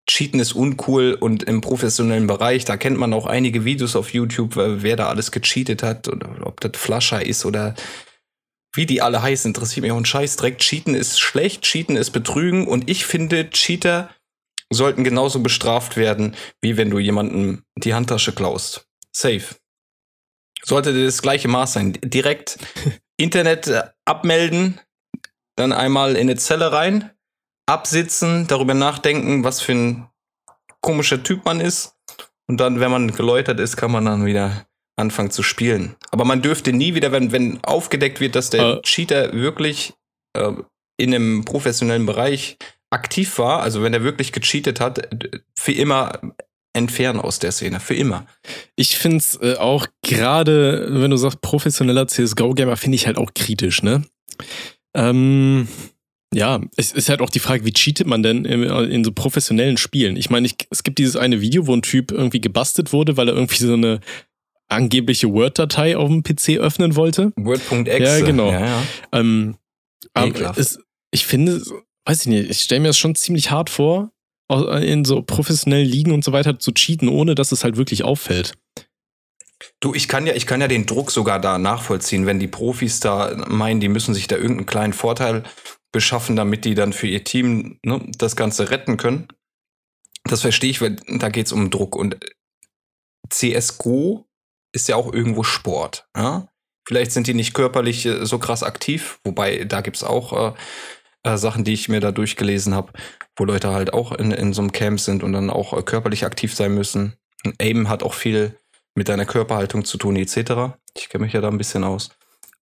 Cheaten 0.07 0.39
ist 0.39 0.53
uncool 0.53 1.17
und 1.19 1.41
im 1.41 1.61
professionellen 1.61 2.27
Bereich, 2.27 2.63
da 2.63 2.77
kennt 2.77 2.99
man 2.99 3.11
auch 3.13 3.25
einige 3.25 3.65
Videos 3.65 3.95
auf 3.95 4.13
YouTube, 4.13 4.51
wer 4.55 4.95
da 4.97 5.07
alles 5.07 5.31
gecheatet 5.31 5.81
hat 5.81 6.07
oder 6.07 6.29
ob 6.45 6.61
das 6.61 6.73
Flascher 6.75 7.25
ist 7.25 7.43
oder 7.43 7.73
wie 8.73 8.85
die 8.85 9.01
alle 9.01 9.21
heißen, 9.21 9.49
interessiert 9.49 9.83
mich 9.83 9.91
auch 9.91 9.97
ein 9.97 10.05
Scheißdreck. 10.05 10.57
Cheaten 10.57 10.95
ist 10.95 11.19
schlecht, 11.19 11.61
Cheaten 11.61 11.95
ist 11.95 12.11
Betrügen 12.11 12.67
und 12.67 12.89
ich 12.89 13.05
finde, 13.05 13.49
Cheater 13.49 14.09
sollten 14.71 15.03
genauso 15.03 15.39
bestraft 15.39 15.95
werden, 15.97 16.35
wie 16.61 16.77
wenn 16.77 16.89
du 16.89 16.99
jemanden 16.99 17.63
die 17.77 17.93
Handtasche 17.93 18.33
klaust. 18.33 18.87
Safe. 19.11 19.55
Sollte 20.63 21.05
das 21.05 21.21
gleiche 21.21 21.47
Maß 21.47 21.73
sein. 21.73 21.93
Direkt 22.03 22.57
Internet 23.17 23.67
äh, 23.67 23.83
abmelden, 24.05 24.79
dann 25.55 25.71
einmal 25.71 26.15
in 26.15 26.21
eine 26.21 26.35
Zelle 26.35 26.71
rein, 26.71 27.11
absitzen, 27.67 28.47
darüber 28.47 28.73
nachdenken, 28.73 29.43
was 29.43 29.61
für 29.61 29.73
ein 29.73 30.09
komischer 30.81 31.21
Typ 31.21 31.45
man 31.45 31.59
ist. 31.59 31.95
Und 32.47 32.57
dann, 32.59 32.79
wenn 32.79 32.91
man 32.91 33.11
geläutert 33.11 33.59
ist, 33.59 33.77
kann 33.77 33.91
man 33.91 34.05
dann 34.05 34.25
wieder 34.25 34.65
anfangen 34.95 35.31
zu 35.31 35.43
spielen. 35.43 35.95
Aber 36.11 36.25
man 36.25 36.41
dürfte 36.41 36.71
nie 36.73 36.95
wieder, 36.95 37.11
wenn, 37.11 37.31
wenn 37.31 37.63
aufgedeckt 37.63 38.19
wird, 38.19 38.35
dass 38.35 38.49
der 38.49 38.77
Äh. 38.77 38.81
Cheater 38.83 39.33
wirklich 39.33 39.93
äh, 40.37 40.51
in 40.97 41.13
einem 41.13 41.45
professionellen 41.45 42.05
Bereich 42.05 42.57
aktiv 42.91 43.39
war, 43.39 43.61
also 43.61 43.81
wenn 43.81 43.93
er 43.93 44.03
wirklich 44.03 44.31
gecheatet 44.31 44.79
hat, 44.79 45.09
für 45.57 45.71
immer 45.71 46.19
entfernen 46.75 47.19
aus 47.19 47.39
der 47.39 47.51
Szene. 47.51 47.79
Für 47.79 47.95
immer. 47.95 48.25
Ich 48.75 48.97
finde 48.97 49.17
es 49.17 49.35
äh, 49.41 49.55
auch 49.55 49.87
gerade, 50.03 50.87
wenn 50.89 51.11
du 51.11 51.17
sagst, 51.17 51.41
professioneller 51.41 52.07
CSGO-Gamer, 52.07 52.77
finde 52.77 52.95
ich 52.95 53.07
halt 53.07 53.17
auch 53.17 53.33
kritisch, 53.33 53.83
ne? 53.83 54.03
Ähm, 54.95 55.67
ja, 56.33 56.61
es 56.77 56.91
ist 56.91 57.09
halt 57.09 57.21
auch 57.21 57.29
die 57.29 57.39
Frage, 57.39 57.63
wie 57.65 57.73
cheatet 57.73 58.07
man 58.07 58.23
denn 58.23 58.45
in, 58.45 58.63
in 58.63 59.03
so 59.03 59.11
professionellen 59.11 59.77
Spielen? 59.77 60.15
Ich 60.15 60.29
meine, 60.31 60.49
es 60.69 60.83
gibt 60.83 60.97
dieses 60.97 61.15
eine 61.15 61.41
Video, 61.41 61.67
wo 61.67 61.75
ein 61.75 61.83
Typ 61.83 62.11
irgendwie 62.11 62.41
gebastelt 62.41 62.91
wurde, 62.91 63.17
weil 63.17 63.27
er 63.27 63.35
irgendwie 63.35 63.63
so 63.63 63.73
eine 63.73 63.99
angebliche 64.73 65.31
Word-Datei 65.31 65.97
auf 65.97 66.09
dem 66.09 66.23
PC 66.23 66.59
öffnen 66.59 66.95
wollte. 66.95 67.31
Word.exe. 67.35 68.03
Ja, 68.03 68.19
genau. 68.25 68.51
Ja, 68.51 68.65
ja. 68.65 68.83
Ähm, 69.11 69.57
aber 70.13 70.57
es, 70.57 70.79
ich 71.11 71.25
finde, 71.25 71.61
weiß 72.05 72.21
ich 72.21 72.27
nicht, 72.27 72.49
ich 72.49 72.59
stelle 72.59 72.81
mir 72.81 72.87
das 72.87 72.97
schon 72.97 73.15
ziemlich 73.15 73.51
hart 73.51 73.69
vor, 73.69 74.11
in 74.49 75.05
so 75.05 75.21
professionellen 75.21 75.87
Ligen 75.87 76.11
und 76.11 76.23
so 76.23 76.31
weiter 76.31 76.59
zu 76.59 76.73
cheaten, 76.73 77.09
ohne 77.09 77.33
dass 77.35 77.51
es 77.51 77.63
halt 77.63 77.77
wirklich 77.77 78.03
auffällt. 78.03 78.53
Du, 79.79 79.93
ich 79.93 80.07
kann 80.07 80.27
ja, 80.27 80.33
ich 80.33 80.45
kann 80.45 80.61
ja 80.61 80.67
den 80.67 80.85
Druck 80.85 81.11
sogar 81.11 81.39
da 81.39 81.57
nachvollziehen, 81.57 82.25
wenn 82.25 82.39
die 82.39 82.47
Profis 82.47 82.99
da 82.99 83.45
meinen, 83.47 83.79
die 83.79 83.89
müssen 83.89 84.13
sich 84.13 84.27
da 84.27 84.35
irgendeinen 84.35 84.65
kleinen 84.65 84.93
Vorteil 84.93 85.43
beschaffen, 85.91 86.35
damit 86.35 86.65
die 86.65 86.75
dann 86.75 86.91
für 86.91 87.07
ihr 87.07 87.23
Team 87.23 87.79
ne, 87.85 88.01
das 88.17 88.35
Ganze 88.35 88.69
retten 88.69 88.97
können. 88.97 89.27
Das 90.25 90.41
verstehe 90.41 90.69
ich, 90.69 90.81
weil 90.81 90.97
da 91.07 91.29
geht 91.29 91.47
es 91.47 91.51
um 91.51 91.69
Druck. 91.69 91.95
Und 91.95 92.17
CSGO 93.29 94.25
ist 94.73 94.89
ja 94.89 94.95
auch 94.97 95.13
irgendwo 95.13 95.43
Sport. 95.43 96.07
Ja? 96.15 96.47
Vielleicht 96.85 97.11
sind 97.13 97.27
die 97.27 97.33
nicht 97.33 97.53
körperlich 97.53 98.05
äh, 98.05 98.25
so 98.25 98.39
krass 98.39 98.63
aktiv, 98.63 99.19
wobei 99.23 99.63
da 99.63 99.79
gibt's 99.81 100.03
auch 100.03 100.53
äh, 100.53 100.53
äh, 101.23 101.37
Sachen, 101.37 101.63
die 101.63 101.73
ich 101.73 101.87
mir 101.87 102.01
da 102.01 102.11
durchgelesen 102.11 102.75
habe, 102.75 102.91
wo 103.37 103.45
Leute 103.45 103.71
halt 103.71 103.93
auch 103.93 104.11
in, 104.11 104.31
in 104.31 104.51
so 104.53 104.61
einem 104.61 104.73
Camp 104.73 104.99
sind 104.99 105.23
und 105.23 105.31
dann 105.33 105.49
auch 105.49 105.77
äh, 105.77 105.81
körperlich 105.83 106.25
aktiv 106.25 106.53
sein 106.53 106.73
müssen. 106.75 107.13
Und 107.45 107.55
Aim 107.61 107.87
hat 107.89 108.03
auch 108.03 108.13
viel 108.13 108.57
mit 108.95 109.07
deiner 109.09 109.25
Körperhaltung 109.25 109.85
zu 109.85 109.97
tun, 109.97 110.15
etc. 110.17 110.75
Ich 110.97 111.09
kenne 111.09 111.23
mich 111.25 111.33
ja 111.33 111.41
da 111.41 111.47
ein 111.47 111.57
bisschen 111.57 111.83
aus. 111.83 112.09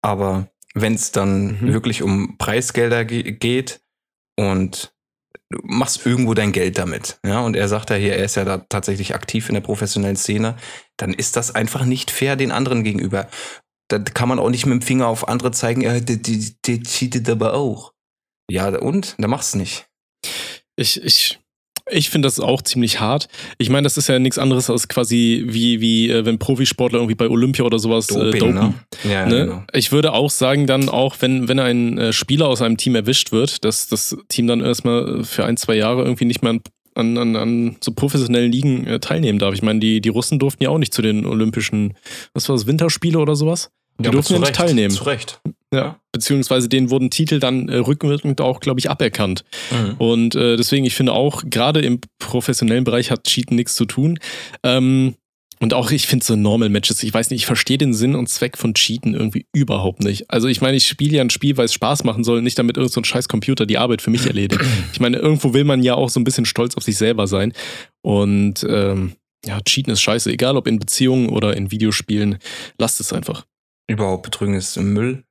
Aber 0.02 0.48
wenn 0.74 0.94
es 0.94 1.12
dann 1.12 1.60
Mhm. 1.62 1.74
wirklich 1.74 2.02
um 2.04 2.38
Preisgelder 2.38 3.04
ge 3.06 3.24
geht 3.34 3.82
und 4.38 4.91
machst 5.64 6.06
irgendwo 6.06 6.34
dein 6.34 6.52
Geld 6.52 6.78
damit, 6.78 7.20
ja, 7.26 7.42
und 7.42 7.56
er 7.56 7.68
sagt 7.68 7.90
ja 7.90 7.96
hier, 7.96 8.16
er 8.16 8.26
ist 8.26 8.36
ja 8.36 8.46
da 8.46 8.58
tatsächlich 8.70 9.16
aktiv 9.16 9.50
in 9.50 9.56
der 9.56 9.62
professionellen 9.62 10.18
Szene, 10.18 10.58
dann 10.98 11.14
ist 11.14 11.36
das 11.36 11.54
einfach 11.54 11.86
nicht 11.86 12.12
fair 12.12 12.36
den 12.36 12.52
anderen 12.52 12.84
gegenüber. 12.84 13.28
Da 13.90 14.00
kann 14.00 14.30
man 14.30 14.40
auch 14.40 14.50
nicht 14.50 14.66
mit 14.66 14.82
dem 14.82 14.82
Finger 14.82 15.08
auf 15.08 15.28
andere 15.28 15.52
zeigen, 15.52 15.82
ja, 15.82 16.00
der, 16.00 16.18
der, 16.18 16.38
der 16.66 16.80
cheatet 16.84 17.30
aber 17.30 17.54
auch. 17.54 17.94
Ja, 18.50 18.68
und? 18.80 19.16
Da 19.18 19.28
machst 19.28 19.56
nicht. 19.56 19.88
Ich, 20.78 21.02
ich, 21.04 21.41
ich 21.90 22.10
finde 22.10 22.28
das 22.28 22.40
auch 22.40 22.62
ziemlich 22.62 23.00
hart. 23.00 23.28
Ich 23.58 23.70
meine, 23.70 23.84
das 23.86 23.98
ist 23.98 24.08
ja 24.08 24.20
nichts 24.20 24.38
anderes 24.38 24.70
als 24.70 24.88
quasi 24.88 25.44
wie, 25.48 25.82
wie 25.82 26.10
äh, 26.10 26.26
wenn 26.26 26.40
Profisportler 26.40 27.00
irgendwie 27.00 27.16
bei 27.16 27.30
Olympia 27.30 27.66
oder 27.66 27.80
sowas 27.80 28.10
äh, 28.10 28.32
dopen. 28.32 28.54
ne? 28.54 28.74
Ja, 29.10 29.26
Ne? 29.26 29.46
genau. 29.46 29.64
Ich 29.74 29.92
würde 29.92 30.14
auch 30.14 30.30
sagen, 30.30 30.68
dann 30.68 30.90
auch, 30.90 31.16
wenn, 31.20 31.48
wenn 31.48 31.60
ein 31.60 31.98
äh, 31.98 32.14
Spieler 32.14 32.48
aus 32.48 32.62
einem 32.62 32.78
Team 32.78 32.96
erwischt 32.96 33.32
wird, 33.32 33.64
dass 33.66 33.88
das 33.88 34.16
Team 34.30 34.48
dann 34.48 34.62
erstmal 34.62 35.24
für 35.24 35.46
ein, 35.46 35.58
zwei 35.58 35.76
Jahre 35.76 36.04
irgendwie 36.04 36.26
nicht 36.26 36.42
mehr 36.44 36.52
an, 36.52 36.62
an, 36.96 37.18
an, 37.18 37.36
an 37.36 37.76
so 37.82 37.94
professionellen 37.94 38.52
Ligen 38.52 38.86
äh, 38.88 39.00
teilnehmen 39.00 39.40
darf. 39.40 39.54
Ich 39.54 39.62
meine, 39.62 39.80
die, 39.80 40.02
die 40.02 40.10
Russen 40.10 40.40
durften 40.40 40.64
ja 40.64 40.70
auch 40.70 40.78
nicht 40.78 40.94
zu 40.94 41.02
den 41.02 41.26
Olympischen, 41.26 41.94
was 42.34 42.50
war 42.50 42.56
das, 42.56 42.68
Winterspiele 42.68 43.18
oder 43.20 43.36
sowas? 43.36 43.70
Die 44.04 44.08
aber 44.08 44.18
durften 44.18 44.34
ja 44.34 44.40
nicht 44.40 44.56
teilnehmen. 44.56 44.92
Zu 44.94 45.04
Recht. 45.04 45.40
Ja. 45.74 46.00
Beziehungsweise 46.12 46.68
denen 46.68 46.90
wurden 46.90 47.10
Titel 47.10 47.40
dann 47.40 47.70
äh, 47.70 47.78
rückwirkend 47.78 48.42
auch, 48.42 48.60
glaube 48.60 48.80
ich, 48.80 48.90
aberkannt. 48.90 49.46
Mhm. 49.72 49.96
Und 49.98 50.36
äh, 50.36 50.58
deswegen, 50.58 50.86
ich 50.86 50.96
finde 50.96 51.14
auch, 51.14 51.44
gerade 51.46 51.82
im 51.82 52.02
professionellen 52.20 52.84
Bereich 52.84 53.10
hat 53.10 53.24
Cheaten 53.24 53.56
nichts 53.56 53.76
zu 53.76 53.86
tun. 53.86 54.20
Ähm, 54.64 55.16
und 55.62 55.76
auch 55.76 55.92
ich 55.92 56.08
finde 56.08 56.26
so 56.26 56.36
Normal 56.36 56.70
Matches, 56.70 57.04
ich 57.04 57.14
weiß 57.14 57.30
nicht, 57.30 57.42
ich 57.42 57.46
verstehe 57.46 57.78
den 57.78 57.94
Sinn 57.94 58.16
und 58.16 58.28
Zweck 58.28 58.58
von 58.58 58.74
Cheaten 58.74 59.14
irgendwie 59.14 59.46
überhaupt 59.54 60.04
nicht. 60.04 60.30
Also 60.30 60.48
ich 60.48 60.60
meine, 60.60 60.76
ich 60.76 60.88
spiele 60.88 61.18
ja 61.18 61.22
ein 61.22 61.30
Spiel, 61.30 61.56
weil 61.56 61.66
es 61.66 61.74
Spaß 61.74 62.04
machen 62.04 62.24
soll, 62.24 62.42
nicht 62.42 62.58
damit 62.58 62.78
irgendein 62.78 62.94
so 62.94 63.02
ein 63.02 63.06
scheiß 63.06 63.28
Computer 63.28 63.68
die 63.68 63.78
Arbeit 63.78 64.02
für 64.02 64.10
mich 64.10 64.26
erledigt. 64.26 64.62
Ich 64.94 65.00
meine, 65.00 65.18
irgendwo 65.18 65.54
will 65.54 65.64
man 65.64 65.84
ja 65.84 65.96
auch 65.96 66.10
so 66.10 66.20
ein 66.20 66.24
bisschen 66.24 66.46
stolz 66.46 66.76
auf 66.76 66.84
sich 66.84 66.98
selber 66.98 67.28
sein. 67.28 67.54
Und 68.02 68.66
ähm, 68.68 69.14
ja, 69.46 69.60
Cheaten 69.62 69.94
ist 69.94 70.02
scheiße, 70.02 70.32
egal 70.32 70.58
ob 70.58 70.68
in 70.68 70.80
Beziehungen 70.80 71.30
oder 71.30 71.56
in 71.56 71.72
Videospielen, 71.72 72.40
lasst 72.78 73.00
es 73.00 73.14
einfach. 73.14 73.46
Überhaupt 73.88 74.24
Betrügen 74.24 74.54
ist 74.54 74.78
Müll. 74.78 75.26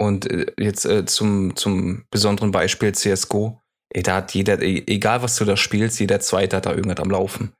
Und 0.00 0.30
äh, 0.30 0.46
jetzt 0.58 0.84
äh, 0.84 1.04
zum, 1.06 1.56
zum 1.56 2.04
besonderen 2.10 2.52
Beispiel 2.52 2.92
CSGO. 2.92 3.60
Ey, 3.90 4.02
da 4.02 4.16
hat 4.16 4.34
jeder, 4.34 4.60
e- 4.62 4.84
egal 4.86 5.22
was 5.22 5.36
du 5.36 5.44
da 5.44 5.56
spielst, 5.56 5.98
jeder 5.98 6.20
Zweite 6.20 6.56
hat 6.56 6.66
da 6.66 6.74
irgendwas 6.74 7.00
am 7.00 7.10
Laufen. 7.10 7.52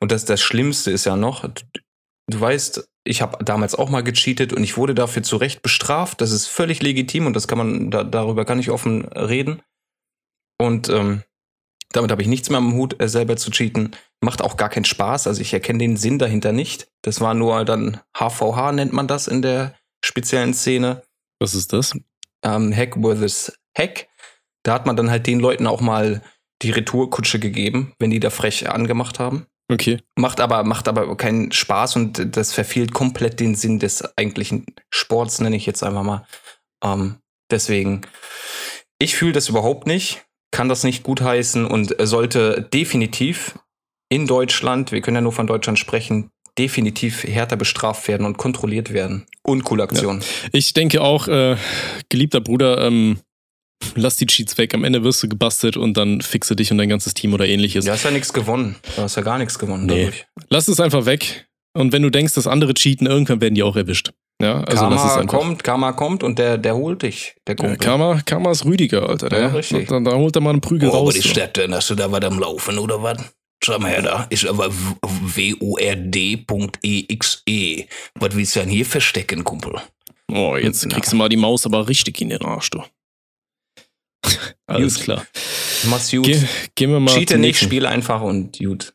Und 0.00 0.10
das, 0.10 0.24
das 0.24 0.40
Schlimmste 0.40 0.90
ist 0.90 1.04
ja 1.04 1.16
noch, 1.16 1.42
du, 1.42 1.62
du 2.28 2.40
weißt, 2.40 2.88
ich 3.06 3.22
habe 3.22 3.44
damals 3.44 3.74
auch 3.74 3.90
mal 3.90 4.02
gecheatet 4.02 4.52
und 4.52 4.64
ich 4.64 4.76
wurde 4.76 4.94
dafür 4.94 5.22
zu 5.22 5.36
Recht 5.36 5.62
bestraft. 5.62 6.20
Das 6.20 6.32
ist 6.32 6.46
völlig 6.46 6.82
legitim 6.82 7.26
und 7.26 7.36
das 7.36 7.46
kann 7.46 7.58
man, 7.58 7.90
da, 7.90 8.02
darüber 8.02 8.44
kann 8.44 8.58
ich 8.58 8.70
offen 8.70 9.04
reden. 9.04 9.62
Und 10.58 10.88
ähm, 10.88 11.22
damit 11.94 12.10
habe 12.10 12.22
ich 12.22 12.28
nichts 12.28 12.50
mehr 12.50 12.58
am 12.58 12.74
Hut, 12.74 13.00
äh, 13.00 13.08
selber 13.08 13.36
zu 13.36 13.50
cheaten. 13.50 13.92
Macht 14.20 14.42
auch 14.42 14.56
gar 14.56 14.68
keinen 14.68 14.84
Spaß. 14.84 15.26
Also 15.26 15.40
ich 15.40 15.52
erkenne 15.52 15.78
den 15.78 15.96
Sinn 15.96 16.18
dahinter 16.18 16.52
nicht. 16.52 16.88
Das 17.02 17.20
war 17.20 17.34
nur 17.34 17.64
dann 17.64 18.00
HVH, 18.16 18.72
nennt 18.72 18.92
man 18.92 19.06
das 19.06 19.28
in 19.28 19.42
der 19.42 19.74
speziellen 20.04 20.54
Szene. 20.54 21.02
Was 21.38 21.54
ist 21.54 21.72
das? 21.72 21.92
Ähm, 22.44 22.74
Hack 22.74 22.96
versus 23.00 23.52
Hack. 23.76 24.08
Da 24.64 24.74
hat 24.74 24.86
man 24.86 24.96
dann 24.96 25.10
halt 25.10 25.26
den 25.26 25.40
Leuten 25.40 25.66
auch 25.66 25.80
mal 25.80 26.22
die 26.62 26.70
Retourkutsche 26.70 27.38
gegeben, 27.38 27.92
wenn 27.98 28.10
die 28.10 28.20
da 28.20 28.30
frech 28.30 28.68
angemacht 28.68 29.18
haben. 29.18 29.46
Okay. 29.70 30.00
Macht 30.16 30.40
aber, 30.40 30.64
macht 30.64 30.88
aber 30.88 31.16
keinen 31.16 31.52
Spaß 31.52 31.96
und 31.96 32.36
das 32.36 32.52
verfehlt 32.52 32.92
komplett 32.92 33.40
den 33.40 33.54
Sinn 33.54 33.78
des 33.78 34.02
eigentlichen 34.16 34.66
Sports, 34.90 35.40
nenne 35.40 35.56
ich 35.56 35.66
jetzt 35.66 35.82
einfach 35.82 36.02
mal. 36.02 36.26
Ähm, 36.82 37.16
deswegen, 37.50 38.02
ich 38.98 39.16
fühle 39.16 39.32
das 39.32 39.48
überhaupt 39.48 39.86
nicht, 39.86 40.24
kann 40.54 40.68
das 40.68 40.84
nicht 40.84 41.02
gutheißen 41.02 41.66
und 41.66 41.96
sollte 41.98 42.68
definitiv 42.72 43.58
in 44.08 44.28
Deutschland, 44.28 44.92
wir 44.92 45.00
können 45.00 45.16
ja 45.16 45.20
nur 45.20 45.32
von 45.32 45.48
Deutschland 45.48 45.80
sprechen, 45.80 46.30
definitiv 46.56 47.24
härter 47.24 47.56
bestraft 47.56 48.06
werden 48.06 48.24
und 48.24 48.36
kontrolliert 48.36 48.92
werden. 48.92 49.26
Uncoole 49.42 49.82
Aktion. 49.82 50.22
Ich 50.52 50.72
denke 50.72 51.02
auch, 51.02 51.26
äh, 51.26 51.56
geliebter 52.08 52.40
Bruder, 52.40 52.86
ähm, 52.86 53.18
lass 53.96 54.16
die 54.16 54.26
Cheats 54.26 54.56
weg. 54.56 54.74
Am 54.74 54.84
Ende 54.84 55.02
wirst 55.02 55.24
du 55.24 55.28
gebastelt 55.28 55.76
und 55.76 55.96
dann 55.96 56.20
fixe 56.20 56.54
dich 56.54 56.70
und 56.70 56.78
dein 56.78 56.88
ganzes 56.88 57.14
Team 57.14 57.34
oder 57.34 57.48
ähnliches. 57.48 57.84
Du 57.84 57.90
hast 57.90 58.04
ja 58.04 58.12
nichts 58.12 58.32
gewonnen. 58.32 58.76
Du 58.94 59.02
hast 59.02 59.16
ja 59.16 59.22
gar 59.22 59.38
nichts 59.38 59.58
gewonnen 59.58 59.86
Nee. 59.86 60.04
dadurch. 60.04 60.26
Lass 60.50 60.68
es 60.68 60.78
einfach 60.78 61.04
weg. 61.04 61.48
Und 61.76 61.92
wenn 61.92 62.02
du 62.02 62.10
denkst, 62.10 62.34
dass 62.34 62.46
andere 62.46 62.74
cheaten, 62.74 63.08
irgendwann 63.08 63.40
werden 63.40 63.56
die 63.56 63.64
auch 63.64 63.74
erwischt. 63.74 64.12
Ja, 64.44 64.60
also 64.60 64.76
Karma 64.82 65.02
einfach. 65.16 65.26
kommt, 65.26 65.64
Karma 65.64 65.92
kommt 65.92 66.22
und 66.22 66.38
der, 66.38 66.58
der 66.58 66.74
holt 66.76 67.02
dich, 67.02 67.34
der 67.46 67.54
Ja, 67.56 67.60
Kumpel. 67.64 67.78
Karma, 67.78 68.20
Karma 68.26 68.50
ist 68.50 68.64
Rüdiger, 68.64 69.08
Alter. 69.08 69.28
Der, 69.30 69.40
Ja, 69.40 69.46
richtig. 69.48 69.88
Da, 69.88 70.00
da 70.00 70.12
holt 70.16 70.36
er 70.36 70.42
mal 70.42 70.50
einen 70.50 70.60
Prügel 70.60 70.88
Oh, 70.90 70.92
aber 70.92 71.00
raus. 71.06 71.14
die 71.14 71.20
so. 71.20 71.28
Stadt, 71.30 71.56
dann 71.56 71.74
hast 71.74 71.88
du 71.90 71.94
da 71.94 72.10
was 72.12 72.22
am 72.22 72.38
Laufen, 72.38 72.78
oder 72.78 73.02
was? 73.02 73.18
Schau 73.64 73.78
mal 73.78 73.90
her 73.90 74.02
da. 74.02 74.26
Ist 74.30 74.46
aber 74.46 74.70
word.exe. 76.12 77.38
E. 77.48 77.84
Was 78.16 78.34
willst 78.36 78.56
du 78.56 78.60
denn 78.60 78.68
hier 78.68 78.84
verstecken, 78.84 79.44
Kumpel? 79.44 79.80
Oh, 80.30 80.56
jetzt 80.56 80.88
kriegst 80.90 81.12
du 81.12 81.16
mal 81.16 81.28
die 81.28 81.36
Maus 81.36 81.64
aber 81.66 81.88
richtig 81.88 82.20
in 82.20 82.28
den 82.30 82.42
Arsch, 82.42 82.70
du. 82.70 82.82
Alles 84.66 84.96
Gut. 84.96 85.04
klar. 85.04 85.24
Mach's 85.84 86.10
gut. 86.10 86.24
Ge 86.24 86.42
gehen 86.74 86.90
wir 86.90 87.00
mal 87.00 87.12
Cheate 87.12 87.34
nicht, 87.34 87.40
nächsten. 87.48 87.66
spiel 87.66 87.84
einfach 87.86 88.22
und 88.22 88.58
gut. 88.58 88.94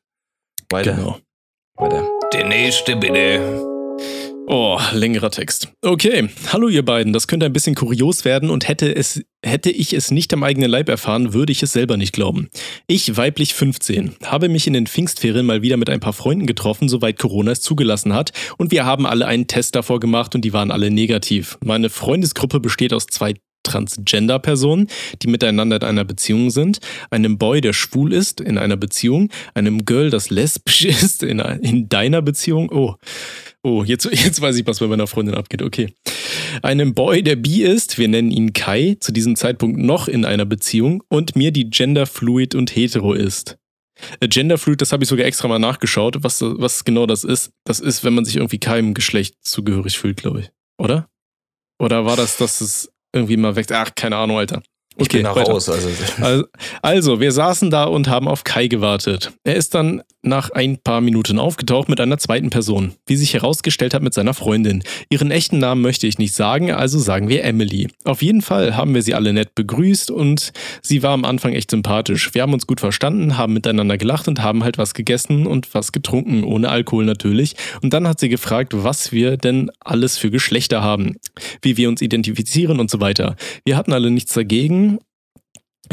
Weiter. 0.71 0.93
Genau. 0.93 1.19
Weiter. 1.75 2.07
Der 2.33 2.45
nächste 2.47 2.95
bitte. 2.95 3.65
Oh, 4.51 4.79
längerer 4.93 5.29
Text. 5.29 5.67
Okay, 5.83 6.27
hallo 6.51 6.69
ihr 6.69 6.83
beiden. 6.83 7.13
Das 7.13 7.27
könnte 7.27 7.45
ein 7.45 7.53
bisschen 7.53 7.75
kurios 7.75 8.25
werden 8.25 8.49
und 8.49 8.67
hätte 8.67 8.95
es 8.95 9.21
hätte 9.45 9.69
ich 9.69 9.93
es 9.93 10.09
nicht 10.09 10.33
am 10.33 10.41
eigenen 10.41 10.71
Leib 10.71 10.89
erfahren, 10.89 11.33
würde 11.33 11.51
ich 11.51 11.62
es 11.62 11.71
selber 11.71 11.97
nicht 11.97 12.13
glauben. 12.13 12.49
Ich, 12.88 13.15
weiblich 13.15 13.53
15, 13.53 14.15
habe 14.25 14.49
mich 14.49 14.65
in 14.65 14.73
den 14.73 14.88
Pfingstferien 14.88 15.45
mal 15.45 15.62
wieder 15.62 15.77
mit 15.77 15.88
ein 15.91 15.99
paar 15.99 16.13
Freunden 16.13 16.47
getroffen, 16.47 16.89
soweit 16.89 17.19
Corona 17.19 17.51
es 17.51 17.62
zugelassen 17.62 18.15
hat, 18.15 18.31
und 18.57 18.71
wir 18.71 18.85
haben 18.85 19.05
alle 19.05 19.27
einen 19.27 19.45
Test 19.45 19.75
davor 19.75 19.99
gemacht 19.99 20.33
und 20.33 20.43
die 20.43 20.51
waren 20.51 20.71
alle 20.71 20.89
negativ. 20.89 21.59
Meine 21.63 21.91
Freundesgruppe 21.91 22.59
besteht 22.59 22.91
aus 22.91 23.05
zwei 23.05 23.35
Transgender-Personen, 23.63 24.88
die 25.21 25.27
miteinander 25.27 25.77
in 25.77 25.83
einer 25.83 26.05
Beziehung 26.05 26.49
sind, 26.49 26.79
einem 27.12 27.38
Boy, 27.38 27.62
der 27.62 27.73
schwul 27.73 28.13
ist, 28.13 28.41
in 28.41 28.57
einer 28.57 28.77
Beziehung, 28.77 29.29
einem 29.53 29.85
Girl, 29.85 30.09
das 30.09 30.31
lesbisch 30.31 30.85
ist, 30.85 31.23
in, 31.23 31.39
in 31.39 31.88
deiner 31.88 32.21
Beziehung. 32.21 32.71
Oh, 32.71 32.95
Oh, 33.63 33.84
jetzt, 33.84 34.06
jetzt 34.12 34.41
weiß 34.41 34.56
ich, 34.58 34.67
was 34.67 34.80
bei 34.80 34.88
meiner 34.88 35.08
Freundin 35.08 35.36
abgeht. 35.36 35.62
Okay. 35.62 35.93
Einem 36.62 36.93
Boy, 36.93 37.24
der 37.24 37.36
bi 37.36 37.63
ist, 37.63 37.98
wir 37.98 38.08
nennen 38.08 38.32
ihn 38.32 38.54
Kai, 38.54 38.98
zu 39.00 39.12
diesem 39.12 39.36
Zeitpunkt 39.36 39.80
noch 39.80 40.08
in 40.08 40.26
einer 40.26 40.45
Beziehung 40.45 41.04
und 41.10 41.36
mir, 41.36 41.52
die 41.52 41.69
genderfluid 41.69 42.56
und 42.56 42.76
hetero 42.76 43.13
ist. 43.13 43.58
Äh, 44.19 44.28
genderfluid, 44.28 44.82
das 44.82 44.91
habe 44.91 45.04
ich 45.04 45.10
sogar 45.10 45.26
extra 45.26 45.48
mal 45.48 45.60
nachgeschaut, 45.60 46.24
was, 46.24 46.41
was 46.41 46.86
genau 46.86 47.06
das 47.06 47.24
ist. 47.24 47.52
Das 47.65 47.80
ist, 47.80 48.04
wenn 48.04 48.13
man 48.13 48.26
sich 48.26 48.38
irgendwie 48.38 48.60
keinem 48.60 48.93
Geschlecht 48.93 49.36
zugehörig 49.41 49.98
fühlt, 49.98 50.17
glaube 50.17 50.41
ich. 50.41 50.52
Oder? 50.78 51.10
Oder 51.80 52.06
war 52.06 52.15
das, 52.15 52.38
dass 52.38 52.62
es 52.62 52.91
irgendwie 53.13 53.38
mal 53.38 53.56
weg. 53.56 53.72
Ach, 53.72 53.91
keine 53.95 54.17
Ahnung, 54.17 54.38
Alter. 54.38 54.62
Ich 54.99 55.07
okay, 55.07 55.17
bin 55.17 55.23
da 55.23 55.31
raus. 55.31 55.69
Also. 55.69 55.89
also. 56.21 56.45
Also, 56.81 57.19
wir 57.19 57.31
saßen 57.31 57.69
da 57.69 57.85
und 57.85 58.07
haben 58.07 58.27
auf 58.27 58.43
Kai 58.43 58.67
gewartet. 58.67 59.31
Er 59.43 59.55
ist 59.55 59.73
dann 59.73 60.03
nach 60.21 60.49
ein 60.51 60.77
paar 60.77 60.99
Minuten 60.99 61.39
aufgetaucht 61.39 61.88
mit 61.88 62.01
einer 62.01 62.17
zweiten 62.17 62.49
Person, 62.49 62.93
wie 63.05 63.15
sich 63.15 63.33
herausgestellt 63.33 63.93
hat 63.93 64.01
mit 64.01 64.13
seiner 64.13 64.33
Freundin. 64.33 64.83
Ihren 65.09 65.31
echten 65.31 65.59
Namen 65.59 65.81
möchte 65.81 66.07
ich 66.07 66.17
nicht 66.17 66.35
sagen, 66.35 66.71
also 66.71 66.99
sagen 66.99 67.29
wir 67.29 67.43
Emily. 67.45 67.88
Auf 68.03 68.21
jeden 68.21 68.41
Fall 68.41 68.75
haben 68.75 68.93
wir 68.93 69.01
sie 69.01 69.13
alle 69.13 69.31
nett 69.31 69.55
begrüßt 69.55 70.12
und 70.12 70.51
sie 70.81 71.03
war 71.03 71.12
am 71.12 71.23
Anfang 71.23 71.53
echt 71.53 71.71
sympathisch. 71.71 72.33
Wir 72.33 72.41
haben 72.41 72.53
uns 72.53 72.67
gut 72.67 72.81
verstanden, 72.81 73.38
haben 73.38 73.53
miteinander 73.53 73.97
gelacht 73.97 74.27
und 74.27 74.43
haben 74.43 74.63
halt 74.63 74.77
was 74.77 74.93
gegessen 74.93 75.47
und 75.47 75.73
was 75.73 75.93
getrunken, 75.93 76.43
ohne 76.43 76.69
Alkohol 76.69 77.05
natürlich. 77.05 77.55
Und 77.81 77.93
dann 77.93 78.07
hat 78.07 78.19
sie 78.19 78.29
gefragt, 78.29 78.73
was 78.75 79.13
wir 79.13 79.38
denn 79.38 79.71
alles 79.79 80.17
für 80.17 80.31
Geschlechter 80.31 80.83
haben, 80.83 81.15
wie 81.62 81.77
wir 81.77 81.88
uns 81.88 82.01
identifizieren 82.01 82.79
und 82.79 82.91
so 82.91 82.99
weiter. 82.99 83.35
Wir 83.63 83.77
hatten 83.77 83.93
alle 83.93 84.12
nichts 84.12 84.33
dagegen 84.33 84.88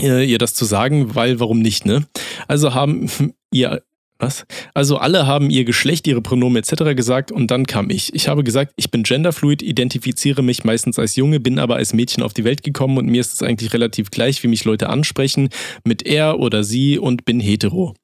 ihr 0.01 0.39
das 0.39 0.55
zu 0.55 0.65
sagen, 0.65 1.15
weil 1.15 1.41
warum 1.41 1.61
nicht, 1.61 1.87
ne? 1.87 2.07
Also 2.49 2.75
haben 2.75 3.09
ihr 3.53 3.83
was? 4.19 4.47
Also 4.73 4.97
alle 4.97 5.27
haben 5.27 5.51
ihr 5.51 5.65
Geschlecht, 5.65 6.07
ihre 6.07 6.23
Pronomen 6.23 6.57
etc. 6.57 6.97
gesagt 6.97 7.31
und 7.31 7.51
dann 7.51 7.67
kam 7.67 7.91
ich. 7.91 8.15
Ich 8.15 8.29
habe 8.29 8.45
gesagt, 8.45 8.73
ich 8.77 8.91
bin 8.91 9.03
genderfluid, 9.03 9.63
identifiziere 9.63 10.43
mich 10.43 10.65
meistens 10.65 10.99
als 10.99 11.17
Junge, 11.17 11.39
bin 11.39 11.59
aber 11.59 11.77
als 11.77 11.93
Mädchen 11.93 12.23
auf 12.23 12.33
die 12.33 12.45
Welt 12.45 12.63
gekommen 12.63 12.97
und 12.97 13.07
mir 13.07 13.21
ist 13.21 13.35
es 13.35 13.43
eigentlich 13.43 13.75
relativ 13.75 14.11
gleich, 14.11 14.43
wie 14.43 14.49
mich 14.49 14.65
Leute 14.65 14.89
ansprechen, 14.89 15.51
mit 15.85 16.07
er 16.07 16.39
oder 16.39 16.65
sie 16.65 16.99
und 16.99 17.25
bin 17.27 17.41
hetero. 17.41 17.95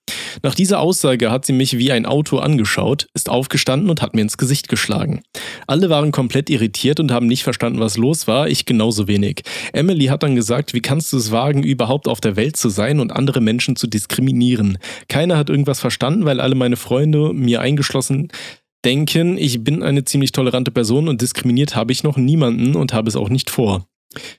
Nach 0.43 0.57
dieser 0.57 0.81
Aussage 0.81 1.31
hat 1.31 1.47
sie 1.47 1.53
mich 1.53 1.79
wie 1.79 1.93
ein 1.93 2.05
Auto 2.05 2.39
angeschaut, 2.39 3.07
ist 3.15 3.29
aufgestanden 3.29 3.89
und 3.91 4.03
hat 4.03 4.15
mir 4.15 4.23
ins 4.23 4.39
Gesicht 4.39 4.69
geschlagen. 4.69 5.23
Alle 5.69 5.89
waren 5.89 6.11
komplett 6.11 6.51
irritiert 6.51 6.99
und 6.99 7.13
haben 7.13 7.29
nicht 7.29 7.45
verstanden, 7.45 7.79
was 7.79 7.97
los 7.97 8.27
war, 8.27 8.49
ich 8.49 8.67
genauso 8.67 9.07
wenig. 9.07 9.43
Emily 9.73 10.07
hat 10.07 10.25
dann 10.25 10.35
gesagt, 10.35 10.75
wie 10.75 10.81
kannst 10.81 11.13
du 11.13 11.17
es 11.17 11.31
wagen, 11.31 11.63
überhaupt 11.63 12.09
auf 12.09 12.21
der 12.21 12.35
Welt 12.35 12.57
zu 12.57 12.71
sein 12.71 12.99
und 12.99 13.13
andere 13.13 13.41
Menschen 13.41 13.77
zu 13.77 13.87
diskriminieren? 13.87 14.79
Keiner 15.09 15.37
hat 15.37 15.49
irgendwas 15.49 15.79
verstanden, 15.79 16.25
weil 16.25 16.41
alle 16.41 16.57
meine 16.57 16.77
Freunde, 16.77 17.33
mir 17.33 17.61
eingeschlossen, 17.61 18.29
denken, 18.85 19.39
ich 19.39 19.63
bin 19.63 19.85
eine 19.85 20.05
ziemlich 20.05 20.33
tolerante 20.33 20.73
Person 20.73 21.09
und 21.09 21.23
diskriminiert 21.23 21.77
habe 21.77 21.93
ich 21.93 22.03
noch 22.03 22.17
niemanden 22.17 22.75
und 22.75 22.93
habe 22.93 23.09
es 23.09 23.15
auch 23.15 23.29
nicht 23.29 23.49
vor. 23.49 23.87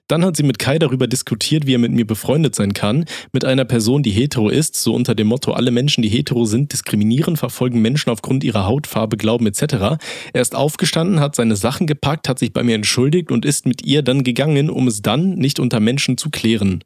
Dann 0.08 0.24
hat 0.26 0.38
sie 0.38 0.44
mit 0.44 0.60
Kai 0.60 0.80
darüber 0.80 1.08
diskutiert, 1.08 1.66
wie 1.66 1.76
er 1.76 1.80
mit 1.80 1.92
mir 1.92 2.06
befreundet 2.06 2.56
sein 2.56 2.74
kann, 2.74 3.06
mit 3.32 3.46
einer 3.46 3.66
Person, 3.66 4.04
die 4.04 4.12
hetero 4.12 4.50
ist, 4.50 4.76
so 4.76 4.94
unter 4.94 5.16
dem 5.16 5.28
Motto, 5.28 5.54
alle 5.54 5.72
Menschen, 5.72 6.02
die 6.02 6.10
hetero 6.10 6.46
sind, 6.46 6.74
diskriminieren, 6.74 7.38
verfolgen 7.38 7.82
Menschen 7.82 8.10
aufgrund 8.10 8.44
ihrer 8.44 8.66
Hautfarbe, 8.66 9.18
Glauben 9.18 9.48
etc. 9.48 10.00
Er 10.34 10.42
ist 10.42 10.56
aufgestanden, 10.56 11.20
hat 11.20 11.36
seine 11.36 11.56
Sachen 11.56 11.88
gepackt, 11.88 12.30
hat 12.30 12.40
sich 12.40 12.54
bei 12.54 12.64
mir 12.64 12.76
entschuldigt 12.76 13.32
und 13.32 13.46
ist 13.46 13.66
mit 13.66 13.86
ihr 13.86 14.02
dann 14.02 14.24
gegangen, 14.24 14.70
um 14.70 14.88
es 14.88 15.02
dann 15.02 15.36
nicht 15.36 15.60
unter 15.60 15.80
Menschen 15.80 16.18
zu 16.18 16.30
klären. 16.30 16.84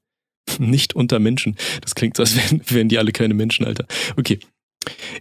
Nicht 0.59 0.95
unter 0.95 1.19
Menschen. 1.19 1.57
Das 1.81 1.93
klingt 1.93 2.15
so, 2.15 2.23
als 2.23 2.35
wären, 2.35 2.61
wären 2.67 2.87
die 2.87 2.97
alle 2.97 3.11
keine 3.11 3.33
Menschen, 3.33 3.65
Alter. 3.65 3.85
Okay. 4.15 4.39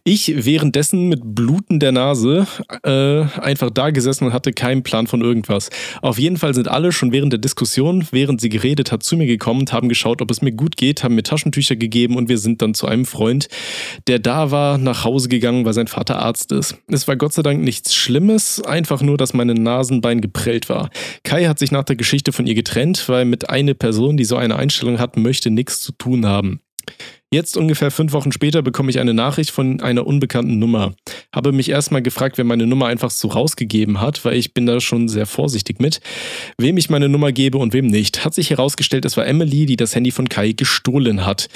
Ich 0.04 0.44
währenddessen 0.44 1.08
mit 1.08 1.20
Bluten 1.22 1.80
der 1.80 1.92
Nase 1.92 2.46
äh, 2.82 3.22
einfach 3.40 3.70
da 3.70 3.90
gesessen 3.90 4.26
und 4.26 4.32
hatte 4.32 4.52
keinen 4.52 4.82
Plan 4.82 5.06
von 5.06 5.20
irgendwas. 5.20 5.70
Auf 6.02 6.18
jeden 6.18 6.36
Fall 6.36 6.54
sind 6.54 6.68
alle 6.68 6.92
schon 6.92 7.12
während 7.12 7.32
der 7.32 7.40
Diskussion, 7.40 8.06
während 8.10 8.40
sie 8.40 8.48
geredet 8.48 8.92
hat, 8.92 9.02
zu 9.02 9.16
mir 9.16 9.26
gekommen 9.26 9.60
und 9.60 9.72
haben 9.72 9.88
geschaut, 9.88 10.22
ob 10.22 10.30
es 10.30 10.42
mir 10.42 10.52
gut 10.52 10.76
geht, 10.76 11.02
haben 11.02 11.14
mir 11.14 11.22
Taschentücher 11.22 11.76
gegeben 11.76 12.16
und 12.16 12.28
wir 12.28 12.38
sind 12.38 12.62
dann 12.62 12.74
zu 12.74 12.86
einem 12.86 13.04
Freund, 13.04 13.48
der 14.06 14.18
da 14.18 14.50
war, 14.50 14.78
nach 14.78 15.04
Hause 15.04 15.28
gegangen, 15.28 15.64
weil 15.64 15.72
sein 15.72 15.88
Vater 15.88 16.18
Arzt 16.18 16.52
ist. 16.52 16.76
Es 16.88 17.08
war 17.08 17.16
Gott 17.16 17.32
sei 17.32 17.42
Dank 17.42 17.62
nichts 17.62 17.94
Schlimmes, 17.94 18.62
einfach 18.62 19.02
nur, 19.02 19.16
dass 19.16 19.34
mein 19.34 19.48
Nasenbein 19.48 20.20
geprellt 20.20 20.68
war. 20.68 20.90
Kai 21.24 21.46
hat 21.46 21.58
sich 21.58 21.72
nach 21.72 21.84
der 21.84 21.96
Geschichte 21.96 22.32
von 22.32 22.46
ihr 22.46 22.54
getrennt, 22.54 23.08
weil 23.08 23.24
mit 23.24 23.50
einer 23.50 23.74
Person, 23.74 24.16
die 24.16 24.24
so 24.24 24.36
eine 24.36 24.56
Einstellung 24.56 24.98
hat, 24.98 25.16
möchte 25.16 25.50
nichts 25.50 25.80
zu 25.80 25.92
tun 25.92 26.26
haben. 26.26 26.60
Jetzt 27.32 27.56
ungefähr 27.56 27.90
fünf 27.90 28.12
Wochen 28.12 28.30
später 28.30 28.62
bekomme 28.62 28.88
ich 28.88 29.00
eine 29.00 29.12
Nachricht 29.12 29.50
von 29.50 29.80
einer 29.80 30.06
unbekannten 30.06 30.60
Nummer. 30.60 30.94
Habe 31.34 31.50
mich 31.50 31.68
erstmal 31.68 32.00
gefragt, 32.00 32.38
wer 32.38 32.44
meine 32.44 32.68
Nummer 32.68 32.86
einfach 32.86 33.10
so 33.10 33.26
rausgegeben 33.26 34.00
hat, 34.00 34.24
weil 34.24 34.36
ich 34.36 34.54
bin 34.54 34.64
da 34.64 34.80
schon 34.80 35.08
sehr 35.08 35.26
vorsichtig 35.26 35.80
mit, 35.80 36.00
wem 36.56 36.76
ich 36.76 36.88
meine 36.88 37.08
Nummer 37.08 37.32
gebe 37.32 37.58
und 37.58 37.72
wem 37.72 37.88
nicht. 37.88 38.24
Hat 38.24 38.32
sich 38.32 38.50
herausgestellt, 38.50 39.04
es 39.04 39.16
war 39.16 39.26
Emily, 39.26 39.66
die 39.66 39.74
das 39.74 39.96
Handy 39.96 40.12
von 40.12 40.28
Kai 40.28 40.52
gestohlen 40.52 41.26
hat. 41.26 41.48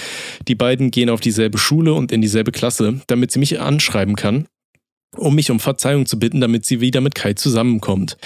Die 0.48 0.56
beiden 0.56 0.90
gehen 0.90 1.08
auf 1.08 1.20
dieselbe 1.20 1.58
Schule 1.58 1.94
und 1.94 2.10
in 2.10 2.20
dieselbe 2.20 2.50
Klasse, 2.50 3.00
damit 3.06 3.30
sie 3.30 3.38
mich 3.38 3.60
anschreiben 3.60 4.16
kann, 4.16 4.48
um 5.16 5.36
mich 5.36 5.52
um 5.52 5.60
Verzeihung 5.60 6.04
zu 6.04 6.18
bitten, 6.18 6.40
damit 6.40 6.66
sie 6.66 6.80
wieder 6.80 7.00
mit 7.00 7.14
Kai 7.14 7.34
zusammenkommt. 7.34 8.16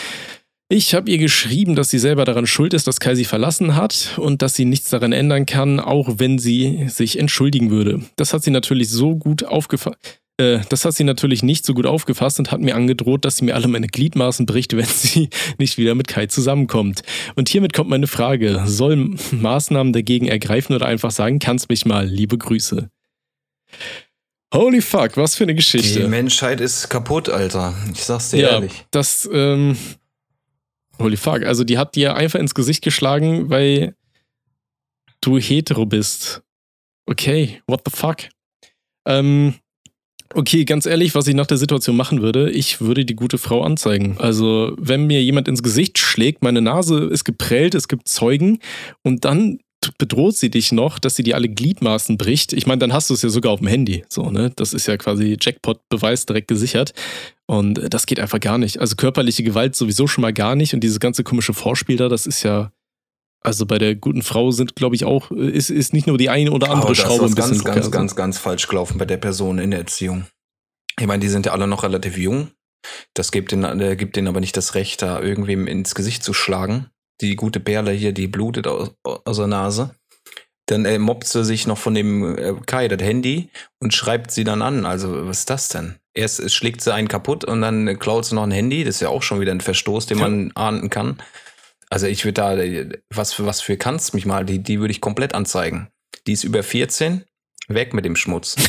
Ich 0.69 0.95
habe 0.95 1.11
ihr 1.11 1.19
geschrieben, 1.19 1.75
dass 1.75 1.91
sie 1.91 1.99
selber 1.99 2.25
daran 2.25 2.47
schuld 2.47 2.73
ist, 2.73 2.87
dass 2.87 2.99
Kai 2.99 3.15
sie 3.15 3.27
verlassen 3.27 3.77
hat 3.77 4.15
und 4.17 4.41
dass 4.41 4.55
sie 4.55 4.65
nichts 4.65 4.89
daran 4.89 5.13
ändern 5.13 5.45
kann, 5.45 5.79
auch 5.79 6.15
wenn 6.17 6.39
sie 6.39 6.87
sich 6.89 7.19
entschuldigen 7.19 7.71
würde. 7.71 8.01
Das 8.17 8.33
hat 8.33 8.43
sie 8.43 8.51
natürlich 8.51 8.89
so 8.89 9.15
gut 9.15 9.45
aufgefasst. 9.45 10.21
Äh, 10.37 10.61
das 10.69 10.85
hat 10.85 10.95
sie 10.95 11.05
natürlich 11.05 11.43
nicht 11.43 11.65
so 11.65 11.75
gut 11.75 11.87
aufgefasst 11.87 12.39
und 12.39 12.51
hat 12.51 12.61
mir 12.61 12.75
angedroht, 12.75 13.25
dass 13.25 13.37
sie 13.37 13.45
mir 13.45 13.55
alle 13.55 13.69
meine 13.69 13.87
Gliedmaßen 13.87 14.47
bricht, 14.47 14.77
wenn 14.77 14.85
sie 14.89 15.29
nicht 15.59 15.79
wieder 15.79 15.95
mit 15.95 16.09
Kai 16.09 16.27
zusammenkommt. 16.27 17.03
Und 17.37 17.49
hiermit 17.49 17.73
kommt 17.73 17.91
meine 17.91 18.07
Frage: 18.07 18.63
Soll 18.65 19.17
Maßnahmen 19.31 19.93
dagegen 19.93 20.27
ergreifen 20.27 20.75
oder 20.75 20.87
einfach 20.87 21.11
sagen, 21.11 21.39
kannst 21.39 21.69
mich 21.69 21.85
mal, 21.85 22.07
liebe 22.07 22.39
Grüße? 22.39 22.89
Holy 24.53 24.81
fuck, 24.81 25.17
was 25.17 25.35
für 25.35 25.45
eine 25.45 25.55
Geschichte. 25.55 26.01
Die 26.01 26.09
Menschheit 26.09 26.61
ist 26.61 26.89
kaputt, 26.89 27.29
Alter. 27.29 27.75
Ich 27.93 28.05
sag's 28.05 28.31
dir 28.31 28.41
ja, 28.41 28.49
ehrlich. 28.51 28.87
Das, 28.93 29.29
ähm, 29.33 29.77
Holy 30.99 31.17
fuck. 31.17 31.43
Also 31.43 31.65
die 31.65 31.79
hat 31.79 31.97
dir 31.97 32.15
einfach 32.15 32.39
ins 32.39 32.55
Gesicht 32.55 32.83
geschlagen, 32.83 33.51
weil 33.51 33.95
du 35.21 35.39
hetero 35.39 35.87
bist. 35.87 36.43
Okay, 37.07 37.61
what 37.67 37.83
the 37.85 37.95
fuck? 37.95 38.17
Ähm, 39.07 39.55
okay, 40.35 40.65
ganz 40.65 40.87
ehrlich, 40.87 41.15
was 41.15 41.27
ich 41.27 41.35
nach 41.35 41.47
der 41.47 41.59
Situation 41.59 41.97
machen 41.97 42.23
würde, 42.23 42.51
ich 42.51 42.81
würde 42.81 43.05
die 43.05 43.17
gute 43.17 43.39
Frau 43.39 43.63
anzeigen. 43.63 44.17
Also, 44.19 44.75
wenn 44.79 45.07
mir 45.07 45.23
jemand 45.23 45.49
ins 45.49 45.63
Gesicht 45.63 45.99
schlägt, 45.99 46.43
meine 46.43 46.63
Nase 46.63 47.05
ist 47.05 47.25
geprellt, 47.25 47.75
es 47.75 47.89
gibt 47.89 48.09
Zeugen 48.09 48.59
und 49.03 49.25
dann 49.25 49.59
bedroht 49.99 50.37
sie 50.37 50.51
dich 50.51 50.73
noch, 50.73 50.99
dass 50.99 51.17
sie 51.17 51.23
dir 51.23 51.35
alle 51.35 51.49
Gliedmaßen 51.49 52.17
bricht. 52.17 52.55
Ich 52.55 52.67
meine, 52.67 52.79
dann 52.79 52.95
hast 52.95 53.11
du 53.11 53.15
es 53.15 53.21
ja 53.21 53.29
sogar 53.29 53.53
auf 53.53 53.61
dem 53.61 53.69
Handy. 53.69 54.05
So, 54.09 54.31
ne? 54.31 54.51
Das 54.57 54.73
ist 54.73 54.87
ja 54.87 54.97
quasi 54.97 55.37
Jackpot-Beweis 55.39 56.25
direkt 56.25 56.49
gesichert. 56.49 56.95
Und 57.47 57.93
das 57.93 58.07
geht 58.07 58.21
einfach 58.21 58.41
gar 58.41 58.59
nicht. 58.59 58.81
Also 58.81 58.97
körperliche 58.97 59.43
Gewalt 59.43 59.77
sowieso 59.77 60.07
schon 60.07 60.23
mal 60.23 60.33
gar 60.33 60.57
nicht. 60.57 60.75
Und 60.75 60.81
dieses 60.81 61.01
ganze 61.01 61.25
komische 61.25 61.53
Vorspiel 61.55 61.97
da, 61.97 62.09
das 62.09 62.27
ist 62.27 62.43
ja. 62.43 62.73
Also 63.41 63.67
bei 63.67 63.77
der 63.77 63.95
guten 63.95 64.23
Frau 64.23 64.51
sind, 64.53 64.75
glaube 64.75 64.97
ich, 64.97 65.05
auch, 65.05 65.31
ist, 65.31 65.69
ist 65.69 65.93
nicht 65.93 66.07
nur 66.07 66.17
die 66.17 66.31
eine 66.31 66.51
oder 66.51 66.71
andere 66.71 66.93
oh, 66.93 66.95
Schraube 66.95 67.27
ein 67.27 67.35
bisschen. 67.35 67.63
Ganz, 67.63 67.65
ganz, 67.65 67.91
ganz, 67.91 68.17
ganz 68.17 68.39
falsch 68.39 68.69
gelaufen 68.69 68.97
bei 68.97 69.05
der 69.05 69.19
Person 69.19 69.59
in 69.59 69.71
der 69.71 69.81
Erziehung. 69.81 70.27
Ich 70.99 71.07
meine, 71.07 71.21
die 71.21 71.29
sind 71.29 71.45
ja 71.45 71.53
alle 71.53 71.67
noch 71.67 71.83
relativ 71.83 72.17
jung. 72.17 72.53
Das 73.13 73.33
gibt 73.33 73.53
denen, 73.53 73.81
äh, 73.81 73.97
gibt 73.97 74.17
denen 74.17 74.29
aber 74.29 74.41
nicht 74.41 74.57
das 74.57 74.75
Recht, 74.75 75.03
da 75.03 75.21
irgendwem 75.21 75.67
ins 75.67 75.95
Gesicht 75.95 76.23
zu 76.23 76.33
schlagen 76.33 76.89
die 77.21 77.37
gute 77.37 77.61
Perle 77.61 77.93
hier, 77.93 78.13
die 78.13 78.27
blutet 78.27 78.67
aus, 78.67 78.95
aus 79.03 79.37
der 79.37 79.47
Nase. 79.47 79.95
Dann 80.67 80.85
äh, 80.85 80.99
mobbt 80.99 81.27
sie 81.27 81.45
sich 81.45 81.67
noch 81.67 81.79
von 81.79 81.95
dem 81.95 82.39
äh, 82.39 82.55
Kai 82.67 82.89
das 82.89 83.03
Handy 83.03 83.51
und 83.81 83.93
schreibt 83.93 84.31
sie 84.31 84.45
dann 84.45 84.63
an. 84.63 84.87
Also, 84.87 85.27
was 85.27 85.41
ist 85.41 85.51
das 85.51 85.69
denn? 85.69 85.97
Erst 86.15 86.53
schlägt 86.53 86.81
sie 86.81 86.95
einen 86.95 87.09
kaputt 87.09 87.45
und 87.45 87.61
dann 87.61 87.99
klaut 87.99 88.25
sie 88.25 88.35
noch 88.35 88.45
ein 88.45 88.53
Handy. 88.53 88.85
Das 88.85 88.97
ist 88.97 89.01
ja 89.01 89.09
auch 89.09 89.23
schon 89.23 89.41
wieder 89.41 89.53
ein 89.53 89.61
Verstoß, 89.61 90.07
den 90.07 90.19
man 90.19 90.53
ahnden 90.55 90.91
kann. 90.91 91.21
Also, 91.91 92.07
ich 92.07 92.25
würde 92.25 92.35
da, 92.35 92.57
was 93.11 93.33
für, 93.33 93.47
was 93.47 93.61
für 93.61 93.77
kannst 93.77 94.15
mich 94.15 94.25
mal, 94.25 94.45
die, 94.45 94.61
die 94.61 94.81
würde 94.81 94.93
ich 94.93 95.01
komplett 95.01 95.35
anzeigen. 95.35 95.89
Die 96.27 96.33
ist 96.33 96.45
über 96.45 96.63
14, 96.63 97.25
weg 97.69 97.95
mit 97.95 98.05
dem 98.05 98.17
Schmutz. 98.17 98.57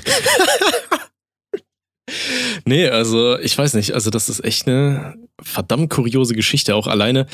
nee, 2.65 2.87
also 2.87 3.37
ich 3.39 3.57
weiß 3.57 3.73
nicht. 3.75 3.93
Also 3.93 4.09
das 4.09 4.29
ist 4.29 4.43
echt 4.43 4.67
eine 4.67 5.15
verdammt 5.41 5.89
kuriose 5.89 6.35
Geschichte. 6.35 6.75
Auch 6.75 6.87
alleine, 6.87 7.27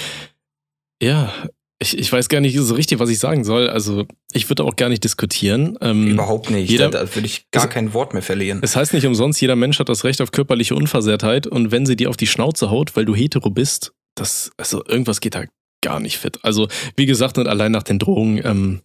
ja, 1.02 1.34
ich, 1.82 1.98
ich 1.98 2.12
weiß 2.12 2.30
gar 2.30 2.40
nicht 2.42 2.58
so 2.58 2.76
richtig, 2.76 3.00
was 3.00 3.10
ich 3.10 3.20
sagen 3.20 3.44
soll. 3.44 3.68
Also 3.70 4.06
ich 4.34 4.48
würde 4.50 4.64
auch 4.64 4.76
gar 4.76 4.88
nicht 4.90 5.04
diskutieren. 5.04 5.78
Ähm, 5.82 6.08
Überhaupt 6.12 6.50
nicht. 6.52 6.70
jeder- 6.70 6.90
da, 6.90 7.04
da 7.06 7.16
würde 7.16 7.26
ich 7.26 7.50
gar 7.52 7.66
es- 7.66 7.70
kein 7.70 7.94
Wort 7.94 8.14
mehr 8.14 8.22
verlieren. 8.22 8.60
Es 8.62 8.76
heißt 8.76 8.94
nicht 8.94 9.06
umsonst, 9.08 9.42
jeder 9.42 9.56
Mensch 9.56 9.80
hat 9.80 9.90
das 9.90 10.04
Recht 10.04 10.22
auf 10.22 10.32
körperliche 10.32 10.76
Unversehrtheit 10.76 11.48
und 11.48 11.72
wenn 11.72 11.86
sie 11.86 11.96
dir 11.96 12.10
auf 12.10 12.18
die 12.18 12.28
Schnauze 12.28 12.70
haut, 12.70 12.96
weil 12.96 13.06
du 13.06 13.16
hetero 13.16 13.50
bist, 13.50 13.94
das, 14.16 14.52
also 14.58 14.84
irgendwas 14.86 15.22
geht 15.22 15.36
da 15.36 15.46
gar 15.84 16.00
nicht 16.00 16.18
fit. 16.20 16.38
Also, 16.44 16.68
wie 16.96 17.08
gesagt, 17.08 17.38
und 17.40 17.48
allein 17.48 17.72
nach 17.72 17.82
den 17.84 17.98
Drohungen, 17.98 18.40
ähm, 18.46 18.82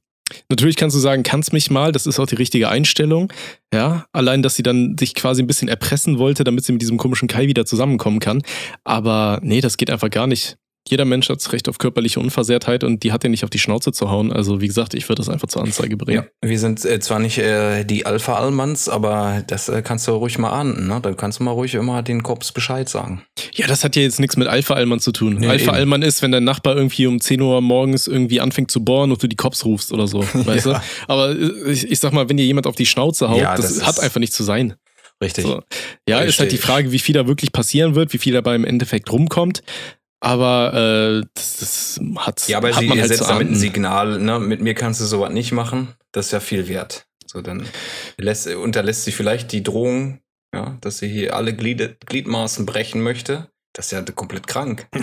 natürlich 0.49 0.77
kannst 0.77 0.97
du 0.97 1.01
sagen, 1.01 1.23
kannst 1.23 1.53
mich 1.53 1.71
mal, 1.71 1.93
das 1.93 2.07
ist 2.07 2.19
auch 2.19 2.27
die 2.27 2.37
richtige 2.37 2.69
Einstellung, 2.71 3.31
ja, 3.75 4.07
allein, 4.13 4.43
dass 4.43 4.55
sie 4.55 4.63
dann 4.63 4.97
dich 4.97 5.15
quasi 5.15 5.43
ein 5.43 5.47
bisschen 5.47 5.69
erpressen 5.69 6.19
wollte, 6.19 6.43
damit 6.45 6.65
sie 6.65 6.73
mit 6.73 6.81
diesem 6.81 6.97
komischen 6.97 7.29
Kai 7.29 7.49
wieder 7.49 7.67
zusammenkommen 7.67 8.19
kann, 8.21 8.41
aber 8.85 9.41
nee, 9.43 9.61
das 9.61 9.77
geht 9.77 9.91
einfach 9.91 10.09
gar 10.11 10.27
nicht. 10.27 10.57
Jeder 10.89 11.05
Mensch 11.05 11.29
hat 11.29 11.37
das 11.39 11.53
Recht 11.53 11.69
auf 11.69 11.79
körperliche 11.79 12.21
Unversehrtheit 12.21 12.85
und 12.85 13.03
die 13.03 13.13
hat 13.13 13.23
dir 13.25 13.29
nicht 13.29 13.43
auf 13.45 13.51
die 13.51 13.59
Schnauze 13.59 13.93
zu 13.93 14.11
hauen. 14.11 14.33
Also, 14.33 14.61
wie 14.61 14.67
gesagt, 14.69 14.95
ich 14.95 15.09
würde 15.09 15.21
das 15.21 15.29
einfach 15.29 15.49
zur 15.49 15.63
Anzeige 15.63 15.97
bringen. 15.97 16.25
Ja, 16.43 16.49
wir 16.49 16.59
sind 16.59 16.85
äh, 16.85 17.01
zwar 17.01 17.19
nicht 17.19 17.39
äh, 17.39 17.85
die 17.85 18.07
Alpha-Allmanns, 18.07 18.89
aber 18.89 19.43
das 19.47 19.69
äh, 19.69 19.83
kannst 19.83 20.07
du 20.07 20.13
ruhig 20.13 20.39
mal 20.39 20.51
ahnden. 20.51 20.87
Ne? 20.87 21.01
Da 21.03 21.13
kannst 21.15 21.41
du 21.41 21.45
mal 21.45 21.51
ruhig 21.51 21.75
immer 21.75 22.03
den 22.03 22.23
Cops 22.23 22.53
Bescheid 22.53 22.89
sagen. 22.89 23.23
Ja, 23.55 23.67
das 23.67 23.83
hat 23.85 23.97
ja 23.97 24.03
jetzt 24.03 24.21
nichts 24.21 24.37
mit 24.37 24.49
Alpha-Allmann 24.49 25.01
zu 25.01 25.13
tun. 25.13 25.37
Nee, 25.41 25.49
Alpha-Allmann 25.49 26.03
ist, 26.03 26.23
wenn 26.23 26.33
dein 26.33 26.45
Nachbar 26.45 26.77
irgendwie 26.77 27.07
um 27.07 27.21
10 27.21 27.41
Uhr 27.41 27.61
morgens 27.61 28.07
irgendwie 28.07 28.41
anfängt 28.41 28.71
zu 28.71 28.85
bohren 28.85 29.11
und 29.11 29.23
du 29.23 29.27
die 29.27 29.37
Cops 29.37 29.65
rufst 29.65 29.93
oder 29.93 30.07
so, 30.07 30.21
weißt 30.35 30.67
Ja. 30.67 30.73
du? 30.75 30.81
Aber 31.09 31.31
äh, 31.31 31.71
ich, 31.73 31.91
ich 31.91 31.99
sag 31.99 32.13
mal, 32.13 32.29
wenn 32.29 32.37
dir 32.37 32.47
jemand 32.47 32.67
auf 32.67 32.77
die 32.77 32.87
Schnauze 32.87 33.29
haut, 33.29 33.39
Ja, 33.41 33.57
das, 33.57 33.79
das 33.79 33.87
hat 33.87 34.01
einfach 34.01 34.21
nicht 34.21 34.33
zu 34.33 34.45
sein. 34.45 34.75
Richtig. 35.23 35.45
So. 35.47 35.63
Ja, 36.07 36.21
ist 36.21 36.39
halt 36.39 36.53
die 36.53 36.57
Richtig. 36.57 36.61
Frage, 36.61 36.93
wie 36.93 36.99
viel 36.99 37.15
da 37.15 37.27
wirklich 37.27 37.51
passieren 37.51 37.95
wird, 37.95 38.13
wie 38.13 38.19
viel 38.19 38.35
dabei 38.35 38.55
im 38.55 38.65
Endeffekt 38.65 39.11
rumkommt. 39.11 39.63
Aber 40.21 40.73
äh, 41.23 41.27
das, 41.35 41.59
das 41.59 42.01
hat, 42.19 42.49
Ja, 42.49 42.59
aber 42.59 42.73
hat 42.73 42.81
sie 42.81 42.87
man 42.87 42.99
halt 42.99 43.09
setzt 43.09 43.29
damit 43.29 43.49
ein. 43.49 43.55
Signal, 43.55 44.19
ne? 44.19 44.39
mit 44.41 44.61
mir 44.61 44.75
kannst 44.75 45.01
du 45.01 45.05
sowas 45.05 45.31
nicht 45.33 45.53
machen. 45.53 45.95
Das 46.13 46.27
ist 46.27 46.33
ja 46.33 46.41
viel 46.41 46.69
wert. 46.69 47.07
So, 47.27 47.43
dann 47.43 47.69
lässt, 48.17 48.47
unterlässt 48.47 49.05
sie 49.05 49.13
vielleicht 49.13 49.53
die 49.53 49.63
Drohung, 49.63 50.21
ja, 50.55 50.79
dass 50.81 50.99
sie 50.99 51.09
hier 51.09 51.37
alle 51.37 51.55
Glied, 51.55 51.99
Gliedmaßen 52.07 52.65
brechen 52.65 53.03
möchte. 53.03 53.51
Das 53.77 53.87
ist 53.87 53.93
ja 53.93 54.01
komplett 54.15 54.47
krank. 54.47 54.87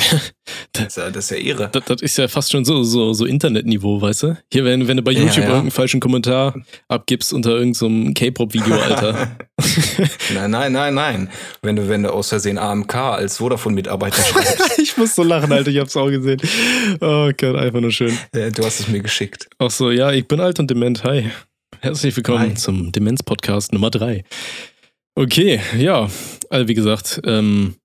Das 0.75 0.87
ist 0.87 0.97
ja, 0.97 1.11
das 1.11 1.25
ist 1.25 1.29
ja 1.29 1.37
irre. 1.37 1.69
Das, 1.71 1.85
das 1.85 2.01
ist 2.01 2.17
ja 2.17 2.27
fast 2.27 2.51
schon 2.51 2.65
so, 2.65 2.81
so, 2.83 3.13
so 3.13 3.25
Internetniveau, 3.27 4.01
weißt 4.01 4.23
du? 4.23 4.37
Hier, 4.51 4.65
wenn, 4.65 4.87
wenn 4.87 4.97
du 4.97 5.03
bei 5.03 5.11
Ja, 5.11 5.19
YouTube 5.19 5.37
ja. 5.43 5.43
irgendeinen 5.43 5.69
falschen 5.69 5.99
Kommentar 5.99 6.55
abgibst 6.87 7.31
unter 7.31 7.51
irgendeinem 7.51 8.15
K-Pop-Video, 8.15 8.73
Alter. 8.75 9.37
Nein, 10.33 10.49
nein, 10.49 10.71
nein, 10.71 10.93
nein. 10.95 11.29
Wenn 11.61 11.75
du, 11.75 11.87
wenn 11.87 12.01
du 12.01 12.11
aus 12.11 12.29
Versehen 12.29 12.57
AMK 12.57 12.95
als 12.95 13.37
Vodafone-Mitarbeiter 13.37 14.23
schreibst, 14.23 14.79
ich 14.79 14.97
muss 14.97 15.13
so 15.13 15.21
lachen, 15.21 15.51
Alter, 15.51 15.69
ich 15.69 15.77
hab's 15.77 15.95
auch 15.95 16.09
gesehen. 16.09 16.41
Oh 17.01 17.29
Gott, 17.37 17.55
einfach 17.55 17.79
nur 17.81 17.91
schön. 17.91 18.17
äh, 18.31 18.51
du 18.51 18.65
hast 18.65 18.79
es 18.79 18.87
mir 18.87 19.01
geschickt. 19.01 19.47
Ach 19.59 19.69
so, 19.69 19.91
ja, 19.91 20.11
ich 20.11 20.27
bin 20.27 20.39
alt 20.39 20.59
und 20.59 20.71
dement. 20.71 21.03
Hi. 21.03 21.29
Herzlich 21.81 22.15
willkommen 22.17 22.39
Hi. 22.39 22.53
zum 22.55 22.91
Demenz-Podcast 22.91 23.73
Nummer 23.73 23.91
3. 23.91 24.23
Okay, 25.15 25.61
ja, 25.77 26.09
also 26.49 26.67
wie 26.67 26.73
gesagt, 26.73 27.21
ähm, 27.25 27.75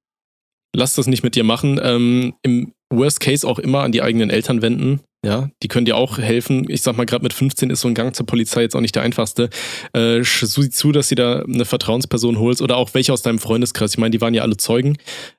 lass 0.75 0.95
das 0.95 1.07
nicht 1.07 1.23
mit 1.23 1.35
dir 1.35 1.45
machen. 1.45 1.81
Ähm, 1.83 2.35
Im 2.43 2.73
Worst 2.91 3.21
Case 3.21 3.47
auch 3.47 3.59
immer 3.59 3.83
an 3.83 3.93
die 3.93 4.03
eigenen 4.03 4.31
Eltern 4.31 4.63
wenden. 4.63 5.01
Ja, 5.25 5.51
die 5.65 5.69
können 5.69 5.85
dir 5.85 5.97
auch 5.97 6.19
helfen. 6.19 6.67
Ich 6.69 6.83
sag 6.83 6.97
mal, 6.97 7.05
gerade 7.05 7.25
mit 7.25 7.33
15 7.33 7.71
ist 7.71 7.81
so 7.81 7.89
ein 7.89 7.95
Gang 7.95 8.15
zur 8.15 8.25
Polizei 8.25 8.63
jetzt 8.63 8.77
auch 8.77 8.81
nicht 8.81 8.95
der 8.95 9.03
einfachste. 9.03 9.51
Äh, 9.93 10.23
sieh 10.23 10.71
zu, 10.71 10.93
dass 10.93 11.09
du 11.09 11.17
da 11.17 11.43
eine 11.43 11.65
Vertrauensperson 11.65 12.39
holst 12.39 12.63
oder 12.63 12.77
auch 12.77 12.95
welche 12.95 13.13
aus 13.13 13.23
deinem 13.23 13.41
Freundeskreis. 13.41 13.93
Ich 13.93 13.99
meine, 13.99 14.11
die 14.11 14.21
waren 14.21 14.33
ja 14.33 14.43
alle 14.43 14.57
Zeugen. 14.57 14.97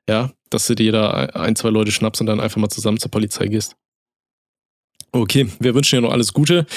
Ja, 0.07 0.31
dass 0.49 0.67
du 0.67 0.75
dir 0.75 0.91
da 0.91 1.11
ein, 1.11 1.55
zwei 1.55 1.69
Leute 1.69 1.91
schnappst 1.91 2.19
und 2.19 2.27
dann 2.27 2.41
einfach 2.41 2.57
mal 2.57 2.69
zusammen 2.69 2.99
zur 2.99 3.11
Polizei 3.11 3.47
gehst. 3.47 3.75
Okay, 5.11 5.49
wir 5.59 5.73
wünschen 5.73 5.95
dir 5.95 6.01
noch 6.01 6.13
alles 6.13 6.33
Gute 6.33 6.67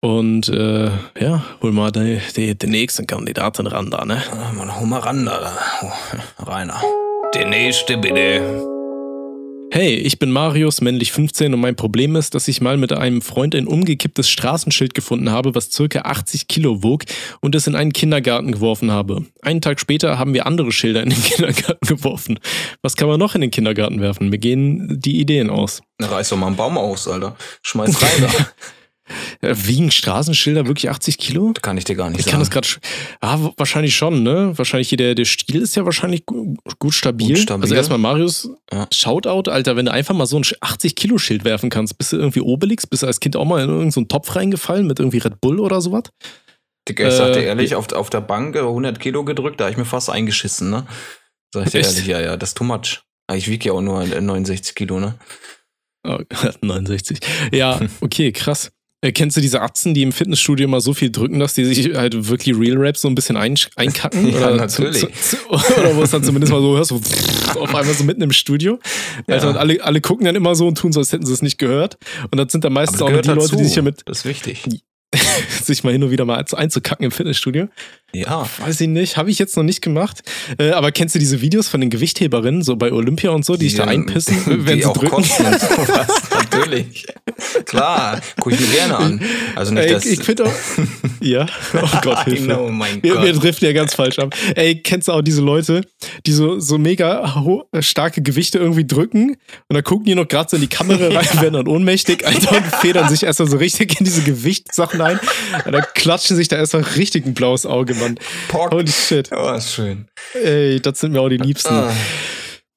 und 0.00 0.48
äh, 0.48 0.90
ja, 1.20 1.44
hol 1.62 1.72
mal 1.72 1.92
die 1.92 2.56
nächsten 2.64 3.06
Kandidaten 3.06 3.66
ran 3.66 3.90
da, 3.90 4.04
ne? 4.04 4.22
Mann, 4.56 4.80
hol 4.80 4.86
mal 4.86 5.00
ran, 5.00 5.24
da. 5.24 5.52
Oh, 5.82 6.42
Rainer. 6.42 6.80
Der 7.36 7.46
nächste, 7.46 7.98
bitte. 7.98 8.40
Hey, 9.70 9.94
ich 9.96 10.18
bin 10.18 10.30
Marius, 10.30 10.80
männlich 10.80 11.12
15 11.12 11.52
und 11.52 11.60
mein 11.60 11.76
Problem 11.76 12.16
ist, 12.16 12.34
dass 12.34 12.48
ich 12.48 12.62
mal 12.62 12.78
mit 12.78 12.94
einem 12.94 13.20
Freund 13.20 13.54
ein 13.54 13.66
umgekipptes 13.66 14.30
Straßenschild 14.30 14.94
gefunden 14.94 15.30
habe, 15.30 15.54
was 15.54 15.70
circa 15.70 15.98
80 16.00 16.48
Kilo 16.48 16.82
wog 16.82 17.02
und 17.42 17.54
es 17.54 17.66
in 17.66 17.74
einen 17.74 17.92
Kindergarten 17.92 18.52
geworfen 18.52 18.90
habe. 18.90 19.26
Einen 19.42 19.60
Tag 19.60 19.80
später 19.80 20.18
haben 20.18 20.32
wir 20.32 20.46
andere 20.46 20.72
Schilder 20.72 21.02
in 21.02 21.10
den 21.10 21.22
Kindergarten 21.22 21.86
geworfen. 21.86 22.38
Was 22.80 22.96
kann 22.96 23.06
man 23.06 23.18
noch 23.18 23.34
in 23.34 23.42
den 23.42 23.50
Kindergarten 23.50 24.00
werfen? 24.00 24.30
Mir 24.30 24.38
gehen 24.38 24.98
die 24.98 25.20
Ideen 25.20 25.50
aus. 25.50 25.82
Na, 25.98 26.06
reiß 26.06 26.30
doch 26.30 26.38
mal 26.38 26.46
einen 26.46 26.56
Baum 26.56 26.78
aus, 26.78 27.06
Alter. 27.06 27.36
Schmeiß 27.60 28.00
rein 28.00 28.10
da. 28.22 28.46
Äh, 29.40 29.54
Wiegen 29.56 29.90
Straßenschilder 29.90 30.66
wirklich 30.66 30.90
80 30.90 31.18
Kilo? 31.18 31.52
Kann 31.62 31.76
ich 31.78 31.84
dir 31.84 31.94
gar 31.94 32.10
nicht 32.10 32.18
Ich 32.20 32.24
sagen. 32.26 32.32
kann 32.32 32.40
das 32.40 32.50
gerade. 32.50 32.68
Ah, 33.20 33.50
wahrscheinlich 33.56 33.94
schon, 33.96 34.22
ne? 34.22 34.52
Wahrscheinlich 34.56 34.88
hier 34.88 34.98
der, 34.98 35.14
der 35.14 35.24
Stiel 35.24 35.62
ist 35.62 35.76
ja 35.76 35.84
wahrscheinlich 35.84 36.26
gu- 36.26 36.54
gut 36.78 36.94
stabil. 36.94 37.28
Gut 37.28 37.38
stabil. 37.38 37.62
Also 37.62 37.74
erstmal 37.74 37.98
Marius, 37.98 38.48
Ja. 38.72 38.86
Shoutout, 38.92 39.50
Alter, 39.50 39.76
wenn 39.76 39.86
du 39.86 39.92
einfach 39.92 40.14
mal 40.14 40.26
so 40.26 40.36
ein 40.38 40.42
80-Kilo-Schild 40.44 41.44
werfen 41.44 41.70
kannst, 41.70 41.98
bist 41.98 42.12
du 42.12 42.16
irgendwie 42.16 42.40
Obelix, 42.40 42.86
bist 42.86 43.02
du 43.02 43.06
als 43.06 43.20
Kind 43.20 43.36
auch 43.36 43.44
mal 43.44 43.62
in 43.62 43.68
irgendeinen 43.70 44.08
Topf 44.08 44.34
reingefallen 44.36 44.86
mit 44.86 44.98
irgendwie 44.98 45.18
Red 45.18 45.40
Bull 45.40 45.60
oder 45.60 45.80
sowas? 45.80 46.04
Ich 46.88 46.96
sag 46.98 47.32
dir 47.32 47.40
Äh, 47.40 47.44
ehrlich, 47.46 47.74
auf, 47.74 47.92
auf 47.92 48.10
der 48.10 48.20
Bank 48.20 48.54
äh, 48.56 48.60
100 48.60 49.00
Kilo 49.00 49.24
gedrückt, 49.24 49.60
da 49.60 49.64
hab 49.64 49.70
ich 49.72 49.76
mir 49.76 49.84
fast 49.84 50.08
eingeschissen, 50.10 50.70
ne? 50.70 50.86
Sag 51.54 51.66
ich 51.66 51.72
dir 51.72 51.80
ehrlich, 51.80 52.06
ja, 52.06 52.20
ja, 52.20 52.36
das 52.36 52.50
ist 52.50 52.56
too 52.58 52.64
much. 52.64 53.02
Aber 53.28 53.36
Ich 53.38 53.48
wiege 53.48 53.66
ja 53.68 53.72
auch 53.72 53.80
nur 53.80 54.02
äh, 54.02 54.20
69 54.20 54.74
Kilo, 54.74 55.00
ne? 55.00 55.14
Oh, 56.06 56.18
69. 56.60 57.18
Ja, 57.52 57.80
okay, 58.00 58.30
krass. 58.30 58.70
Äh, 59.02 59.12
kennst 59.12 59.36
du 59.36 59.40
diese 59.42 59.60
Atzen, 59.60 59.92
die 59.92 60.02
im 60.02 60.10
Fitnessstudio 60.10 60.68
mal 60.68 60.80
so 60.80 60.94
viel 60.94 61.10
drücken, 61.10 61.38
dass 61.38 61.52
die 61.54 61.64
sich 61.66 61.94
halt 61.94 62.28
wirklich 62.28 62.56
Real 62.58 62.78
Rap 62.78 62.96
so 62.96 63.08
ein 63.08 63.14
bisschen 63.14 63.36
ein, 63.36 63.54
einkacken? 63.76 64.28
Ja, 64.32 64.48
oder 64.48 64.56
natürlich. 64.56 65.00
Zu, 65.20 65.36
zu, 65.36 65.48
oder 65.50 65.96
wo 65.96 66.02
es 66.02 66.10
dann 66.10 66.24
zumindest 66.24 66.52
mal 66.52 66.60
so 66.62 66.76
hörst, 66.76 66.88
so 66.88 66.96
auf 67.60 67.74
einmal 67.74 67.94
so 67.94 68.04
mitten 68.04 68.22
im 68.22 68.32
Studio. 68.32 68.78
Alter, 69.26 69.44
Ja. 69.44 69.50
und 69.50 69.56
alle, 69.58 69.84
alle 69.84 70.00
gucken 70.00 70.24
dann 70.24 70.34
immer 70.34 70.54
so 70.54 70.66
und 70.66 70.78
tun 70.78 70.92
so, 70.92 71.00
als 71.00 71.12
hätten 71.12 71.26
sie 71.26 71.32
es 71.32 71.42
nicht 71.42 71.58
gehört. 71.58 71.98
Und 72.30 72.38
das 72.38 72.50
sind 72.50 72.64
dann 72.64 72.72
meistens 72.72 73.02
auch 73.02 73.08
die 73.08 73.28
Leute, 73.28 73.56
die 73.56 73.64
sich 73.64 73.76
ja 73.76 73.82
mit 73.82 74.02
Das 74.06 74.18
ist 74.18 74.24
wichtig. 74.24 74.64
Sich 75.66 75.84
mal 75.84 75.92
hin 75.92 76.02
und 76.02 76.10
wieder 76.10 76.24
mal 76.24 76.44
einzukacken 76.52 77.04
im 77.04 77.10
Fitnessstudio. 77.10 77.68
Ja. 78.14 78.48
Weiß 78.60 78.80
ich 78.80 78.88
nicht, 78.88 79.16
habe 79.16 79.30
ich 79.30 79.38
jetzt 79.38 79.56
noch 79.56 79.64
nicht 79.64 79.82
gemacht. 79.82 80.22
Äh, 80.58 80.70
aber 80.70 80.90
kennst 80.92 81.14
du 81.14 81.18
diese 81.18 81.40
Videos 81.42 81.68
von 81.68 81.80
den 81.80 81.90
Gewichtheberinnen, 81.90 82.62
so 82.62 82.76
bei 82.76 82.92
Olympia 82.92 83.30
und 83.30 83.44
so, 83.44 83.56
die, 83.56 83.66
sich 83.68 83.74
da 83.76 83.84
dann- 83.84 83.94
einpissen, 83.94 84.36
wenn 84.46 84.76
die 84.76 84.82
sie 84.82 84.86
auch 84.86 84.96
drücken? 84.96 85.16
kosten 85.16 85.44
und 85.44 85.60
sowas. 85.60 86.06
Natürlich. 86.50 87.06
Klar, 87.66 88.20
guck 88.40 88.52
ich 88.52 88.60
mir 88.60 88.66
gerne 88.68 88.96
an. 88.96 89.20
Also 89.54 89.74
nicht 89.74 89.84
Ey, 89.84 89.92
das. 89.92 90.06
ich 90.06 90.22
finde 90.22 90.44
auch. 90.46 90.52
Ja, 91.18 91.46
oh 91.74 91.88
Gott, 92.02 92.24
Hilfe. 92.24 92.42
Genau, 92.42 92.68
mein 92.68 93.02
Wir, 93.02 93.20
wir 93.22 93.32
Gott. 93.32 93.42
driften 93.42 93.66
ja 93.66 93.72
ganz 93.72 93.94
falsch 93.94 94.18
ab. 94.18 94.34
Ey, 94.54 94.80
kennst 94.82 95.08
du 95.08 95.12
auch 95.12 95.22
diese 95.22 95.40
Leute, 95.40 95.80
die 96.26 96.32
so, 96.32 96.60
so 96.60 96.78
mega 96.78 97.42
äh, 97.72 97.82
starke 97.82 98.22
Gewichte 98.22 98.58
irgendwie 98.58 98.86
drücken 98.86 99.30
und 99.30 99.74
dann 99.74 99.82
gucken 99.82 100.04
die 100.04 100.14
noch 100.14 100.28
gerade 100.28 100.48
so 100.50 100.56
in 100.56 100.60
die 100.62 100.68
Kamera 100.68 101.06
rein, 101.08 101.26
werden 101.40 101.54
dann 101.54 101.66
ohnmächtig, 101.68 102.24
Alter, 102.26 102.58
und 102.58 102.66
federn 102.76 103.08
sich 103.08 103.24
erstmal 103.24 103.48
so 103.48 103.56
richtig 103.56 103.98
in 103.98 104.04
diese 104.04 104.22
Gewichtssachen 104.22 105.00
ein. 105.00 105.18
Und 105.64 105.72
dann 105.72 105.84
klatschen 105.94 106.36
sich 106.36 106.48
da 106.48 106.56
erstmal 106.56 106.82
richtig 106.82 107.24
ein 107.26 107.34
blaues 107.34 107.64
Auge, 107.66 107.94
Mann. 107.94 108.18
Pock. 108.48 108.72
Holy 108.72 108.88
shit. 108.88 109.30
Oh, 109.32 109.52
ist 109.52 109.72
schön. 109.72 110.06
Ey, 110.34 110.80
das 110.80 111.00
sind 111.00 111.12
mir 111.12 111.20
auch 111.20 111.28
die 111.28 111.36
Liebsten. 111.38 111.72
Ah, 111.72 111.92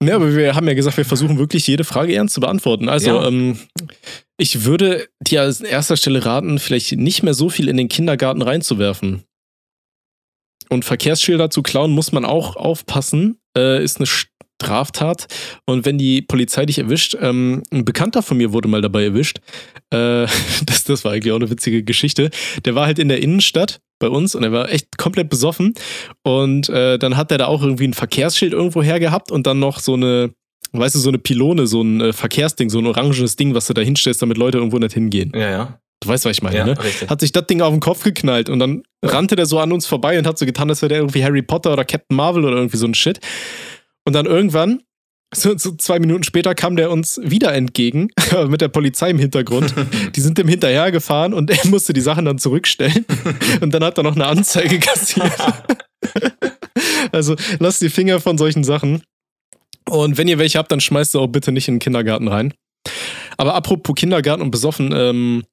Ja, 0.02 0.16
aber 0.16 0.34
wir 0.36 0.56
haben 0.56 0.68
ja 0.68 0.74
gesagt, 0.76 0.96
wir 0.98 1.06
versuchen 1.06 1.38
wirklich 1.38 1.68
jede 1.68 1.84
Frage 1.84 2.16
ernst 2.16 2.34
zu 2.36 2.40
beantworten. 2.42 2.88
Also, 2.88 3.10
Ja. 3.10 3.28
ähm, 3.28 3.60
ich 4.38 4.64
würde 4.64 5.08
dir 5.20 5.42
als 5.42 5.60
erster 5.60 5.98
Stelle 5.98 6.24
raten, 6.26 6.60
vielleicht 6.60 6.94
nicht 6.94 7.24
mehr 7.24 7.34
so 7.34 7.50
viel 7.50 7.68
in 7.68 7.76
den 7.78 7.90
Kindergarten 7.90 8.42
reinzuwerfen. 8.42 9.24
Und 10.70 10.86
Verkehrsschilder 10.86 11.50
zu 11.50 11.64
klauen 11.64 11.92
muss 11.92 12.12
man 12.12 12.26
auch 12.26 12.56
aufpassen, 12.56 13.40
äh, 13.58 13.84
ist 13.84 13.98
eine 13.98 14.06
Straftat. 14.62 15.28
Und 15.66 15.86
wenn 15.86 15.98
die 15.98 16.22
Polizei 16.22 16.66
dich 16.66 16.80
erwischt, 16.80 17.16
ähm, 17.20 17.64
ein 17.72 17.86
Bekannter 17.86 18.22
von 18.22 18.38
mir 18.38 18.52
wurde 18.52 18.68
mal 18.68 18.82
dabei 18.82 19.06
erwischt. 19.06 19.40
Äh, 19.92 20.28
das, 20.66 20.84
das 20.86 21.06
war 21.06 21.14
eigentlich 21.14 21.32
auch 21.32 21.38
eine 21.38 21.50
witzige 21.50 21.84
Geschichte. 21.84 22.30
Der 22.66 22.76
war 22.76 22.86
halt 22.86 23.00
in 23.00 23.08
der 23.10 23.22
Innenstadt 23.22 23.80
bei 24.00 24.10
uns 24.10 24.36
und 24.36 24.44
er 24.44 24.52
war 24.52 24.70
echt 24.72 24.98
komplett 24.98 25.30
besoffen. 25.30 25.74
Und 26.24 26.70
äh, 26.70 26.98
dann 27.00 27.16
hat 27.18 27.32
er 27.32 27.38
da 27.38 27.46
auch 27.48 27.64
irgendwie 27.64 27.88
ein 27.88 27.94
Verkehrsschild 27.94 28.54
irgendwo 28.54 28.84
her 28.84 29.00
gehabt 29.00 29.32
und 29.32 29.48
dann 29.48 29.60
noch 29.60 29.80
so 29.80 29.94
eine, 29.94 30.32
weißt 30.74 30.96
du, 30.96 31.00
so 31.00 31.10
eine 31.10 31.20
Pylone, 31.20 31.66
so 31.68 31.82
ein 31.82 32.02
äh, 32.02 32.14
Verkehrsding, 32.14 32.70
so 32.70 32.80
ein 32.80 32.86
orangenes 32.86 33.36
Ding, 33.38 33.56
was 33.56 33.68
du 33.68 33.74
da 33.74 33.82
hinstellst, 33.82 34.22
damit 34.22 34.38
Leute 34.38 34.58
irgendwo 34.58 34.78
nicht 34.78 34.94
hingehen. 34.94 35.32
ja, 35.34 35.50
ja. 35.50 35.80
Du 36.02 36.08
weißt, 36.08 36.24
was 36.24 36.32
ich 36.32 36.42
meine, 36.42 36.56
Ja, 36.56 36.66
ne? 36.66 36.82
richtig. 36.82 37.10
Hat 37.10 37.20
sich 37.20 37.34
das 37.34 37.46
Ding 37.48 37.60
auf 37.60 37.72
den 37.72 37.82
Kopf 37.82 38.06
geknallt 38.06 38.50
und 38.50 38.60
dann 38.60 38.84
rannte 39.04 39.36
der 39.36 39.46
so 39.46 39.60
an 39.60 39.74
uns 39.74 39.86
vorbei 39.86 40.18
und 40.18 40.26
hat 40.26 40.38
so 40.38 40.46
getan, 40.46 40.70
als 40.70 40.82
wäre 40.82 40.88
der 40.88 41.00
irgendwie 41.00 41.26
Harry 41.26 41.42
Potter 41.42 41.74
oder 41.74 41.84
Captain 41.84 42.16
Marvel 42.16 42.46
oder 42.46 42.56
irgendwie 42.56 42.78
so 42.78 42.86
ein 42.86 42.94
Shit. 42.94 43.20
Und 44.10 44.14
dann 44.14 44.26
irgendwann, 44.26 44.82
so, 45.36 45.56
so 45.56 45.74
zwei 45.74 46.00
Minuten 46.00 46.24
später, 46.24 46.56
kam 46.56 46.76
der 46.76 46.90
uns 46.90 47.22
wieder 47.24 47.54
entgegen 47.54 48.10
mit 48.48 48.60
der 48.60 48.70
Polizei 48.70 49.12
im 49.12 49.20
Hintergrund. 49.20 49.72
Die 50.16 50.20
sind 50.20 50.40
dem 50.40 50.48
hinterhergefahren 50.48 51.32
und 51.32 51.52
er 51.52 51.68
musste 51.68 51.94
die 51.94 52.02
Sachen 52.02 52.26
dann 52.26 52.40
zurückstellen. 52.40 53.06
Und 53.62 53.72
dann 53.72 53.84
hat 53.84 54.00
er 54.00 54.04
noch 54.04 54.16
eine 54.16 54.26
Anzeige 54.26 54.80
kassiert. 54.80 55.32
Also 57.12 57.36
lasst 57.60 57.84
die 57.84 57.90
Finger 57.90 58.20
von 58.20 58.40
solchen 58.40 58.64
Sachen. 58.64 59.04
Und 59.88 60.18
wenn 60.18 60.28
ihr 60.28 60.40
welche 60.40 60.58
habt, 60.58 60.72
dann 60.72 60.82
schmeißt 60.82 61.12
sie 61.12 61.20
auch 61.20 61.28
bitte 61.28 61.52
nicht 61.52 61.68
in 61.68 61.76
den 61.76 61.80
Kindergarten 61.80 62.30
rein. 62.30 62.56
Aber 63.38 63.54
apropos 63.54 63.94
Kindergarten 63.94 64.42
und 64.42 64.50
besoffen, 64.50 64.92
ähm, 64.92 65.44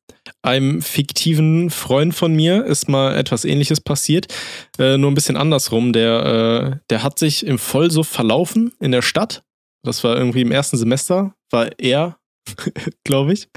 einem 0.43 0.81
fiktiven 0.81 1.71
Freund 1.71 2.15
von 2.15 2.35
mir 2.35 2.65
ist 2.65 2.89
mal 2.89 3.17
etwas 3.17 3.45
ähnliches 3.45 3.81
passiert. 3.81 4.33
Äh, 4.79 4.97
nur 4.97 5.11
ein 5.11 5.15
bisschen 5.15 5.37
andersrum. 5.37 5.93
Der, 5.93 6.73
äh, 6.75 6.79
der 6.91 7.03
hat 7.03 7.19
sich 7.19 7.47
im 7.47 7.59
Vollsuff 7.59 8.09
verlaufen 8.09 8.73
in 8.81 8.93
der 8.93 9.03
Stadt. 9.03 9.43
Das 9.83 10.05
war 10.05 10.17
irgendwie 10.17 10.43
im 10.43 10.53
ersten 10.53 10.77
Semester, 10.77 11.35
war 11.51 11.71
er, 11.79 12.19
glaube 13.05 13.33
ich. 13.33 13.49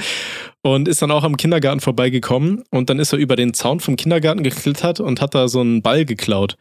Und 0.61 0.87
ist 0.87 1.01
dann 1.01 1.11
auch 1.11 1.23
am 1.23 1.37
Kindergarten 1.37 1.79
vorbeigekommen. 1.79 2.63
Und 2.71 2.89
dann 2.89 2.99
ist 2.99 3.13
er 3.13 3.19
über 3.19 3.35
den 3.35 3.53
Zaun 3.53 3.79
vom 3.79 3.95
Kindergarten 3.95 4.43
geklettert 4.43 4.99
und 4.99 5.21
hat 5.21 5.35
da 5.35 5.47
so 5.47 5.61
einen 5.61 5.81
Ball 5.81 6.05
geklaut. 6.05 6.57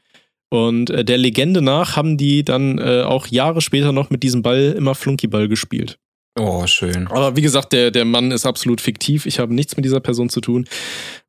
Und 0.50 0.90
äh, 0.90 1.04
der 1.04 1.18
Legende 1.18 1.62
nach 1.62 1.96
haben 1.96 2.16
die 2.16 2.44
dann 2.44 2.78
äh, 2.78 3.02
auch 3.02 3.26
Jahre 3.26 3.60
später 3.60 3.92
noch 3.92 4.10
mit 4.10 4.22
diesem 4.22 4.42
Ball 4.42 4.74
immer 4.76 4.94
Flunkyball 4.94 5.48
gespielt. 5.48 5.98
Oh, 6.38 6.66
schön. 6.66 7.08
Aber 7.08 7.36
wie 7.36 7.42
gesagt, 7.42 7.72
der, 7.72 7.90
der 7.90 8.04
Mann 8.04 8.30
ist 8.30 8.46
absolut 8.46 8.80
fiktiv. 8.80 9.26
Ich 9.26 9.38
habe 9.38 9.54
nichts 9.54 9.76
mit 9.76 9.84
dieser 9.84 10.00
Person 10.00 10.28
zu 10.28 10.40
tun. 10.40 10.68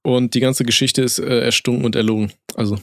Und 0.03 0.35
die 0.35 0.39
ganze 0.39 0.63
Geschichte 0.63 1.01
ist 1.01 1.19
äh, 1.19 1.41
erstunken 1.41 1.85
und 1.85 1.95
erlogen. 1.95 2.31
Also. 2.55 2.77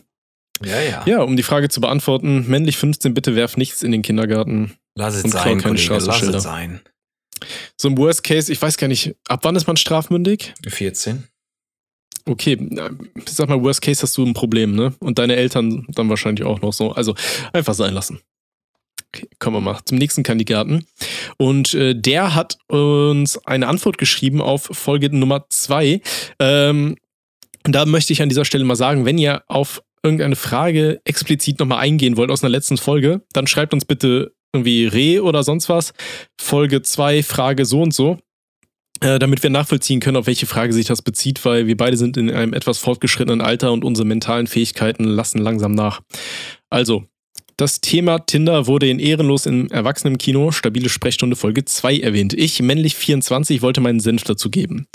Ja, 0.64 0.80
ja. 0.80 1.04
Ja, 1.06 1.22
um 1.22 1.36
die 1.36 1.42
Frage 1.42 1.68
zu 1.68 1.80
beantworten, 1.80 2.46
männlich 2.48 2.76
15, 2.76 3.14
bitte 3.14 3.36
werf 3.36 3.56
nichts 3.56 3.82
in 3.82 3.92
den 3.92 4.02
Kindergarten. 4.02 4.74
Lass 4.96 5.14
es 5.14 5.24
Und 5.24 5.30
sein, 5.30 5.42
keine 5.42 5.62
Kollege, 5.62 6.04
lass 6.04 6.22
es 6.22 6.42
sein. 6.42 6.80
So 7.76 7.88
im 7.88 7.98
Worst 7.98 8.24
Case, 8.24 8.50
ich 8.50 8.60
weiß 8.60 8.78
gar 8.78 8.88
nicht, 8.88 9.14
ab 9.28 9.40
wann 9.42 9.56
ist 9.56 9.66
man 9.66 9.76
strafmündig? 9.76 10.54
14. 10.66 11.24
Okay, 12.24 12.58
ich 13.14 13.30
sag 13.30 13.48
mal, 13.48 13.62
Worst 13.62 13.82
Case 13.82 14.02
hast 14.02 14.16
du 14.16 14.24
ein 14.24 14.34
Problem, 14.34 14.74
ne? 14.74 14.94
Und 14.98 15.18
deine 15.18 15.36
Eltern 15.36 15.86
dann 15.90 16.08
wahrscheinlich 16.08 16.44
auch 16.44 16.60
noch 16.60 16.72
so. 16.72 16.92
Also 16.92 17.14
einfach 17.52 17.74
sein 17.74 17.94
lassen. 17.94 18.20
Kommen 19.38 19.56
wir 19.56 19.60
mal 19.60 19.80
zum 19.84 19.98
nächsten 19.98 20.22
Kandidaten. 20.22 20.86
Und 21.38 21.74
äh, 21.74 21.94
der 21.94 22.34
hat 22.34 22.58
uns 22.68 23.38
eine 23.46 23.68
Antwort 23.68 23.98
geschrieben 23.98 24.40
auf 24.40 24.68
Folge 24.72 25.14
Nummer 25.14 25.46
zwei. 25.48 26.00
Ähm, 26.38 26.96
da 27.64 27.86
möchte 27.86 28.12
ich 28.12 28.22
an 28.22 28.28
dieser 28.28 28.44
Stelle 28.44 28.64
mal 28.64 28.76
sagen, 28.76 29.04
wenn 29.04 29.18
ihr 29.18 29.42
auf 29.48 29.82
irgendeine 30.02 30.36
Frage 30.36 31.00
explizit 31.04 31.58
nochmal 31.58 31.80
eingehen 31.80 32.16
wollt 32.16 32.30
aus 32.30 32.42
einer 32.42 32.50
letzten 32.50 32.76
Folge, 32.76 33.22
dann 33.32 33.46
schreibt 33.46 33.74
uns 33.74 33.84
bitte 33.84 34.32
irgendwie 34.52 34.86
Re 34.86 35.22
oder 35.22 35.42
sonst 35.42 35.68
was. 35.68 35.92
Folge 36.40 36.82
2, 36.82 37.22
Frage 37.22 37.64
so 37.64 37.82
und 37.82 37.92
so. 37.92 38.18
Äh, 39.00 39.18
damit 39.18 39.42
wir 39.42 39.50
nachvollziehen 39.50 40.00
können, 40.00 40.16
auf 40.16 40.26
welche 40.26 40.46
Frage 40.46 40.72
sich 40.72 40.86
das 40.86 41.02
bezieht, 41.02 41.44
weil 41.44 41.66
wir 41.66 41.76
beide 41.76 41.98
sind 41.98 42.16
in 42.16 42.30
einem 42.30 42.54
etwas 42.54 42.78
fortgeschrittenen 42.78 43.42
Alter 43.42 43.72
und 43.72 43.84
unsere 43.84 44.06
mentalen 44.06 44.46
Fähigkeiten 44.46 45.04
lassen 45.04 45.38
langsam 45.38 45.72
nach. 45.72 46.00
Also, 46.70 47.04
das 47.56 47.80
Thema 47.80 48.18
Tinder 48.18 48.66
wurde 48.66 48.88
in 48.90 48.98
Ehrenlos 48.98 49.46
im 49.46 49.68
Erwachsenenkino, 49.68 50.52
stabile 50.52 50.90
Sprechstunde 50.90 51.36
Folge 51.36 51.64
2 51.64 52.00
erwähnt. 52.00 52.34
Ich, 52.34 52.60
männlich 52.60 52.96
24, 52.96 53.62
wollte 53.62 53.80
meinen 53.80 54.00
Senf 54.00 54.24
dazu 54.24 54.50
geben. 54.50 54.86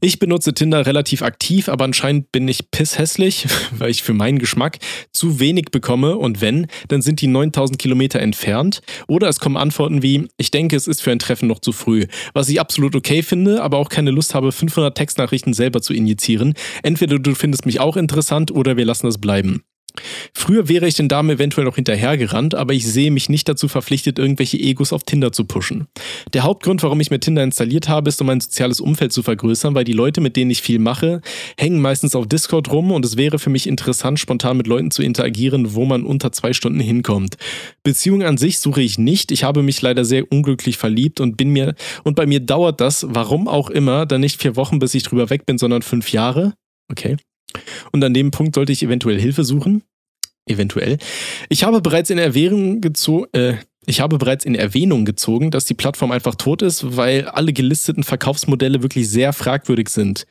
Ich 0.00 0.18
benutze 0.18 0.52
Tinder 0.52 0.84
relativ 0.84 1.22
aktiv, 1.22 1.68
aber 1.68 1.84
anscheinend 1.84 2.32
bin 2.32 2.48
ich 2.48 2.72
pisshässlich, 2.72 3.46
weil 3.70 3.90
ich 3.90 4.02
für 4.02 4.14
meinen 4.14 4.40
Geschmack 4.40 4.78
zu 5.12 5.38
wenig 5.38 5.66
bekomme 5.70 6.16
und 6.16 6.40
wenn, 6.40 6.66
dann 6.88 7.02
sind 7.02 7.20
die 7.20 7.28
9000 7.28 7.78
Kilometer 7.78 8.18
entfernt. 8.18 8.80
Oder 9.06 9.28
es 9.28 9.38
kommen 9.38 9.56
Antworten 9.56 10.02
wie, 10.02 10.26
ich 10.38 10.50
denke, 10.50 10.74
es 10.74 10.88
ist 10.88 11.00
für 11.00 11.12
ein 11.12 11.20
Treffen 11.20 11.46
noch 11.46 11.60
zu 11.60 11.70
früh. 11.70 12.06
Was 12.34 12.48
ich 12.48 12.60
absolut 12.60 12.96
okay 12.96 13.22
finde, 13.22 13.62
aber 13.62 13.76
auch 13.76 13.90
keine 13.90 14.10
Lust 14.10 14.34
habe, 14.34 14.50
500 14.50 14.96
Textnachrichten 14.96 15.52
selber 15.52 15.82
zu 15.82 15.94
injizieren. 15.94 16.54
Entweder 16.82 17.20
du 17.20 17.36
findest 17.36 17.64
mich 17.64 17.78
auch 17.78 17.96
interessant 17.96 18.50
oder 18.50 18.76
wir 18.76 18.84
lassen 18.84 19.06
es 19.06 19.18
bleiben. 19.18 19.62
Früher 20.34 20.68
wäre 20.68 20.86
ich 20.86 20.94
den 20.94 21.08
Damen 21.08 21.30
eventuell 21.30 21.64
noch 21.64 21.76
hinterhergerannt, 21.76 22.54
aber 22.54 22.74
ich 22.74 22.86
sehe 22.86 23.10
mich 23.10 23.28
nicht 23.28 23.48
dazu 23.48 23.68
verpflichtet, 23.68 24.18
irgendwelche 24.18 24.58
Egos 24.58 24.92
auf 24.92 25.02
Tinder 25.02 25.32
zu 25.32 25.44
pushen. 25.44 25.86
Der 26.32 26.42
Hauptgrund, 26.42 26.82
warum 26.82 27.00
ich 27.00 27.10
mir 27.10 27.20
Tinder 27.20 27.42
installiert 27.42 27.88
habe, 27.88 28.08
ist, 28.08 28.20
um 28.20 28.26
mein 28.26 28.40
soziales 28.40 28.80
Umfeld 28.80 29.12
zu 29.12 29.22
vergrößern, 29.22 29.74
weil 29.74 29.84
die 29.84 29.92
Leute, 29.92 30.20
mit 30.20 30.36
denen 30.36 30.50
ich 30.50 30.62
viel 30.62 30.78
mache, 30.78 31.20
hängen 31.56 31.80
meistens 31.80 32.14
auf 32.14 32.26
Discord 32.26 32.70
rum 32.70 32.92
und 32.92 33.04
es 33.04 33.16
wäre 33.16 33.38
für 33.38 33.50
mich 33.50 33.66
interessant, 33.66 34.18
spontan 34.18 34.56
mit 34.56 34.66
Leuten 34.66 34.90
zu 34.90 35.02
interagieren, 35.02 35.74
wo 35.74 35.84
man 35.84 36.04
unter 36.04 36.32
zwei 36.32 36.52
Stunden 36.52 36.80
hinkommt. 36.80 37.36
Beziehung 37.82 38.22
an 38.22 38.38
sich 38.38 38.58
suche 38.58 38.82
ich 38.82 38.98
nicht. 38.98 39.32
Ich 39.32 39.44
habe 39.44 39.62
mich 39.62 39.80
leider 39.82 40.04
sehr 40.04 40.30
unglücklich 40.30 40.76
verliebt 40.76 41.20
und 41.20 41.36
bin 41.36 41.50
mir, 41.50 41.74
und 42.04 42.16
bei 42.16 42.26
mir 42.26 42.40
dauert 42.40 42.80
das, 42.80 43.06
warum 43.08 43.48
auch 43.48 43.70
immer, 43.70 44.06
dann 44.06 44.20
nicht 44.20 44.40
vier 44.40 44.56
Wochen, 44.56 44.78
bis 44.78 44.94
ich 44.94 45.02
drüber 45.02 45.30
weg 45.30 45.46
bin, 45.46 45.58
sondern 45.58 45.82
fünf 45.82 46.12
Jahre. 46.12 46.54
Okay. 46.90 47.16
Und 47.92 48.04
an 48.04 48.14
dem 48.14 48.30
Punkt 48.30 48.54
sollte 48.54 48.72
ich 48.72 48.82
eventuell 48.82 49.20
Hilfe 49.20 49.44
suchen. 49.44 49.82
Eventuell. 50.48 50.98
Ich 51.48 51.64
habe 51.64 51.80
bereits 51.80 52.10
in 52.10 52.18
Erwähnung 52.18 52.80
gezogen, 52.80 53.26
äh, 53.32 53.54
ich 53.86 54.00
habe 54.00 54.18
bereits 54.18 54.44
in 54.44 54.54
Erwähnung 54.54 55.06
gezogen, 55.06 55.50
dass 55.50 55.64
die 55.64 55.74
Plattform 55.74 56.12
einfach 56.12 56.34
tot 56.34 56.60
ist, 56.60 56.96
weil 56.96 57.24
alle 57.24 57.54
gelisteten 57.54 58.02
Verkaufsmodelle 58.02 58.82
wirklich 58.82 59.08
sehr 59.08 59.32
fragwürdig 59.32 59.88
sind. 59.88 60.26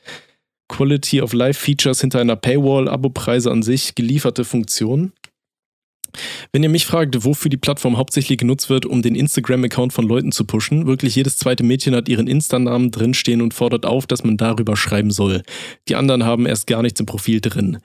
Quality 0.68 1.22
of 1.22 1.32
Life 1.32 1.60
Features 1.60 2.00
hinter 2.00 2.20
einer 2.20 2.36
Paywall, 2.36 2.88
Abopreise 2.88 3.50
an 3.50 3.62
sich, 3.62 3.96
gelieferte 3.96 4.44
Funktionen. 4.44 5.12
Wenn 6.52 6.62
ihr 6.62 6.68
mich 6.68 6.86
fragt, 6.86 7.24
wofür 7.24 7.48
die 7.48 7.56
Plattform 7.56 7.96
hauptsächlich 7.96 8.38
genutzt 8.38 8.70
wird, 8.70 8.86
um 8.86 9.02
den 9.02 9.14
Instagram-Account 9.14 9.92
von 9.92 10.06
Leuten 10.06 10.32
zu 10.32 10.44
pushen, 10.44 10.86
wirklich 10.86 11.16
jedes 11.16 11.36
zweite 11.36 11.64
Mädchen 11.64 11.94
hat 11.94 12.08
ihren 12.08 12.28
Insta-Namen 12.28 12.90
drinstehen 12.90 13.42
und 13.42 13.54
fordert 13.54 13.84
auf, 13.84 14.06
dass 14.06 14.24
man 14.24 14.36
darüber 14.36 14.76
schreiben 14.76 15.10
soll. 15.10 15.42
Die 15.88 15.96
anderen 15.96 16.24
haben 16.24 16.46
erst 16.46 16.66
gar 16.66 16.82
nichts 16.82 17.00
im 17.00 17.06
Profil 17.06 17.40
drin. 17.40 17.78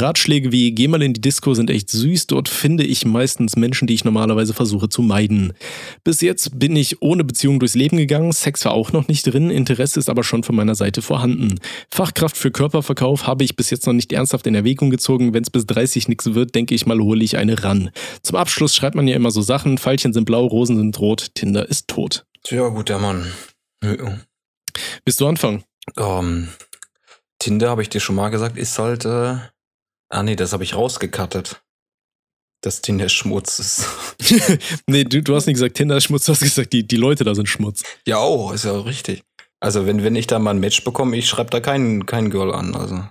Ratschläge 0.00 0.52
wie 0.52 0.72
geh 0.72 0.88
mal 0.88 1.02
in 1.02 1.14
die 1.14 1.20
Disco 1.20 1.54
sind 1.54 1.70
echt 1.70 1.90
süß. 1.90 2.26
Dort 2.26 2.48
finde 2.48 2.84
ich 2.84 3.04
meistens 3.04 3.56
Menschen, 3.56 3.86
die 3.86 3.94
ich 3.94 4.04
normalerweise 4.04 4.54
versuche 4.54 4.88
zu 4.88 5.02
meiden. 5.02 5.52
Bis 6.02 6.20
jetzt 6.20 6.58
bin 6.58 6.76
ich 6.76 7.02
ohne 7.02 7.24
Beziehung 7.24 7.60
durchs 7.60 7.74
Leben 7.74 7.96
gegangen. 7.96 8.32
Sex 8.32 8.64
war 8.64 8.72
auch 8.72 8.92
noch 8.92 9.08
nicht 9.08 9.24
drin. 9.26 9.50
Interesse 9.50 9.98
ist 9.98 10.10
aber 10.10 10.24
schon 10.24 10.42
von 10.42 10.56
meiner 10.56 10.74
Seite 10.74 11.02
vorhanden. 11.02 11.60
Fachkraft 11.90 12.36
für 12.36 12.50
Körperverkauf 12.50 13.26
habe 13.26 13.44
ich 13.44 13.56
bis 13.56 13.70
jetzt 13.70 13.86
noch 13.86 13.92
nicht 13.92 14.12
ernsthaft 14.12 14.46
in 14.46 14.54
Erwägung 14.54 14.90
gezogen. 14.90 15.32
Wenn 15.32 15.42
es 15.42 15.50
bis 15.50 15.66
30 15.66 16.08
nichts 16.08 16.34
wird, 16.34 16.54
denke 16.54 16.74
ich 16.74 16.86
mal, 16.86 16.98
hole 16.98 17.24
ich 17.24 17.36
eine 17.36 17.62
ran. 17.62 17.90
Zum 18.22 18.36
Abschluss 18.36 18.74
schreibt 18.74 18.96
man 18.96 19.08
ja 19.08 19.16
immer 19.16 19.30
so 19.30 19.42
Sachen. 19.42 19.78
Pfeilchen 19.78 20.12
sind 20.12 20.24
blau, 20.24 20.46
Rosen 20.46 20.76
sind 20.76 20.98
rot. 20.98 21.34
Tinder 21.34 21.68
ist 21.68 21.88
tot. 21.88 22.26
Ja, 22.48 22.68
guter 22.68 22.98
Mann. 22.98 23.26
Ja. 23.82 24.18
Willst 25.04 25.20
du 25.20 25.26
anfangen? 25.26 25.64
Ähm, 25.96 26.48
Tinder, 27.38 27.70
habe 27.70 27.82
ich 27.82 27.88
dir 27.88 28.00
schon 28.00 28.16
mal 28.16 28.30
gesagt, 28.30 28.56
ist 28.56 28.78
halt. 28.78 29.04
Äh 29.04 29.53
ah, 30.14 30.22
nee, 30.22 30.36
das 30.36 30.52
habe 30.52 30.64
ich 30.64 30.74
rausgekattet. 30.74 31.62
Das 32.62 32.80
Tinder 32.80 33.08
Schmutz 33.10 33.58
ist. 33.58 33.86
nee, 34.86 35.04
du, 35.04 35.22
du 35.22 35.34
hast 35.34 35.46
nicht 35.46 35.56
gesagt 35.56 35.76
Tinder 35.76 35.98
ist 35.98 36.04
Schmutz, 36.04 36.24
du 36.24 36.32
hast 36.32 36.40
gesagt, 36.40 36.72
die, 36.72 36.86
die 36.86 36.96
Leute 36.96 37.24
da 37.24 37.34
sind 37.34 37.48
Schmutz. 37.48 37.82
ja, 38.06 38.16
auch, 38.18 38.52
ist 38.52 38.64
ja 38.64 38.78
richtig. 38.80 39.22
Also, 39.60 39.86
wenn, 39.86 40.02
wenn 40.02 40.16
ich 40.16 40.26
da 40.26 40.38
mal 40.38 40.50
ein 40.50 40.60
Match 40.60 40.84
bekomme, 40.84 41.16
ich 41.16 41.28
schreibe 41.28 41.50
da 41.50 41.60
kein, 41.60 42.06
kein 42.06 42.30
Girl 42.30 42.54
an. 42.54 42.74
Also, 42.74 43.04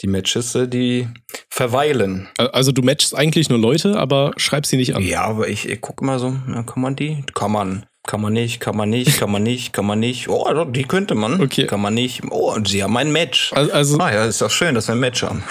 die 0.00 0.06
Matches, 0.06 0.54
äh, 0.54 0.68
die 0.68 1.08
verweilen. 1.48 2.28
Also 2.38 2.72
du 2.72 2.82
matchst 2.82 3.14
eigentlich 3.14 3.48
nur 3.48 3.58
Leute, 3.58 3.96
aber 3.98 4.32
schreib 4.36 4.66
sie 4.66 4.76
nicht 4.76 4.94
an. 4.94 5.02
Ja, 5.02 5.22
aber 5.24 5.48
ich, 5.48 5.68
ich 5.68 5.80
gucke 5.80 6.04
mal 6.04 6.18
so, 6.18 6.36
ja, 6.48 6.62
kann 6.62 6.82
man 6.82 6.96
die? 6.96 7.24
Kann 7.34 7.52
man. 7.52 7.86
Kann 8.06 8.20
man 8.20 8.34
nicht, 8.34 8.60
kann 8.60 8.76
man 8.76 8.90
nicht, 8.90 9.18
kann 9.18 9.30
man 9.30 9.42
nicht, 9.42 9.72
kann 9.72 9.86
man 9.86 9.98
nicht. 9.98 10.28
Oh, 10.28 10.64
die 10.66 10.84
könnte 10.84 11.14
man. 11.14 11.40
Okay. 11.40 11.66
Kann 11.66 11.80
man 11.80 11.94
nicht. 11.94 12.20
Oh, 12.30 12.52
und 12.52 12.68
sie 12.68 12.82
haben 12.82 12.94
ein 12.98 13.10
Match. 13.10 13.50
Also, 13.54 13.72
also 13.72 13.98
Ah 13.98 14.12
ja, 14.12 14.24
ist 14.26 14.42
doch 14.42 14.50
schön, 14.50 14.74
dass 14.74 14.88
wir 14.88 14.94
ein 14.94 15.00
Match 15.00 15.22
haben. 15.22 15.42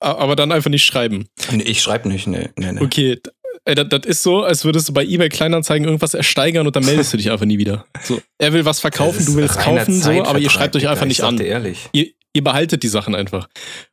aber 0.00 0.34
dann 0.34 0.50
einfach 0.50 0.70
nicht 0.70 0.86
schreiben. 0.86 1.28
Ich 1.52 1.82
schreibe 1.82 2.08
nicht, 2.08 2.26
nee, 2.26 2.48
nee, 2.56 2.72
nee. 2.72 2.80
Okay, 2.80 3.20
ey, 3.64 3.74
das, 3.74 3.88
das 3.88 4.00
ist 4.06 4.22
so, 4.22 4.42
als 4.42 4.64
würdest 4.64 4.88
du 4.88 4.92
bei 4.92 5.04
eBay 5.04 5.28
Kleinanzeigen 5.28 5.86
irgendwas 5.86 6.14
ersteigern 6.14 6.66
und 6.66 6.74
dann 6.76 6.84
meldest 6.84 7.12
du 7.12 7.16
dich 7.16 7.30
einfach 7.30 7.46
nie 7.46 7.58
wieder. 7.58 7.84
So, 8.02 8.20
er 8.38 8.52
will 8.52 8.64
was 8.64 8.80
verkaufen, 8.80 9.24
du 9.26 9.34
willst 9.36 9.58
kaufen, 9.58 10.00
so, 10.00 10.10
aber 10.24 10.38
ihr 10.38 10.50
schreibt 10.50 10.76
euch 10.76 10.88
einfach 10.88 11.04
ich 11.04 11.08
nicht 11.08 11.22
an. 11.22 11.38
ehrlich. 11.38 11.88
Ihr, 11.92 12.06
ihr 12.32 12.44
behaltet 12.44 12.82
die 12.82 12.88
Sachen 12.88 13.14
einfach. 13.14 13.48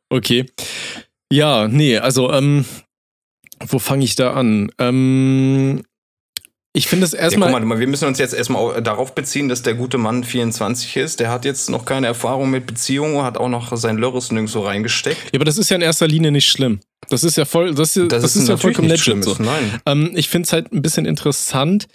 Okay. 0.08 0.46
Ja, 1.32 1.68
nee, 1.68 1.98
also, 1.98 2.32
ähm, 2.32 2.64
wo 3.66 3.78
fange 3.78 4.04
ich 4.04 4.14
da 4.14 4.32
an? 4.32 4.70
Ähm, 4.78 5.82
ich 6.76 6.86
finde 6.88 7.06
es 7.06 7.12
Ja, 7.12 7.20
erstmal. 7.20 7.50
guck 7.52 7.64
mal, 7.64 7.78
wir 7.80 7.86
müssen 7.86 8.06
uns 8.06 8.18
jetzt 8.18 8.34
erstmal 8.34 8.82
darauf 8.82 9.14
beziehen, 9.14 9.48
dass 9.48 9.62
der 9.62 9.74
gute 9.74 9.98
Mann 9.98 10.24
24 10.24 10.96
ist. 10.96 11.20
Der 11.20 11.30
hat 11.30 11.44
jetzt 11.44 11.70
noch 11.70 11.84
keine 11.84 12.06
Erfahrung 12.06 12.50
mit 12.50 12.66
Beziehungen, 12.66 13.22
hat 13.22 13.38
auch 13.38 13.48
noch 13.48 13.74
sein 13.76 13.96
Lörres 13.96 14.30
nirgendwo 14.30 14.60
reingesteckt. 14.60 15.16
ja, 15.32 15.36
aber 15.38 15.44
das 15.44 15.58
ist 15.58 15.70
ja 15.70 15.76
in 15.76 15.82
erster 15.82 16.06
Linie 16.06 16.30
nicht 16.32 16.48
schlimm. 16.48 16.80
Das 17.08 17.24
ist 17.24 17.36
ja 17.36 17.44
voll, 17.44 17.74
das, 17.74 17.96
ist- 17.96 18.12
das, 18.12 18.24
ist, 18.24 18.34
ja 18.48 18.54
natürlich 18.54 18.60
vollkommen 18.76 18.88
legit 18.88 19.24
so. 19.24 19.36
Nein. 19.38 19.80
Ähm, 19.86 20.10
ich 20.14 20.28
finde 20.28 20.46
es 20.46 20.52
halt 20.52 20.72
ein 20.72 20.82
bisschen 20.82 21.06
interessant, 21.06 21.86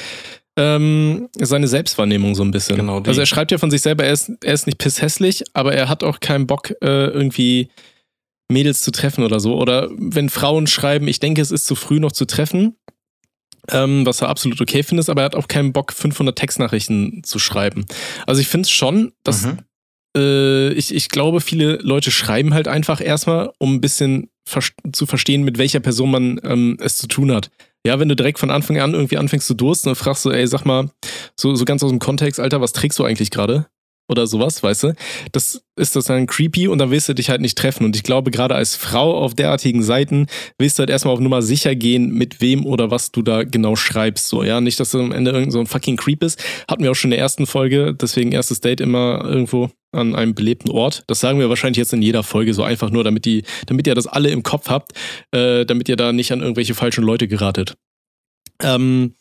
ähm, 0.57 1.29
seine 1.39 1.67
Selbstwahrnehmung 1.67 2.35
so 2.35 2.43
ein 2.43 2.51
bisschen. 2.51 2.75
Genau, 2.77 2.99
die- 2.99 3.07
also 3.09 3.19
er 3.21 3.25
schreibt 3.25 3.51
ja 3.51 3.57
von 3.57 3.71
sich 3.71 3.81
selber, 3.81 4.03
er 4.03 4.13
ist, 4.13 4.31
er 4.43 4.53
ist 4.53 4.65
nicht 4.65 4.77
pisshässlich, 4.77 5.43
aber 5.53 5.73
er 5.73 5.89
hat 5.89 6.03
auch 6.03 6.19
keinen 6.19 6.47
Bock, 6.47 6.71
äh, 6.81 7.05
irgendwie 7.07 7.69
Mädels 8.51 8.81
zu 8.81 8.91
treffen 8.91 9.23
oder 9.23 9.39
so. 9.39 9.55
Oder 9.55 9.89
wenn 9.97 10.29
Frauen 10.29 10.67
schreiben, 10.67 11.07
ich 11.07 11.19
denke, 11.19 11.41
es 11.41 11.51
ist 11.51 11.65
zu 11.67 11.75
früh 11.75 11.99
noch 12.01 12.11
zu 12.11 12.25
treffen, 12.25 12.75
ähm, 13.69 14.05
was 14.05 14.21
er 14.21 14.29
absolut 14.29 14.59
okay 14.61 14.83
findet, 14.83 15.09
aber 15.09 15.21
er 15.21 15.25
hat 15.25 15.35
auch 15.35 15.47
keinen 15.47 15.73
Bock, 15.73 15.93
500 15.93 16.37
Textnachrichten 16.37 17.23
zu 17.23 17.39
schreiben. 17.39 17.85
Also 18.25 18.41
ich 18.41 18.47
finde 18.47 18.65
es 18.65 18.71
schon, 18.71 19.11
dass 19.23 19.43
Mhm. 19.45 19.59
äh, 20.17 20.69
ich, 20.73 20.93
ich 20.93 21.09
glaube, 21.09 21.41
viele 21.41 21.75
Leute 21.77 22.11
schreiben 22.11 22.53
halt 22.53 22.67
einfach 22.67 23.01
erstmal, 23.01 23.51
um 23.59 23.75
ein 23.75 23.81
bisschen 23.81 24.29
vers 24.45 24.71
zu 24.91 25.05
verstehen, 25.05 25.43
mit 25.43 25.57
welcher 25.57 25.79
Person 25.79 26.11
man 26.11 26.39
ähm, 26.43 26.77
es 26.81 26.97
zu 26.97 27.07
tun 27.07 27.31
hat. 27.31 27.51
Ja, 27.85 27.99
wenn 27.99 28.09
du 28.09 28.15
direkt 28.15 28.37
von 28.39 28.51
Anfang 28.51 28.79
an 28.79 28.93
irgendwie 28.93 29.17
anfängst 29.17 29.47
zu 29.47 29.53
dursten 29.53 29.89
und 29.89 29.95
fragst 29.95 30.23
so, 30.23 30.31
ey, 30.31 30.45
sag 30.45 30.65
mal, 30.65 30.89
so, 31.35 31.55
so 31.55 31.65
ganz 31.65 31.81
aus 31.83 31.89
dem 31.89 31.99
Kontext, 31.99 32.39
Alter, 32.39 32.61
was 32.61 32.73
trägst 32.73 32.99
du 32.99 33.03
eigentlich 33.05 33.31
gerade? 33.31 33.67
Oder 34.09 34.27
sowas, 34.27 34.61
weißt 34.61 34.83
du? 34.83 34.93
Das 35.31 35.63
ist 35.77 35.95
das 35.95 36.05
dann 36.05 36.27
creepy 36.27 36.67
und 36.67 36.79
dann 36.79 36.91
willst 36.91 37.07
du 37.07 37.13
dich 37.13 37.29
halt 37.29 37.39
nicht 37.39 37.57
treffen. 37.57 37.85
Und 37.85 37.95
ich 37.95 38.03
glaube, 38.03 38.29
gerade 38.29 38.55
als 38.55 38.75
Frau 38.75 39.17
auf 39.17 39.35
derartigen 39.35 39.83
Seiten 39.83 40.27
willst 40.57 40.77
du 40.77 40.81
halt 40.81 40.89
erstmal 40.89 41.13
auf 41.13 41.21
Nummer 41.21 41.41
sicher 41.41 41.75
gehen, 41.75 42.09
mit 42.09 42.41
wem 42.41 42.65
oder 42.65 42.91
was 42.91 43.11
du 43.11 43.21
da 43.21 43.43
genau 43.43 43.77
schreibst. 43.77 44.27
So, 44.27 44.43
ja, 44.43 44.59
nicht, 44.59 44.79
dass 44.79 44.91
du 44.91 44.99
am 44.99 45.13
Ende 45.13 45.31
irgend 45.31 45.53
so 45.53 45.59
ein 45.59 45.67
fucking 45.67 45.95
Creep 45.95 46.23
ist. 46.23 46.43
Hatten 46.69 46.83
wir 46.83 46.91
auch 46.91 46.95
schon 46.95 47.11
in 47.11 47.17
der 47.17 47.19
ersten 47.19 47.45
Folge, 47.45 47.95
deswegen 47.95 48.33
erstes 48.33 48.59
Date 48.59 48.81
immer 48.81 49.23
irgendwo 49.23 49.69
an 49.93 50.15
einem 50.15 50.35
belebten 50.35 50.71
Ort. 50.71 51.03
Das 51.07 51.19
sagen 51.19 51.39
wir 51.39 51.49
wahrscheinlich 51.49 51.77
jetzt 51.77 51.93
in 51.93 52.01
jeder 52.01 52.23
Folge 52.23 52.53
so 52.53 52.63
einfach 52.63 52.89
nur, 52.89 53.03
damit 53.03 53.25
die, 53.25 53.43
damit 53.65 53.87
ihr 53.87 53.95
das 53.95 54.07
alle 54.07 54.29
im 54.29 54.43
Kopf 54.43 54.69
habt, 54.69 54.91
äh, 55.31 55.65
damit 55.65 55.89
ihr 55.89 55.95
da 55.95 56.11
nicht 56.11 56.31
an 56.31 56.41
irgendwelche 56.41 56.73
falschen 56.73 57.03
Leute 57.03 57.27
geratet. 57.27 57.75
Ähm, 58.63 59.15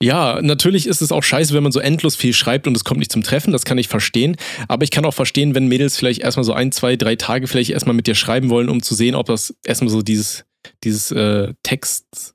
ja, 0.00 0.40
natürlich 0.40 0.86
ist 0.86 1.02
es 1.02 1.10
auch 1.10 1.22
scheiße, 1.22 1.54
wenn 1.54 1.62
man 1.62 1.72
so 1.72 1.80
endlos 1.80 2.14
viel 2.14 2.32
schreibt 2.32 2.66
und 2.68 2.76
es 2.76 2.84
kommt 2.84 3.00
nicht 3.00 3.10
zum 3.10 3.24
Treffen, 3.24 3.52
das 3.52 3.64
kann 3.64 3.78
ich 3.78 3.88
verstehen. 3.88 4.36
Aber 4.68 4.84
ich 4.84 4.92
kann 4.92 5.04
auch 5.04 5.14
verstehen, 5.14 5.54
wenn 5.54 5.66
Mädels 5.66 5.96
vielleicht 5.96 6.20
erstmal 6.20 6.44
so 6.44 6.52
ein, 6.52 6.70
zwei, 6.70 6.96
drei 6.96 7.16
Tage 7.16 7.48
vielleicht 7.48 7.70
erstmal 7.70 7.96
mit 7.96 8.06
dir 8.06 8.14
schreiben 8.14 8.48
wollen, 8.48 8.68
um 8.68 8.80
zu 8.80 8.94
sehen, 8.94 9.16
ob 9.16 9.26
das 9.26 9.56
erstmal 9.64 9.90
so 9.90 10.02
dieses, 10.02 10.44
dieses 10.84 11.10
äh, 11.10 11.52
Text, 11.64 12.34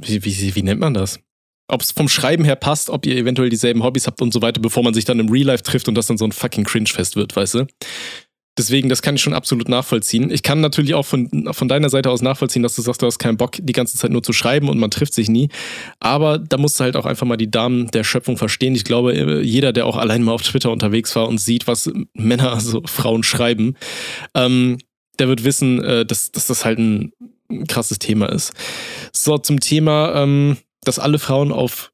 wie, 0.00 0.24
wie, 0.24 0.54
wie 0.54 0.62
nennt 0.62 0.80
man 0.80 0.94
das? 0.94 1.20
Ob 1.70 1.82
es 1.82 1.92
vom 1.92 2.08
Schreiben 2.08 2.44
her 2.44 2.56
passt, 2.56 2.88
ob 2.88 3.04
ihr 3.04 3.16
eventuell 3.16 3.50
dieselben 3.50 3.82
Hobbys 3.82 4.06
habt 4.06 4.22
und 4.22 4.32
so 4.32 4.40
weiter, 4.40 4.58
bevor 4.58 4.82
man 4.82 4.94
sich 4.94 5.04
dann 5.04 5.20
im 5.20 5.28
Real 5.28 5.48
Life 5.48 5.62
trifft 5.62 5.88
und 5.88 5.94
das 5.94 6.06
dann 6.06 6.16
so 6.16 6.24
ein 6.24 6.32
fucking 6.32 6.64
Cringe-Fest 6.64 7.16
wird, 7.16 7.36
weißt 7.36 7.54
du? 7.54 7.66
Deswegen, 8.58 8.88
das 8.88 9.02
kann 9.02 9.14
ich 9.14 9.22
schon 9.22 9.34
absolut 9.34 9.68
nachvollziehen. 9.68 10.30
Ich 10.30 10.42
kann 10.42 10.60
natürlich 10.60 10.94
auch 10.94 11.06
von, 11.06 11.48
von 11.52 11.68
deiner 11.68 11.88
Seite 11.88 12.10
aus 12.10 12.22
nachvollziehen, 12.22 12.64
dass 12.64 12.74
du 12.74 12.82
sagst, 12.82 13.00
du 13.00 13.06
hast 13.06 13.18
keinen 13.18 13.36
Bock, 13.36 13.56
die 13.60 13.72
ganze 13.72 13.96
Zeit 13.96 14.10
nur 14.10 14.22
zu 14.22 14.32
schreiben 14.32 14.68
und 14.68 14.78
man 14.78 14.90
trifft 14.90 15.14
sich 15.14 15.28
nie. 15.28 15.48
Aber 16.00 16.38
da 16.38 16.58
musst 16.58 16.78
du 16.78 16.84
halt 16.84 16.96
auch 16.96 17.06
einfach 17.06 17.26
mal 17.26 17.36
die 17.36 17.50
Damen 17.50 17.88
der 17.92 18.02
Schöpfung 18.02 18.36
verstehen. 18.36 18.74
Ich 18.74 18.84
glaube, 18.84 19.42
jeder, 19.42 19.72
der 19.72 19.86
auch 19.86 19.96
allein 19.96 20.24
mal 20.24 20.32
auf 20.32 20.42
Twitter 20.42 20.72
unterwegs 20.72 21.14
war 21.14 21.28
und 21.28 21.38
sieht, 21.38 21.66
was 21.68 21.90
Männer, 22.14 22.52
also 22.54 22.82
Frauen 22.84 23.22
schreiben, 23.22 23.76
ähm, 24.34 24.78
der 25.20 25.28
wird 25.28 25.44
wissen, 25.44 25.82
äh, 25.82 26.04
dass, 26.04 26.32
dass 26.32 26.46
das 26.46 26.64
halt 26.64 26.78
ein 26.78 27.12
krasses 27.68 27.98
Thema 27.98 28.26
ist. 28.26 28.52
So, 29.12 29.38
zum 29.38 29.60
Thema, 29.60 30.22
ähm, 30.22 30.56
dass 30.82 30.98
alle 30.98 31.18
Frauen 31.18 31.52
auf 31.52 31.92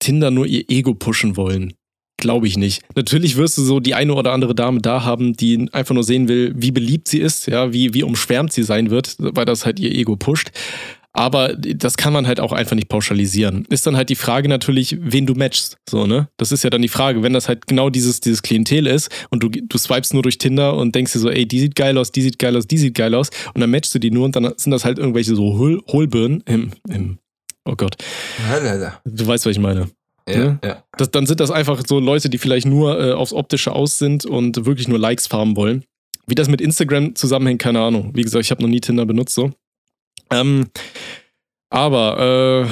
Tinder 0.00 0.30
nur 0.30 0.46
ihr 0.46 0.64
Ego 0.68 0.94
pushen 0.94 1.36
wollen. 1.36 1.74
Glaube 2.20 2.46
ich 2.46 2.56
nicht. 2.56 2.82
Natürlich 2.94 3.36
wirst 3.36 3.58
du 3.58 3.62
so 3.62 3.80
die 3.80 3.94
eine 3.94 4.14
oder 4.14 4.32
andere 4.32 4.54
Dame 4.54 4.80
da 4.80 5.04
haben, 5.04 5.32
die 5.32 5.68
einfach 5.72 5.94
nur 5.94 6.04
sehen 6.04 6.28
will, 6.28 6.52
wie 6.54 6.70
beliebt 6.70 7.08
sie 7.08 7.18
ist, 7.18 7.46
ja, 7.46 7.72
wie, 7.72 7.94
wie 7.94 8.02
umschwärmt 8.02 8.52
sie 8.52 8.62
sein 8.62 8.90
wird, 8.90 9.16
weil 9.18 9.46
das 9.46 9.64
halt 9.64 9.80
ihr 9.80 9.90
Ego 9.90 10.16
pusht. 10.16 10.50
Aber 11.12 11.54
das 11.54 11.96
kann 11.96 12.12
man 12.12 12.26
halt 12.26 12.38
auch 12.38 12.52
einfach 12.52 12.76
nicht 12.76 12.88
pauschalisieren. 12.88 13.66
Ist 13.68 13.86
dann 13.86 13.96
halt 13.96 14.10
die 14.10 14.16
Frage 14.16 14.48
natürlich, 14.48 14.96
wen 15.00 15.26
du 15.26 15.34
matchst. 15.34 15.76
So, 15.88 16.06
ne? 16.06 16.28
Das 16.36 16.52
ist 16.52 16.62
ja 16.62 16.70
dann 16.70 16.82
die 16.82 16.88
Frage, 16.88 17.22
wenn 17.22 17.32
das 17.32 17.48
halt 17.48 17.66
genau 17.66 17.90
dieses, 17.90 18.20
dieses 18.20 18.42
Klientel 18.42 18.86
ist 18.86 19.10
und 19.30 19.42
du, 19.42 19.48
du 19.48 19.78
swipest 19.78 20.14
nur 20.14 20.22
durch 20.22 20.38
Tinder 20.38 20.76
und 20.76 20.94
denkst 20.94 21.12
dir 21.12 21.18
so, 21.18 21.30
ey, 21.30 21.46
die 21.46 21.58
sieht 21.58 21.74
geil 21.74 21.98
aus, 21.98 22.12
die 22.12 22.22
sieht 22.22 22.38
geil 22.38 22.56
aus, 22.56 22.66
die 22.68 22.78
sieht 22.78 22.94
geil 22.94 23.14
aus 23.14 23.30
und 23.54 23.60
dann 23.60 23.70
matchst 23.70 23.92
du 23.94 23.98
die 23.98 24.12
nur 24.12 24.24
und 24.24 24.36
dann 24.36 24.52
sind 24.56 24.70
das 24.70 24.84
halt 24.84 24.98
irgendwelche 24.98 25.34
so 25.34 25.58
Hohl 25.58 25.82
Hohlbirnen 25.88 26.42
im, 26.46 26.70
im, 26.88 27.18
oh 27.64 27.74
Gott. 27.74 27.96
Du 29.04 29.26
weißt, 29.26 29.46
was 29.46 29.52
ich 29.52 29.58
meine. 29.58 29.88
Ja, 30.34 30.38
Ne? 30.38 30.58
ja. 30.64 30.84
Das, 30.96 31.10
dann 31.10 31.26
sind 31.26 31.40
das 31.40 31.50
einfach 31.50 31.82
so 31.86 31.98
Leute, 32.00 32.28
die 32.30 32.38
vielleicht 32.38 32.66
nur 32.66 33.00
äh, 33.00 33.12
aufs 33.12 33.32
Optische 33.32 33.72
aus 33.72 33.98
sind 33.98 34.24
und 34.24 34.64
wirklich 34.66 34.88
nur 34.88 34.98
Likes 34.98 35.26
farmen 35.26 35.56
wollen. 35.56 35.84
Wie 36.26 36.34
das 36.34 36.48
mit 36.48 36.60
Instagram 36.60 37.14
zusammenhängt, 37.16 37.60
keine 37.60 37.80
Ahnung. 37.80 38.12
Wie 38.14 38.22
gesagt, 38.22 38.44
ich 38.44 38.50
habe 38.50 38.62
noch 38.62 38.68
nie 38.68 38.80
Tinder 38.80 39.06
benutzt 39.06 39.34
so. 39.34 39.52
Ähm, 40.30 40.68
aber, 41.70 42.68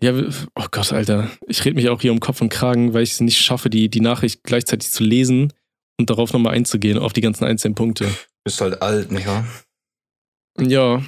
äh, 0.00 0.04
ja, 0.04 0.12
oh 0.54 0.66
Gott, 0.70 0.92
Alter. 0.92 1.30
Ich 1.46 1.64
rede 1.64 1.76
mich 1.76 1.88
auch 1.88 2.00
hier 2.00 2.12
um 2.12 2.20
Kopf 2.20 2.40
und 2.40 2.48
Kragen, 2.48 2.94
weil 2.94 3.02
ich 3.02 3.12
es 3.12 3.20
nicht 3.20 3.38
schaffe, 3.38 3.70
die, 3.70 3.88
die 3.88 4.00
Nachricht 4.00 4.42
gleichzeitig 4.44 4.90
zu 4.90 5.04
lesen 5.04 5.52
und 5.98 6.10
darauf 6.10 6.32
nochmal 6.32 6.54
einzugehen, 6.54 6.98
auf 6.98 7.12
die 7.12 7.20
ganzen 7.20 7.44
einzelnen 7.44 7.74
Punkte. 7.74 8.08
Bist 8.44 8.60
halt 8.60 8.82
alt, 8.82 9.12
nicht 9.12 9.26
wahr? 9.26 9.46
Ja. 10.58 11.02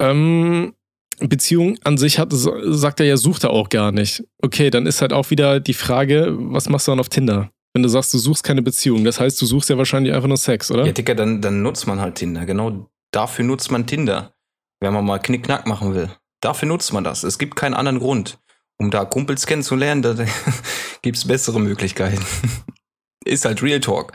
Ähm, 0.00 0.74
Beziehung 1.20 1.78
an 1.84 1.98
sich 1.98 2.18
hat, 2.18 2.28
sagt 2.32 3.00
er 3.00 3.06
ja, 3.06 3.16
sucht 3.16 3.44
er 3.44 3.50
auch 3.50 3.68
gar 3.68 3.92
nicht. 3.92 4.24
Okay, 4.42 4.70
dann 4.70 4.86
ist 4.86 5.00
halt 5.00 5.12
auch 5.12 5.30
wieder 5.30 5.60
die 5.60 5.74
Frage, 5.74 6.34
was 6.38 6.68
machst 6.68 6.86
du 6.86 6.92
dann 6.92 7.00
auf 7.00 7.08
Tinder? 7.08 7.50
Wenn 7.74 7.82
du 7.82 7.88
sagst, 7.88 8.12
du 8.14 8.18
suchst 8.18 8.44
keine 8.44 8.62
Beziehung, 8.62 9.04
das 9.04 9.20
heißt, 9.20 9.40
du 9.40 9.46
suchst 9.46 9.68
ja 9.70 9.78
wahrscheinlich 9.78 10.14
einfach 10.14 10.28
nur 10.28 10.36
Sex, 10.36 10.70
oder? 10.70 10.86
Ja, 10.86 10.92
Dicker, 10.92 11.14
dann, 11.14 11.40
dann 11.42 11.62
nutzt 11.62 11.86
man 11.86 12.00
halt 12.00 12.16
Tinder. 12.16 12.46
Genau 12.46 12.90
dafür 13.12 13.44
nutzt 13.44 13.70
man 13.70 13.86
Tinder. 13.86 14.34
Wenn 14.80 14.92
man 14.92 15.04
mal 15.04 15.18
Knickknack 15.18 15.66
machen 15.66 15.94
will. 15.94 16.08
Dafür 16.40 16.68
nutzt 16.68 16.92
man 16.92 17.02
das. 17.02 17.24
Es 17.24 17.38
gibt 17.38 17.56
keinen 17.56 17.74
anderen 17.74 17.98
Grund. 17.98 18.38
Um 18.78 18.92
da 18.92 19.04
Kumpels 19.04 19.44
kennenzulernen, 19.46 20.02
da 20.02 20.14
gibt 21.02 21.16
es 21.16 21.26
bessere 21.26 21.58
Möglichkeiten. 21.58 22.24
Ist 23.24 23.44
halt 23.44 23.60
Real 23.62 23.80
Talk. 23.80 24.12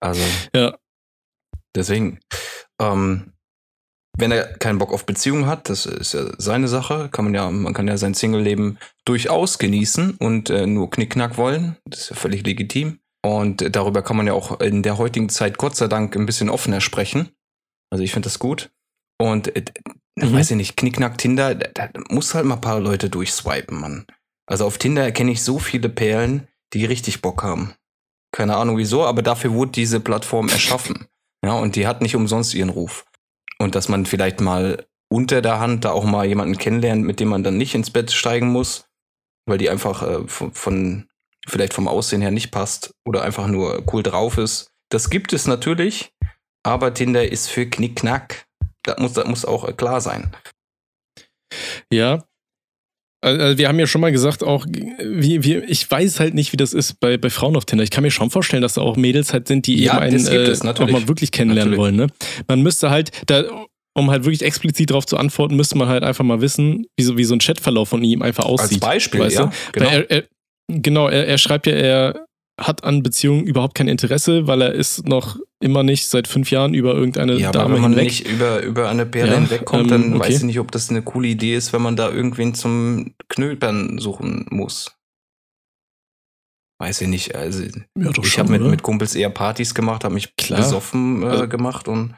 Also, 0.00 0.22
Ja. 0.54 0.74
deswegen. 1.76 2.20
Ähm, 2.80 3.32
wenn 4.18 4.32
er 4.32 4.44
keinen 4.58 4.78
Bock 4.78 4.92
auf 4.92 5.06
Beziehung 5.06 5.46
hat, 5.46 5.68
das 5.68 5.86
ist 5.86 6.14
ja 6.14 6.26
seine 6.38 6.68
Sache, 6.68 7.08
kann 7.10 7.24
man 7.24 7.34
ja, 7.34 7.50
man 7.50 7.72
kann 7.74 7.88
ja 7.88 7.96
sein 7.96 8.14
Single-Leben 8.14 8.78
durchaus 9.04 9.58
genießen 9.58 10.12
und 10.18 10.50
äh, 10.50 10.66
nur 10.66 10.90
Knickknack 10.90 11.36
wollen. 11.38 11.76
Das 11.86 12.00
ist 12.02 12.10
ja 12.10 12.16
völlig 12.16 12.44
legitim. 12.46 12.98
Und 13.24 13.62
äh, 13.62 13.70
darüber 13.70 14.02
kann 14.02 14.16
man 14.16 14.26
ja 14.26 14.32
auch 14.32 14.60
in 14.60 14.82
der 14.82 14.98
heutigen 14.98 15.28
Zeit 15.28 15.58
Gott 15.58 15.76
sei 15.76 15.88
Dank 15.88 16.16
ein 16.16 16.26
bisschen 16.26 16.50
offener 16.50 16.80
sprechen. 16.80 17.30
Also 17.90 18.04
ich 18.04 18.12
finde 18.12 18.26
das 18.26 18.38
gut. 18.38 18.70
Und 19.20 19.54
äh, 19.56 19.64
Mhm. 20.18 20.34
weiß 20.34 20.50
ich 20.50 20.56
nicht, 20.56 20.76
Knickknack 20.76 21.18
Tinder, 21.18 21.54
da, 21.54 21.88
da 21.88 22.00
muss 22.10 22.34
halt 22.34 22.44
mal 22.44 22.56
ein 22.56 22.60
paar 22.60 22.80
Leute 22.80 23.08
durchswipen, 23.08 23.78
Mann. 23.78 24.06
Also 24.46 24.66
auf 24.66 24.78
Tinder 24.78 25.02
erkenne 25.04 25.30
ich 25.30 25.42
so 25.42 25.58
viele 25.58 25.88
Perlen, 25.88 26.48
die 26.72 26.84
richtig 26.84 27.22
Bock 27.22 27.42
haben. 27.42 27.74
Keine 28.32 28.56
Ahnung 28.56 28.76
wieso, 28.78 29.04
aber 29.04 29.22
dafür 29.22 29.52
wurde 29.52 29.72
diese 29.72 30.00
Plattform 30.00 30.48
erschaffen. 30.48 31.06
Ja, 31.44 31.52
und 31.52 31.76
die 31.76 31.86
hat 31.86 32.02
nicht 32.02 32.16
umsonst 32.16 32.54
ihren 32.54 32.70
Ruf. 32.70 33.06
Und 33.60 33.74
dass 33.74 33.88
man 33.88 34.06
vielleicht 34.06 34.40
mal 34.40 34.86
unter 35.08 35.42
der 35.42 35.58
Hand 35.58 35.84
da 35.84 35.92
auch 35.92 36.04
mal 36.04 36.26
jemanden 36.26 36.58
kennenlernt, 36.58 37.04
mit 37.04 37.20
dem 37.20 37.28
man 37.28 37.42
dann 37.42 37.56
nicht 37.56 37.74
ins 37.74 37.90
Bett 37.90 38.12
steigen 38.12 38.48
muss, 38.48 38.86
weil 39.46 39.58
die 39.58 39.70
einfach 39.70 40.02
äh, 40.02 40.28
von, 40.28 40.52
von 40.52 41.08
vielleicht 41.46 41.72
vom 41.72 41.88
Aussehen 41.88 42.20
her 42.20 42.30
nicht 42.30 42.50
passt 42.50 42.94
oder 43.06 43.22
einfach 43.22 43.46
nur 43.46 43.82
cool 43.92 44.02
drauf 44.02 44.38
ist. 44.38 44.70
Das 44.90 45.10
gibt 45.10 45.32
es 45.32 45.46
natürlich, 45.46 46.12
aber 46.62 46.94
Tinder 46.94 47.30
ist 47.30 47.48
für 47.48 47.66
Knickknack. 47.66 48.46
Das 48.82 48.98
muss, 48.98 49.12
das 49.14 49.26
muss 49.26 49.44
auch 49.44 49.66
äh, 49.66 49.72
klar 49.72 50.00
sein. 50.00 50.34
Ja. 51.90 52.24
Also 53.20 53.58
wir 53.58 53.66
haben 53.68 53.78
ja 53.80 53.86
schon 53.86 54.00
mal 54.00 54.12
gesagt, 54.12 54.44
auch 54.44 54.64
wie, 54.66 55.42
wie, 55.42 55.56
ich 55.56 55.90
weiß 55.90 56.20
halt 56.20 56.34
nicht, 56.34 56.52
wie 56.52 56.56
das 56.56 56.72
ist 56.72 57.00
bei, 57.00 57.16
bei 57.16 57.30
Frauen 57.30 57.56
auf 57.56 57.64
Tinder. 57.64 57.82
Ich 57.82 57.90
kann 57.90 58.02
mir 58.02 58.12
schon 58.12 58.30
vorstellen, 58.30 58.62
dass 58.62 58.74
da 58.74 58.82
auch 58.82 58.96
Mädels 58.96 59.32
halt 59.32 59.48
sind, 59.48 59.66
die 59.66 59.82
Ja, 59.82 59.94
eben 59.94 60.02
einen 60.02 60.26
äh, 60.26 60.36
es, 60.44 60.62
auch 60.62 60.88
mal 60.88 61.08
wirklich 61.08 61.32
kennenlernen 61.32 61.72
Natürlich. 61.72 61.96
wollen. 61.96 61.96
Ne? 61.96 62.06
Man 62.46 62.62
müsste 62.62 62.90
halt, 62.90 63.10
da, 63.26 63.44
um 63.94 64.10
halt 64.10 64.24
wirklich 64.24 64.42
explizit 64.42 64.90
darauf 64.90 65.04
zu 65.04 65.16
antworten, 65.16 65.56
müsste 65.56 65.76
man 65.76 65.88
halt 65.88 66.04
einfach 66.04 66.24
mal 66.24 66.40
wissen, 66.40 66.86
wie 66.96 67.02
so, 67.02 67.18
wie 67.18 67.24
so 67.24 67.34
ein 67.34 67.40
Chatverlauf 67.40 67.88
von 67.88 68.04
ihm 68.04 68.22
einfach 68.22 68.44
aussieht. 68.44 68.82
Als 68.82 68.92
Beispiel, 68.92 69.20
weißt 69.20 69.36
ja. 69.36 69.46
du? 69.46 69.52
Genau. 69.72 69.88
Er, 69.88 70.10
er, 70.10 70.24
genau, 70.68 71.08
er, 71.08 71.26
er 71.26 71.38
schreibt 71.38 71.66
ja, 71.66 71.72
er 71.72 72.27
hat 72.58 72.84
an 72.84 73.02
Beziehungen 73.02 73.44
überhaupt 73.46 73.74
kein 73.76 73.88
Interesse, 73.88 74.46
weil 74.46 74.62
er 74.62 74.72
ist 74.74 75.06
noch 75.06 75.38
immer 75.60 75.82
nicht 75.82 76.08
seit 76.08 76.26
fünf 76.28 76.50
Jahren 76.50 76.74
über 76.74 76.94
irgendeine 76.94 77.34
ja, 77.34 77.48
aber 77.48 77.58
Dame 77.60 77.74
wenn 77.74 77.82
man 77.82 77.90
hinweg. 77.92 78.06
nicht 78.08 78.28
über, 78.28 78.60
über 78.62 78.88
eine 78.88 79.06
Perle 79.06 79.32
Ja, 79.32 79.38
hinwegkommt, 79.38 79.84
ähm, 79.84 79.88
dann 79.88 80.14
okay. 80.14 80.28
weiß 80.28 80.38
ich 80.38 80.42
nicht, 80.44 80.58
ob 80.58 80.70
das 80.72 80.90
eine 80.90 81.02
coole 81.02 81.28
Idee 81.28 81.54
ist, 81.54 81.72
wenn 81.72 81.82
man 81.82 81.96
da 81.96 82.10
irgendwen 82.10 82.54
zum 82.54 83.14
Knöpern 83.28 83.98
suchen 83.98 84.46
muss. 84.50 84.92
Weiß 86.80 87.00
ich 87.00 87.08
nicht. 87.08 87.34
Also, 87.34 87.64
ja, 87.64 88.10
ich 88.22 88.38
habe 88.38 88.52
mit, 88.52 88.62
mit 88.62 88.82
Kumpels 88.82 89.14
eher 89.16 89.30
Partys 89.30 89.74
gemacht, 89.74 90.04
habe 90.04 90.14
mich 90.14 90.36
Klar. 90.36 90.60
besoffen 90.60 91.22
äh, 91.22 91.26
Also- 91.26 91.48
gemacht 91.48 91.88
und 91.88 92.14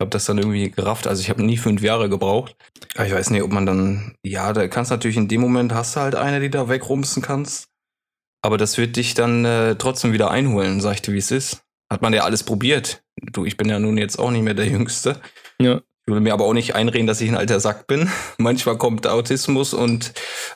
habe 0.00 0.10
das 0.10 0.24
dann 0.24 0.38
irgendwie 0.38 0.70
gerafft. 0.70 1.06
Also 1.06 1.20
ich 1.20 1.30
habe 1.30 1.42
nie 1.44 1.56
fünf 1.58 1.82
Jahre 1.82 2.08
gebraucht. 2.08 2.56
Aber 2.96 3.06
ich 3.06 3.12
weiß 3.12 3.30
nicht, 3.30 3.42
ob 3.42 3.52
man 3.52 3.66
dann, 3.66 4.14
ja, 4.24 4.52
da 4.52 4.66
kannst 4.66 4.90
natürlich 4.90 5.16
in 5.16 5.28
dem 5.28 5.40
Moment 5.40 5.72
hast 5.72 5.94
du 5.94 6.00
halt 6.00 6.14
eine, 6.16 6.40
die 6.40 6.50
da 6.50 6.68
wegrumsen 6.68 7.22
kannst. 7.22 7.68
Aber 8.42 8.58
das 8.58 8.76
wird 8.76 8.96
dich 8.96 9.14
dann 9.14 9.44
äh, 9.44 9.76
trotzdem 9.76 10.12
wieder 10.12 10.30
einholen, 10.30 10.80
sag 10.80 10.94
ich 10.94 11.02
dir, 11.02 11.12
wie 11.14 11.18
es 11.18 11.30
ist. 11.30 11.62
Hat 11.90 12.02
man 12.02 12.12
ja 12.12 12.24
alles 12.24 12.42
probiert. 12.42 13.02
Du, 13.32 13.44
ich 13.44 13.56
bin 13.56 13.68
ja 13.68 13.78
nun 13.78 13.98
jetzt 13.98 14.18
auch 14.18 14.30
nicht 14.30 14.42
mehr 14.42 14.54
der 14.54 14.66
Jüngste. 14.66 15.20
Ja. 15.60 15.80
Ich 16.04 16.12
will 16.12 16.20
mir 16.20 16.32
aber 16.32 16.46
auch 16.46 16.52
nicht 16.52 16.74
einreden, 16.74 17.06
dass 17.06 17.20
ich 17.20 17.28
ein 17.28 17.36
alter 17.36 17.60
Sack 17.60 17.86
bin. 17.86 18.10
Manchmal 18.38 18.76
kommt 18.76 19.06
Autismus 19.06 19.72
und 19.72 20.12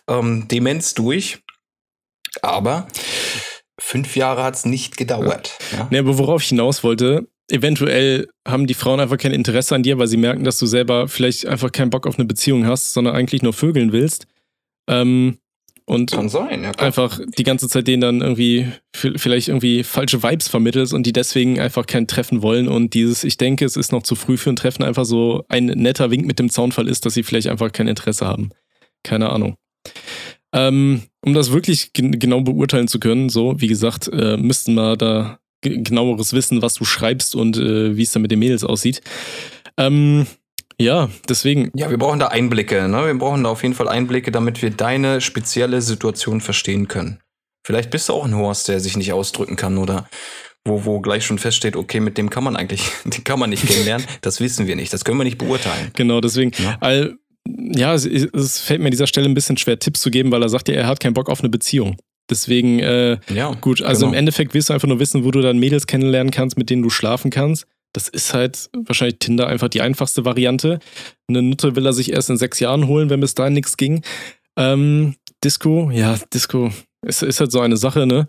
ähm, 0.09 0.49
Demenz 0.49 0.95
durch. 0.95 1.45
Aber 2.43 2.89
fünf 3.79 4.17
Jahre 4.17 4.43
hat's 4.43 4.65
nicht 4.65 4.97
gedauert. 4.97 5.57
Ja. 5.73 5.87
Ne, 5.91 6.01
aber 6.01 6.19
worauf 6.19 6.43
ich 6.43 6.49
hinaus 6.49 6.83
wollte, 6.83 7.29
eventuell 7.49 8.29
haben 8.47 8.67
die 8.67 8.75
Frauen 8.75 8.99
einfach 8.99 9.19
kein 9.19 9.33
Interesse 9.33 9.75
an 9.75 9.85
dir, 9.85 9.99
weil 9.99 10.09
sie 10.09 10.17
merken, 10.17 10.43
dass 10.43 10.59
du 10.59 10.67
selber 10.67 11.07
vielleicht 11.07 11.47
einfach 11.47 11.71
keinen 11.71 11.91
Bock 11.91 12.07
auf 12.07 12.19
eine 12.19 12.27
Beziehung 12.27 12.67
hast, 12.67 12.93
sondern 12.93 13.15
eigentlich 13.15 13.43
nur 13.43 13.53
vögeln 13.53 13.93
willst. 13.93 14.27
Ähm, 14.89 15.39
und 15.87 16.11
Kann 16.11 16.29
sein, 16.29 16.65
ja. 16.65 16.73
Einfach 16.73 17.21
die 17.39 17.45
ganze 17.45 17.69
Zeit 17.69 17.87
denen 17.89 18.03
dann 18.03 18.21
irgendwie 18.21 18.67
vielleicht 18.93 19.49
irgendwie 19.49 19.85
falsche 19.85 20.23
Vibes 20.23 20.49
vermittelst 20.49 20.93
und 20.93 21.07
die 21.07 21.13
deswegen 21.13 21.59
einfach 21.61 21.87
kein 21.87 22.07
Treffen 22.07 22.43
wollen 22.43 22.69
und 22.69 22.93
dieses, 22.93 23.25
ich 23.25 23.37
denke, 23.39 23.65
es 23.65 23.77
ist 23.77 23.93
noch 23.93 24.03
zu 24.03 24.17
früh 24.17 24.37
für 24.37 24.51
ein 24.51 24.57
Treffen, 24.57 24.83
einfach 24.83 25.05
so 25.05 25.45
ein 25.49 25.67
netter 25.67 26.11
Wink 26.11 26.27
mit 26.27 26.39
dem 26.39 26.51
Zaunfall 26.51 26.89
ist, 26.89 27.07
dass 27.07 27.15
sie 27.15 27.23
vielleicht 27.23 27.49
einfach 27.49 27.73
kein 27.73 27.89
Interesse 27.89 28.27
haben. 28.27 28.51
Keine 29.05 29.31
Ahnung. 29.31 29.57
Ähm, 30.53 31.03
um 31.25 31.35
das 31.35 31.53
wirklich 31.53 31.93
gen 31.93 32.19
genau 32.19 32.41
beurteilen 32.41 32.89
zu 32.89 32.99
können, 32.99 33.29
so, 33.29 33.61
wie 33.61 33.67
gesagt, 33.69 34.09
äh, 34.13 34.37
müssten 34.37 34.75
wir 34.75 34.97
da 34.97 35.39
ge- 35.61 35.83
genaueres 35.83 36.33
wissen, 36.33 36.63
was 36.63 36.75
du 36.75 36.85
schreibst 36.85 37.35
und 37.35 37.57
äh, 37.57 37.97
wie 37.97 38.03
es 38.03 38.13
da 38.13 38.19
mit 38.19 38.31
den 38.31 38.39
Mädels 38.39 38.65
aussieht. 38.65 39.03
Ähm, 39.77 40.27
ja, 40.81 41.09
deswegen, 41.29 41.71
Ja, 41.75 41.91
wir 41.91 41.99
brauchen 41.99 42.19
da 42.19 42.29
Einblicke, 42.29 42.89
ne? 42.89 43.07
Wir 43.07 43.15
brauchen 43.15 43.45
da 43.45 43.51
auf 43.51 43.63
jeden 43.63 43.75
Fall 43.75 43.89
Einblicke, 43.89 44.31
damit 44.31 44.63
wir 44.63 44.71
deine 44.71 45.21
spezielle 45.21 45.81
Situation 45.81 46.41
verstehen 46.41 46.89
können. 46.89 47.21
Vielleicht 47.67 47.91
bist 47.91 48.09
du 48.09 48.13
auch 48.13 48.25
ein 48.25 48.37
Horst, 48.37 48.69
der 48.69 48.79
sich 48.81 48.97
nicht 48.97 49.13
ausdrücken 49.13 49.57
kann 49.57 49.79
oder 49.79 50.09
wo, 50.65 50.85
wo 50.85 51.01
gleich 51.01 51.25
schon 51.25 51.39
feststeht, 51.39 51.77
okay, 51.77 52.01
mit 52.01 52.19
dem 52.19 52.29
kann 52.31 52.45
man 52.45 52.57
eigentlich, 52.57 52.83
den 53.05 53.25
kann 53.25 53.39
man 53.39 53.51
nicht 53.51 53.67
kennenlernen. 53.67 54.07
Das 54.21 54.41
wissen 54.41 54.67
wir 54.67 54.77
nicht, 54.77 54.93
das 54.93 55.05
können 55.05 55.19
wir 55.19 55.25
nicht 55.25 55.39
beurteilen. 55.39 55.91
Genau, 55.95 56.21
deswegen. 56.21 56.53
Ja. 56.63 56.77
All, 56.81 57.17
ja, 57.49 57.95
es, 57.95 58.05
es 58.05 58.61
fällt 58.61 58.81
mir 58.81 58.87
an 58.87 58.91
dieser 58.91 59.07
Stelle 59.07 59.29
ein 59.29 59.35
bisschen 59.35 59.57
schwer, 59.57 59.79
Tipps 59.79 60.01
zu 60.01 60.11
geben, 60.11 60.31
weil 60.33 60.43
er 60.43 60.49
sagt 60.49 60.69
ja, 60.69 60.75
er 60.75 60.87
hat 60.87 61.01
keinen 61.01 61.15
Bock 61.15 61.29
auf 61.29 61.41
eine 61.41 61.49
Beziehung. 61.49 61.97
Deswegen, 62.29 62.81
äh, 62.81 63.19
Ja, 63.33 63.53
gut, 63.53 63.83
also 63.83 64.01
genau. 64.07 64.13
im 64.13 64.19
Endeffekt 64.19 64.53
willst 64.53 64.69
du 64.69 64.73
einfach 64.75 64.89
nur 64.89 64.99
wissen, 64.99 65.25
wo 65.25 65.31
du 65.31 65.41
dann 65.41 65.59
Mädels 65.59 65.87
kennenlernen 65.87 66.33
kannst, 66.33 66.59
mit 66.59 66.71
denen 66.71 66.83
du 66.83 66.91
schlafen 66.91 67.31
kannst. 67.31 67.67
Das 67.97 68.09
ist 68.09 68.35
halt 68.35 68.69
wahrscheinlich 68.75 69.21
Tinder 69.21 69.47
einfach 69.47 69.69
die 69.69 69.81
einfachste 69.81 70.27
Variante. 70.27 70.81
Eine 71.29 71.41
Nutte 71.41 71.77
will 71.77 71.87
er 71.87 71.95
sich 71.95 72.13
erst 72.13 72.29
in 72.29 72.37
sechs 72.37 72.61
Jahren 72.61 72.87
holen, 72.89 73.09
wenn 73.09 73.21
bis 73.21 73.35
dahin 73.35 73.55
nichts 73.55 73.79
ging. 73.79 74.03
Ähm, 74.59 75.15
Disco, 75.43 75.91
ja, 75.91 76.19
Disco 76.35 76.71
ist, 77.01 77.23
ist 77.23 77.41
halt 77.41 77.53
so 77.53 77.61
eine 77.61 77.79
Sache, 77.79 78.07
ne? 78.07 78.27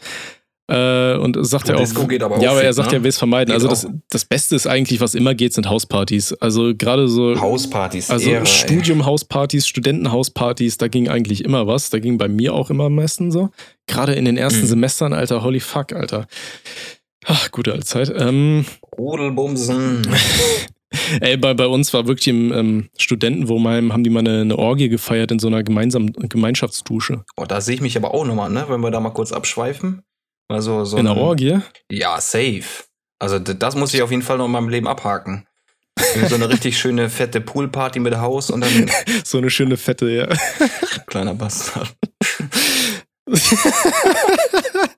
Äh, 0.70 1.18
und 1.18 1.38
sagt 1.46 1.68
er 1.68 1.76
auch. 1.76 1.80
Disco 1.82 2.08
geht 2.08 2.24
aber 2.24 2.40
ja, 2.42 2.50
auch 2.50 2.54
aber 2.54 2.64
er 2.64 2.74
sagt, 2.74 2.92
ne? 2.92 2.98
er 2.98 3.04
will 3.04 3.10
es 3.10 3.18
vermeiden. 3.18 3.54
Geht 3.54 3.56
also 3.56 3.68
das, 3.68 3.88
das 4.10 4.24
Beste 4.24 4.56
ist 4.56 4.68
eigentlich, 4.68 5.02
was 5.02 5.16
immer 5.16 5.36
geht, 5.36 5.54
sind 5.54 5.70
Hauspartys. 5.70 6.32
Also 6.34 6.74
gerade 6.76 7.10
so. 7.10 7.40
Hauspartys, 7.40 8.10
Also 8.10 8.30
Ehre, 8.30 8.42
ey. 8.42 8.46
Studiumhauspartys, 8.46 9.68
Studentenhauspartys, 9.68 10.78
da 10.78 10.88
ging 10.88 11.10
eigentlich 11.10 11.44
immer 11.44 11.68
was. 11.68 11.90
Da 11.90 12.00
ging 12.00 12.18
bei 12.18 12.30
mir 12.30 12.54
auch 12.54 12.70
immer 12.70 12.86
am 12.86 12.96
meisten 12.96 13.32
so. 13.32 13.50
Gerade 13.88 14.14
in 14.16 14.26
den 14.26 14.38
ersten 14.38 14.62
Mhm. 14.62 14.68
Semestern, 14.68 15.14
Alter, 15.14 15.44
holy 15.44 15.60
fuck, 15.60 15.92
Alter. 15.94 16.28
Ach, 17.30 17.52
gute 17.52 17.74
alte 17.74 17.86
Zeit. 17.86 18.12
Ähm, 18.18 18.66
Rudelbumsen. 18.98 20.08
ey, 21.22 21.36
bei, 21.36 21.54
bei 21.54 21.68
uns 21.68 21.94
war 21.94 22.08
wirklich 22.08 22.30
im 22.30 22.54
ähm, 22.54 22.90
Studentenwohnheim, 22.98 23.92
haben 23.92 24.04
die 24.06 24.10
mal 24.10 24.20
eine, 24.22 24.42
eine 24.42 24.58
Orgie 24.58 24.88
gefeiert 24.88 25.32
in 25.32 25.40
so 25.40 25.48
einer 25.48 25.62
gemeinsamen 25.62 26.14
Gemeinschaftsdusche. 26.14 27.26
Oh, 27.36 27.44
da 27.46 27.60
sehe 27.60 27.76
ich 27.76 27.82
mich 27.82 27.98
aber 27.98 28.14
auch 28.14 28.26
nochmal, 28.26 28.50
ne? 28.50 28.66
Wenn 28.70 28.80
wir 28.80 28.92
da 28.92 29.02
mal 29.02 29.10
kurz 29.10 29.34
abschweifen. 29.34 30.04
Also 30.48 30.86
so 30.86 30.96
in 30.96 31.06
einer 31.06 31.18
ein- 31.18 31.22
Orgie? 31.22 31.60
Ja, 31.92 32.22
safe. 32.22 32.64
Also 33.20 33.40
das 33.40 33.76
muss 33.76 33.94
ich 33.94 34.02
auf 34.02 34.12
jeden 34.12 34.24
Fall 34.24 34.38
noch 34.38 34.46
in 34.46 34.52
meinem 34.52 34.70
Leben 34.70 34.88
abhaken. 34.88 35.46
So 36.30 36.36
eine 36.36 36.48
richtig 36.48 36.78
schöne 36.78 37.10
fette 37.10 37.42
Poolparty 37.42 38.00
mit 38.00 38.16
Haus 38.18 38.52
und 38.52 38.62
dann 38.62 38.90
So 39.26 39.40
eine 39.40 39.50
schöne 39.50 39.76
Fette, 39.78 40.10
ja. 40.10 40.28
kleiner 41.08 41.34
Bastard. 41.34 41.94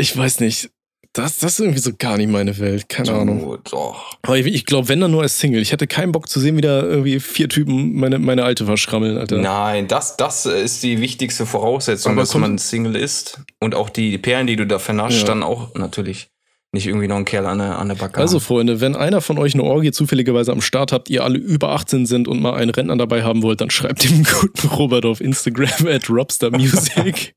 ich 0.00 0.16
weiß 0.16 0.40
nicht. 0.40 0.70
Das, 1.12 1.38
das 1.38 1.54
ist 1.54 1.60
irgendwie 1.60 1.80
so 1.80 1.90
gar 1.98 2.16
nicht 2.18 2.30
meine 2.30 2.56
Welt. 2.60 2.88
Keine 2.88 3.12
Ahnung. 3.12 3.42
Oh, 3.44 3.56
doch. 3.56 4.16
Aber 4.22 4.38
ich, 4.38 4.46
ich 4.46 4.64
glaube, 4.64 4.88
wenn 4.88 5.00
dann 5.00 5.10
nur 5.10 5.22
als 5.22 5.40
Single. 5.40 5.60
Ich 5.60 5.72
hätte 5.72 5.88
keinen 5.88 6.12
Bock 6.12 6.28
zu 6.28 6.38
sehen, 6.38 6.56
wie 6.56 6.60
da 6.60 6.82
irgendwie 6.82 7.18
vier 7.18 7.48
Typen 7.48 7.94
meine, 7.96 8.20
meine 8.20 8.44
alte 8.44 8.64
verschrammeln, 8.64 9.18
Alter. 9.18 9.38
Nein, 9.38 9.88
das, 9.88 10.16
das 10.16 10.46
ist 10.46 10.84
die 10.84 11.00
wichtigste 11.00 11.46
Voraussetzung, 11.46 12.12
Aber 12.12 12.20
dass 12.22 12.34
man 12.36 12.58
Single 12.58 12.94
ist. 12.94 13.40
Und 13.58 13.74
auch 13.74 13.90
die 13.90 14.18
Perlen, 14.18 14.46
die 14.46 14.54
du 14.54 14.68
da 14.68 14.78
vernascht, 14.78 15.22
Ja. 15.22 15.24
dann 15.24 15.42
auch 15.42 15.74
natürlich 15.74 16.28
nicht 16.72 16.86
irgendwie 16.86 17.08
noch 17.08 17.16
ein 17.16 17.24
Kerl 17.24 17.46
an 17.46 17.58
der, 17.58 17.80
an 17.80 17.88
der 17.88 17.96
Backe. 17.96 18.20
Also. 18.20 18.38
Freunde, 18.38 18.80
wenn 18.80 18.94
einer 18.94 19.20
von 19.20 19.36
euch 19.38 19.54
eine 19.54 19.64
Orgie 19.64 19.90
zufälligerweise 19.90 20.52
am 20.52 20.60
Start 20.60 20.92
habt, 20.92 21.10
ihr 21.10 21.24
alle 21.24 21.38
über 21.38 21.70
18 21.70 22.06
sind 22.06 22.28
und 22.28 22.40
mal 22.40 22.54
einen 22.54 22.70
Rentner 22.70 22.96
dabei 22.96 23.24
haben 23.24 23.42
wollt, 23.42 23.60
dann 23.60 23.70
schreibt 23.70 24.04
dem 24.04 24.22
guten 24.22 24.68
Robert 24.68 25.04
auf 25.04 25.20
Instagram 25.20 25.70
at 25.88 26.08
robstermusic. 26.08 27.34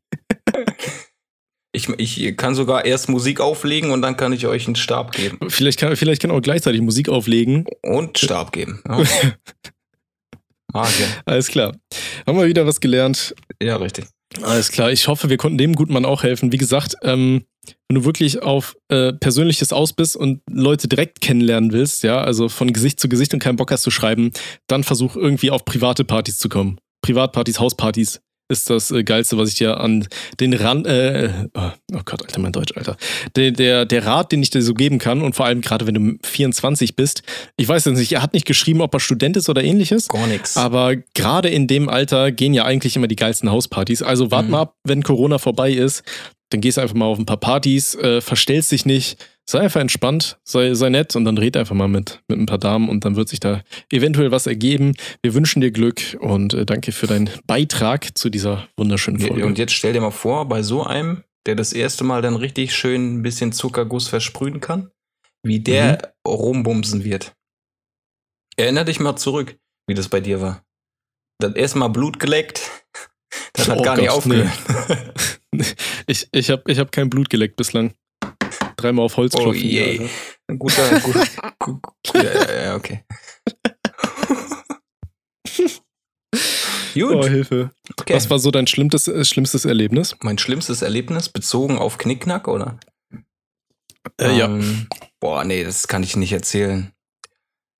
ich, 1.73 1.89
ich 1.97 2.37
kann 2.37 2.55
sogar 2.55 2.85
erst 2.85 3.09
Musik 3.09 3.41
auflegen 3.41 3.91
und 3.91 4.01
dann 4.01 4.15
kann 4.15 4.31
ich 4.31 4.45
euch 4.45 4.67
einen 4.67 4.75
Stab 4.75 5.11
geben. 5.11 5.39
vielleicht, 5.49 5.79
kann, 5.79 5.95
vielleicht 5.95 6.21
kann 6.21 6.31
auch 6.31 6.41
gleichzeitig 6.41 6.81
Musik 6.81 7.09
auflegen. 7.09 7.65
Und 7.81 8.17
Stab 8.19 8.51
geben. 8.51 8.81
Ja. 8.87 9.03
Alles 11.25 11.47
klar. 11.47 11.75
Haben 12.25 12.37
wir 12.37 12.47
wieder 12.47 12.65
was 12.65 12.79
gelernt. 12.79 13.35
Ja, 13.61 13.75
richtig. 13.77 14.05
Alles 14.41 14.71
klar. 14.71 14.91
Ich 14.91 15.07
hoffe, 15.07 15.29
wir 15.29 15.37
konnten 15.37 15.57
dem 15.57 15.73
guten 15.73 15.93
Mann 15.93 16.05
auch 16.05 16.23
helfen. 16.23 16.51
Wie 16.51 16.57
gesagt, 16.57 16.95
ähm, 17.03 17.43
wenn 17.87 17.95
du 17.95 18.05
wirklich 18.05 18.41
auf 18.41 18.75
äh, 18.89 19.13
Persönliches 19.13 19.71
aus 19.71 19.93
bist 19.93 20.15
und 20.15 20.41
Leute 20.49 20.87
direkt 20.87 21.21
kennenlernen 21.21 21.71
willst, 21.71 22.03
ja, 22.03 22.21
also 22.21 22.49
von 22.49 22.73
Gesicht 22.73 22.99
zu 22.99 23.07
Gesicht 23.07 23.33
und 23.33 23.39
keinen 23.39 23.55
Bock 23.55 23.71
hast 23.71 23.83
zu 23.83 23.91
schreiben, 23.91 24.31
dann 24.67 24.83
versuch 24.83 25.15
irgendwie 25.15 25.51
auf 25.51 25.65
private 25.65 26.03
Partys 26.03 26.39
zu 26.39 26.49
kommen. 26.49 26.79
Privatpartys, 27.01 27.59
Hauspartys 27.59 28.21
ist 28.53 28.69
das 28.69 28.91
äh, 28.91 29.03
Geilste, 29.03 29.37
was 29.37 29.49
ich 29.49 29.55
dir 29.55 29.79
an 29.81 30.07
den 30.39 30.53
Rand, 30.53 30.87
äh, 30.87 31.29
oh 31.53 31.71
oh 31.93 31.99
Gott, 32.05 32.21
Alter, 32.21 32.39
mein 32.39 32.51
Deutsch, 32.53 32.71
Alter. 32.77 32.95
Der, 33.35 33.51
der, 33.51 33.85
der 33.85 34.05
Rat, 34.05 34.31
den 34.31 34.41
ich 34.41 34.49
dir 34.49 34.61
so 34.61 34.73
geben 34.73 34.99
kann 34.99 35.21
und 35.21 35.35
vor 35.35 35.45
allem 35.45 35.59
gerade 35.61 35.85
wenn 35.87 35.93
du 35.95 36.17
24 36.23 36.95
bist, 36.95 37.23
ich 37.57 37.67
weiß 37.67 37.83
jetzt 37.85 37.97
nicht, 37.97 38.11
er 38.13 38.21
hat 38.21 38.33
nicht 38.33 38.45
geschrieben, 38.45 38.81
ob 38.81 38.93
er 38.93 38.99
Student 39.01 39.35
ist 39.35 39.49
oder 39.49 39.63
ähnliches, 39.63 40.07
Gar 40.07 40.27
nichts. 40.27 40.55
aber 40.55 40.95
gerade 41.13 41.49
in 41.49 41.67
dem 41.67 41.89
Alter 41.89 42.31
gehen 42.31 42.53
ja 42.53 42.63
eigentlich 42.65 42.95
immer 42.95 43.07
die 43.07 43.15
geilsten 43.17 43.49
Hauspartys. 43.51 44.01
Also 44.01 44.31
wart 44.31 44.45
Mhm. 44.45 44.51
mal 44.51 44.61
ab, 44.61 44.75
wenn 44.83 45.03
Corona 45.03 45.37
vorbei 45.37 45.71
ist, 45.73 46.03
dann 46.49 46.61
gehst 46.61 46.77
du 46.77 46.81
einfach 46.81 46.95
mal 46.95 47.05
auf 47.05 47.17
ein 47.17 47.25
paar 47.25 47.37
Partys, 47.37 47.95
äh, 47.95 48.21
verstellst 48.21 48.71
dich 48.71 48.85
nicht, 48.85 49.17
sei 49.49 49.59
einfach 49.59 49.81
entspannt, 49.81 50.39
sei, 50.43 50.73
sei 50.73 50.89
nett 50.89 51.15
und 51.15 51.25
dann 51.25 51.37
red 51.37 51.57
einfach 51.57 51.75
mal 51.75 51.87
mit, 51.87 52.21
mit 52.27 52.39
ein 52.39 52.45
paar 52.45 52.57
Damen 52.57 52.89
und 52.89 53.05
dann 53.05 53.15
wird 53.15 53.29
sich 53.29 53.39
da 53.39 53.61
eventuell 53.91 54.31
was 54.31 54.47
ergeben. 54.47 54.95
Wir 55.21 55.33
wünschen 55.33 55.61
dir 55.61 55.71
Glück 55.71 56.17
und 56.19 56.53
äh, 56.53 56.65
danke 56.65 56.91
für 56.91 57.07
deinen 57.07 57.29
Beitrag 57.45 58.17
zu 58.17 58.29
dieser 58.29 58.67
wunderschönen 58.77 59.19
Folge. 59.19 59.45
Und 59.45 59.57
jetzt 59.57 59.73
stell 59.73 59.93
dir 59.93 60.01
mal 60.01 60.11
vor, 60.11 60.47
bei 60.47 60.61
so 60.63 60.83
einem, 60.83 61.23
der 61.45 61.55
das 61.55 61.73
erste 61.73 62.03
Mal 62.03 62.21
dann 62.21 62.35
richtig 62.37 62.73
schön 62.73 63.15
ein 63.17 63.21
bisschen 63.21 63.51
Zuckerguss 63.51 64.07
versprühen 64.07 64.61
kann, 64.61 64.91
wie 65.43 65.59
der 65.59 66.13
Mhm. 66.25 66.31
rumbumsen 66.31 67.03
wird. 67.03 67.33
Erinner 68.55 68.85
dich 68.85 68.99
mal 68.99 69.15
zurück, 69.17 69.57
wie 69.87 69.93
das 69.93 70.07
bei 70.09 70.21
dir 70.21 70.39
war. 70.41 70.63
Das 71.39 71.53
erste 71.55 71.79
Mal 71.79 71.89
Blut 71.89 72.19
geleckt, 72.19 72.61
das 73.53 73.67
hat 73.67 73.79
Oh 73.79 73.81
gar 73.81 73.97
nicht 73.97 74.07
Gott, 74.07 74.17
aufgehört. 74.19 74.57
ich 76.07 76.27
ich 76.31 76.49
habe 76.49 76.63
ich 76.71 76.79
hab 76.79 76.91
kein 76.91 77.09
Blut 77.09 77.29
geleckt 77.29 77.55
bislang. 77.57 77.93
Dreimal 78.77 79.05
auf 79.05 79.17
Holz 79.17 79.33
Oh 79.35 79.43
klopfen. 79.43 79.61
je. 79.69 79.99
Alter. 79.99 80.09
Ein 80.47 80.59
guter, 80.59 80.99
gut, 80.99 81.15
gut, 81.59 81.81
gut, 81.81 81.93
ja, 82.15 82.23
ja, 82.23 82.63
ja, 82.65 82.75
okay. 82.75 83.03
Oh, 86.95 87.07
Gut, 87.09 87.27
Hilfe. 87.27 87.71
okay. 87.99 88.13
Was 88.13 88.29
war 88.29 88.37
so 88.39 88.51
dein 88.51 88.67
schlimmstes, 88.67 89.07
äh, 89.07 89.25
schlimmstes 89.25 89.65
Erlebnis? 89.65 90.15
mein 90.21 90.37
schlimmstes 90.37 90.81
Erlebnis 90.83 91.27
bezogen 91.29 91.77
auf 91.79 91.97
Knickknack, 91.97 92.47
oder? 92.47 92.79
Äh, 94.19 94.37
ja. 94.37 94.45
Ähm, 94.45 94.87
boah, 95.19 95.43
nee, 95.43 95.63
das 95.63 95.87
kann 95.87 96.03
ich 96.03 96.15
nicht 96.15 96.33
erzählen. 96.33 96.91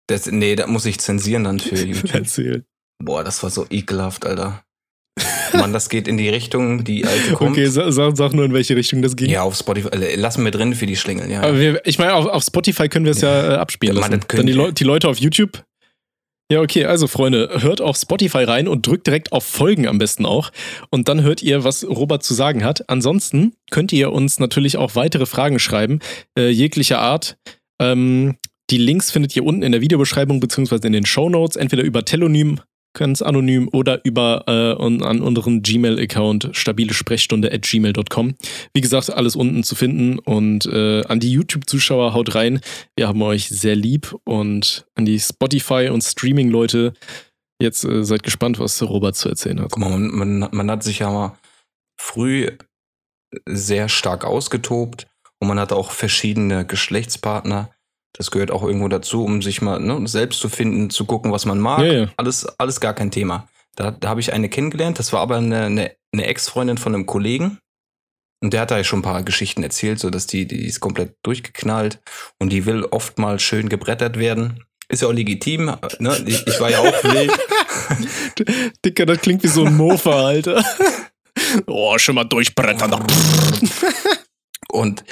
Das, 0.08 0.26
nee, 0.26 0.56
da 0.56 0.66
muss 0.68 0.86
ich 0.86 1.00
zensieren 1.00 1.44
dann 1.44 1.60
für 1.60 1.76
YouTube. 1.86 2.14
Erzähl. 2.14 2.66
Boah, 3.00 3.24
das 3.24 3.44
war 3.44 3.50
so 3.52 3.68
ekelhaft, 3.70 4.26
Alter. 4.26 4.64
Mann, 5.54 5.74
das 5.74 5.90
geht 5.90 6.08
in 6.08 6.18
die 6.18 6.30
Richtung, 6.30 6.84
die 6.84 7.06
alte 7.06 7.32
kommt. 7.36 7.52
Okay, 7.52 7.66
sag, 7.68 7.92
sag, 7.92 8.34
nur, 8.34 8.46
in 8.46 8.54
welche 8.54 8.76
Richtung 8.76 9.02
das 9.02 9.16
ging. 9.16 9.30
Ja, 9.30 9.44
auf 9.44 9.56
Spotify. 9.56 9.90
äh, 9.96 10.16
Lassen 10.16 10.44
wir 10.44 10.52
drin 10.52 10.74
für 10.76 10.86
die 10.86 10.96
Schlingel, 10.96 11.30
ja. 11.32 11.42
Aber 11.42 11.60
wir, 11.60 11.82
ich 11.86 12.00
meine, 12.00 12.14
auf, 12.16 12.26
auf 12.26 12.44
Spotify 12.44 12.90
können 12.90 13.06
wir 13.06 13.12
es 13.14 13.22
ja, 13.22 13.54
äh, 13.54 13.56
abspielen 13.56 13.96
Ja, 13.96 14.02
Mann, 14.02 14.12
lassen. 14.12 14.28
können 14.28 14.40
Dann 14.40 14.48
die. 14.48 14.54
Leu 14.54 14.72
die 14.72 14.84
Leute 14.84 15.08
auf 15.10 15.18
YouTube. 15.20 15.64
Ja, 16.52 16.62
okay, 16.62 16.86
also 16.86 17.08
Freunde, 17.08 17.50
hört 17.62 17.82
auf 17.82 17.98
Spotify 17.98 18.44
rein 18.44 18.68
und 18.68 18.86
drückt 18.86 19.08
direkt 19.08 19.32
auf 19.32 19.44
Folgen 19.46 19.88
am 19.88 19.98
besten 19.98 20.26
auch. 20.26 20.52
Und 20.90 21.08
dann 21.08 21.22
hört 21.24 21.42
ihr, 21.42 21.64
was 21.64 21.84
Robert 21.88 22.22
zu 22.24 22.34
sagen 22.34 22.64
hat. 22.64 22.90
Ansonsten 22.90 23.54
könnt 23.72 23.92
ihr 23.94 24.12
uns 24.12 24.40
natürlich 24.40 24.78
auch 24.78 24.96
weitere 24.96 25.26
Fragen 25.26 25.58
schreiben, 25.58 26.00
äh, 26.38 26.50
jeglicher 26.50 27.00
Art. 27.00 27.38
Ähm, 27.82 28.36
die 28.70 28.78
Links 28.78 29.10
findet 29.10 29.36
ihr 29.36 29.44
unten 29.46 29.64
in 29.64 29.72
der 29.72 29.82
Videobeschreibung 29.82 30.40
beziehungsweise 30.40 30.86
in 30.86 30.94
den 30.94 31.06
Show 31.06 31.30
Notes, 31.30 31.56
entweder 31.56 31.84
über 31.84 32.06
Telonym, 32.06 32.60
ganz 32.94 33.22
anonym, 33.22 33.70
oder 33.72 34.04
über 34.06 34.44
äh, 34.48 34.84
an 34.84 35.22
unseren 35.22 35.62
Gmail-Account 35.62 36.50
stabile 36.54 36.94
Sprechstunde 36.94 37.52
at 37.52 37.64
gmail.com. 37.64 38.36
Wie 38.74 38.82
gesagt, 38.82 39.12
alles 39.12 39.36
unten 39.36 39.64
zu 39.64 39.76
finden. 39.76 40.20
Und 40.20 40.66
äh, 40.66 41.04
an 41.06 41.20
die 41.20 41.32
YouTube-Zuschauer 41.32 42.14
haut 42.14 42.36
rein. 42.36 42.62
Wir 42.96 43.08
haben 43.08 43.22
euch 43.22 43.50
sehr 43.50 43.76
lieb. 43.76 44.16
Und 44.24 44.86
an 44.96 45.06
die 45.06 45.20
Spotify- 45.20 45.90
und 45.90 46.04
Streaming-Leute, 46.04 46.94
jetzt 47.62 47.84
äh, 47.84 48.04
seid 48.04 48.24
gespannt, 48.24 48.60
was 48.60 48.82
Robert 48.82 49.16
zu 49.16 49.30
erzählen 49.30 49.60
hat. 49.60 49.72
Guck 49.72 49.80
mal, 49.80 49.90
man, 49.90 50.40
man, 50.40 50.50
man 50.52 50.72
hat 50.72 50.84
sich 50.84 51.00
ja 51.00 51.10
mal 51.10 51.38
früh 52.00 52.50
sehr 53.48 53.90
stark 53.90 54.26
ausgetobt 54.26 55.08
und 55.40 55.48
man 55.48 55.60
hatte 55.60 55.76
auch 55.76 55.92
verschiedene 55.92 56.66
Geschlechtspartner. 56.66 57.72
Das 58.14 58.32
gehört 58.32 58.52
auch 58.52 58.64
irgendwo 58.64 58.88
dazu, 58.88 59.26
um 59.26 59.42
sich 59.42 59.62
mal 59.62 59.80
ne, 59.80 60.08
selbst 60.08 60.40
zu 60.40 60.50
finden, 60.50 60.90
zu 60.90 61.06
gucken, 61.06 61.32
was 61.32 61.46
man 61.46 61.60
mag. 61.60 61.80
Ja, 61.80 61.94
ja. 61.94 62.08
Alles, 62.18 62.46
alles 62.60 62.80
gar 62.80 62.94
kein 62.94 63.12
Thema. 63.12 63.48
Da, 63.76 63.92
da 63.92 64.10
habe 64.10 64.20
ich 64.20 64.34
eine 64.34 64.50
kennengelernt. 64.50 65.00
Das 65.00 65.14
war 65.14 65.22
aber 65.22 65.38
eine, 65.38 65.64
eine, 65.64 65.92
eine 66.12 66.26
Ex-Freundin 66.28 66.78
von 66.78 66.94
einem 66.94 67.06
Kollegen. 67.06 67.58
Und 68.42 68.54
der 68.54 68.62
hat 68.62 68.72
da 68.72 68.78
ja 68.78 68.84
schon 68.84 69.00
ein 69.00 69.04
paar 69.04 69.24
Geschichten 69.24 69.64
erzählt, 69.64 70.00
so 70.00 70.10
dass 70.10 70.28
die, 70.28 70.46
die 70.46 70.66
ist 70.66 70.80
komplett 70.80 71.16
durchgeknallt 71.24 72.00
und 72.40 72.50
die 72.50 72.66
will 72.66 72.84
oft 72.84 73.18
mal 73.18 73.40
schön 73.40 73.70
gebrettert 73.70 74.20
werden. 74.20 74.66
Ist 74.90 75.02
ja 75.02 75.08
auch 75.08 75.14
legitim, 75.14 75.72
ne? 76.00 76.24
Ich, 76.26 76.46
ich 76.46 76.60
war 76.60 76.70
ja 76.70 76.80
auch 76.80 77.04
wild. 77.04 77.32
Dicker, 78.86 79.06
das 79.06 79.22
klingt 79.22 79.44
wie 79.44 79.48
so 79.48 79.64
ein 79.64 79.76
Mofa, 79.76 80.26
Alter. 80.26 80.64
Oh, 81.68 81.98
schon 81.98 82.16
mal 82.16 82.24
durchbrettern. 82.24 82.92
Und 84.74 85.04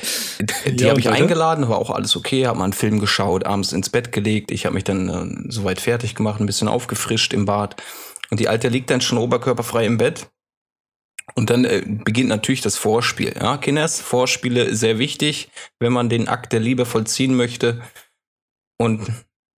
die 0.65 0.83
Ja, 0.83 0.89
habe 0.89 0.99
ich 0.99 1.05
weiter? 1.05 1.17
eingeladen, 1.17 1.69
war 1.69 1.77
auch 1.77 1.91
alles 1.91 2.15
okay, 2.15 2.47
habe 2.47 2.57
mal 2.57 2.63
einen 2.65 2.73
Film 2.73 2.99
geschaut, 2.99 3.45
abends 3.45 3.73
ins 3.73 3.89
Bett 3.89 4.11
gelegt. 4.11 4.51
Ich 4.51 4.65
habe 4.65 4.73
mich 4.73 4.83
dann 4.83 5.09
äh, 5.09 5.51
soweit 5.51 5.79
fertig 5.79 6.15
gemacht, 6.15 6.39
ein 6.39 6.47
bisschen 6.47 6.67
aufgefrischt 6.67 7.31
im 7.33 7.45
Bad. 7.45 7.81
Und 8.31 8.39
die 8.39 8.47
Alte 8.47 8.69
liegt 8.69 8.89
dann 8.89 9.01
schon 9.01 9.19
oberkörperfrei 9.19 9.85
im 9.85 9.97
Bett. 9.99 10.27
Und 11.35 11.51
dann 11.51 11.63
äh, 11.65 11.83
beginnt 11.85 12.29
natürlich 12.29 12.61
das 12.61 12.75
Vorspiel. 12.75 13.35
Ja, 13.39 13.57
Kinders, 13.57 14.01
Vorspiele 14.01 14.75
sehr 14.75 14.97
wichtig, 14.97 15.49
wenn 15.79 15.93
man 15.93 16.09
den 16.09 16.27
Akt 16.27 16.53
der 16.53 16.59
Liebe 16.59 16.85
vollziehen 16.85 17.35
möchte. 17.35 17.81
Und 18.79 19.07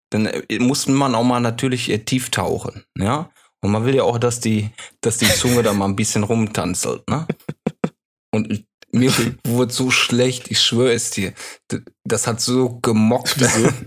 dann 0.09 0.25
äh, 0.25 0.59
muss 0.59 0.87
man 0.87 1.15
auch 1.15 1.23
mal 1.23 1.39
natürlich 1.39 1.89
äh, 1.89 1.99
tief 1.99 2.29
tauchen. 2.29 2.83
Ja, 2.97 3.31
und 3.61 3.71
man 3.71 3.85
will 3.85 3.95
ja 3.95 4.03
auch, 4.03 4.17
dass 4.17 4.41
die, 4.41 4.69
dass 4.99 5.17
die 5.17 5.29
Zunge 5.29 5.63
da 5.63 5.71
mal 5.73 5.85
ein 5.85 5.95
bisschen 5.95 6.23
rumtanzelt. 6.23 7.09
Ne? 7.09 7.25
Und 8.31 8.65
mir 8.93 9.11
wurde 9.45 9.73
so 9.73 9.91
schlecht, 9.91 10.49
ich 10.49 10.61
schwöre 10.61 10.93
es 10.93 11.09
dir. 11.11 11.33
Das 12.05 12.27
hat 12.27 12.39
so 12.41 12.79
gemockt. 12.81 13.35
Wieso? 13.39 13.69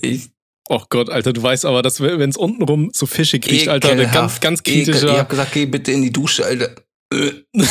Ich, 0.00 0.30
Oh 0.68 0.82
Gott, 0.90 1.10
Alter, 1.10 1.32
du 1.32 1.42
weißt 1.42 1.64
aber, 1.64 1.82
dass 1.82 2.00
wenn 2.00 2.28
es 2.30 2.36
untenrum 2.36 2.90
so 2.92 3.06
fischig 3.06 3.48
riecht, 3.50 3.68
Alter, 3.68 3.90
eine 3.90 4.08
ganz, 4.08 4.40
ganz 4.40 4.60
ekel- 4.62 4.94
Ich 4.94 5.02
hab 5.18 5.28
gesagt, 5.28 5.52
geh 5.52 5.66
bitte 5.66 5.90
in 5.92 6.02
die 6.02 6.12
Dusche, 6.12 6.44
Alter. 6.44 6.70
Äh, 7.12 7.30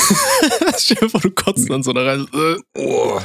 Stell 0.77 0.97
dir 1.01 1.09
vor, 1.09 1.19
du 1.21 1.31
kotzt 1.31 1.69
dann 1.69 1.83
so 1.83 1.91
da 1.93 2.03
rein. 2.03 2.25
Äh. 2.33 2.55
Oh. 2.77 3.19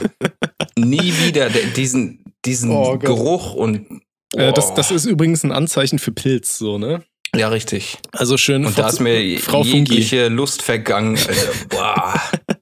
Nie 0.76 1.12
wieder 1.24 1.51
der, 1.51 1.66
diesen, 1.66 2.24
diesen 2.45 2.70
Oh. 2.72 2.97
Geruch 2.99 3.55
und. 3.55 4.03
Äh, 4.35 4.53
das, 4.53 4.70
Oh. 4.70 4.74
das 4.76 4.91
ist 4.91 5.05
übrigens 5.05 5.45
ein 5.45 5.53
Anzeichen 5.53 5.99
für 5.99 6.12
Pilz, 6.12 6.59
so, 6.59 6.78
ne? 6.78 7.05
Ja, 7.37 7.49
richtig. 7.49 7.99
Also 8.11 8.37
schön. 8.37 8.64
Und 8.66 8.76
da 8.76 8.89
ist 8.89 8.99
mir 9.01 9.39
Frau 9.39 9.62
Fungi. 9.62 9.78
jegliche 9.78 10.26
Lust 10.28 10.62
vergangen. 10.62 11.16
Alter. 11.16 11.53
Boah. 11.68 12.20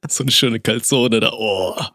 So 0.13 0.25
eine 0.25 0.31
schöne 0.33 0.61
Calzone 0.61 1.21
da. 1.21 1.31
Oh, 1.33 1.75
Oh. 1.77 1.93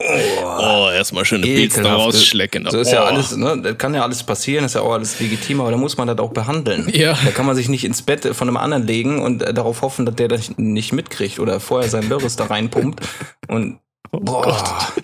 oh 0.59 0.89
erstmal 0.91 1.26
schöne 1.26 1.43
Pilz 1.43 1.76
da 1.76 1.95
rausschlecken. 1.95 2.68
So 2.70 2.80
ist 2.80 2.91
ja 2.91 3.03
Oh. 3.03 3.07
alles, 3.07 3.36
ne? 3.36 3.59
Das 3.61 3.78
kann 3.78 3.93
ja 3.93 4.03
alles 4.03 4.24
passieren, 4.24 4.66
ist 4.66 4.76
ja 4.76 4.82
auch 4.82 4.93
alles 4.93 5.20
legitim, 5.20 5.61
aber 5.61 5.72
da 5.72 5.78
muss 5.78 5.97
man 5.97 6.07
das 6.07 6.18
auch 6.20 6.32
behandeln. 6.34 6.89
Ja. 6.93 7.18
Da 7.26 7.32
kann 7.32 7.45
man 7.45 7.55
sich 7.55 7.70
nicht 7.70 7.84
ins 7.84 8.01
Bett 8.01 8.26
von 8.36 8.47
einem 8.47 8.57
anderen 8.57 8.86
legen 8.88 9.22
und 9.22 9.41
äh, 9.41 9.53
darauf 9.53 9.82
hoffen, 9.82 10.05
dass 10.05 10.16
der 10.16 10.28
das 10.28 10.57
nicht 10.57 10.93
mitkriegt 10.93 11.39
oder 11.39 11.59
vorher 11.59 11.89
sein 11.89 12.07
Lörres 12.09 12.36
da 12.36 12.45
reinpumpt. 12.45 12.99
Und 13.47 13.80
Oh 14.11 14.20
boah, 14.22 14.43
Gott. 14.43 15.03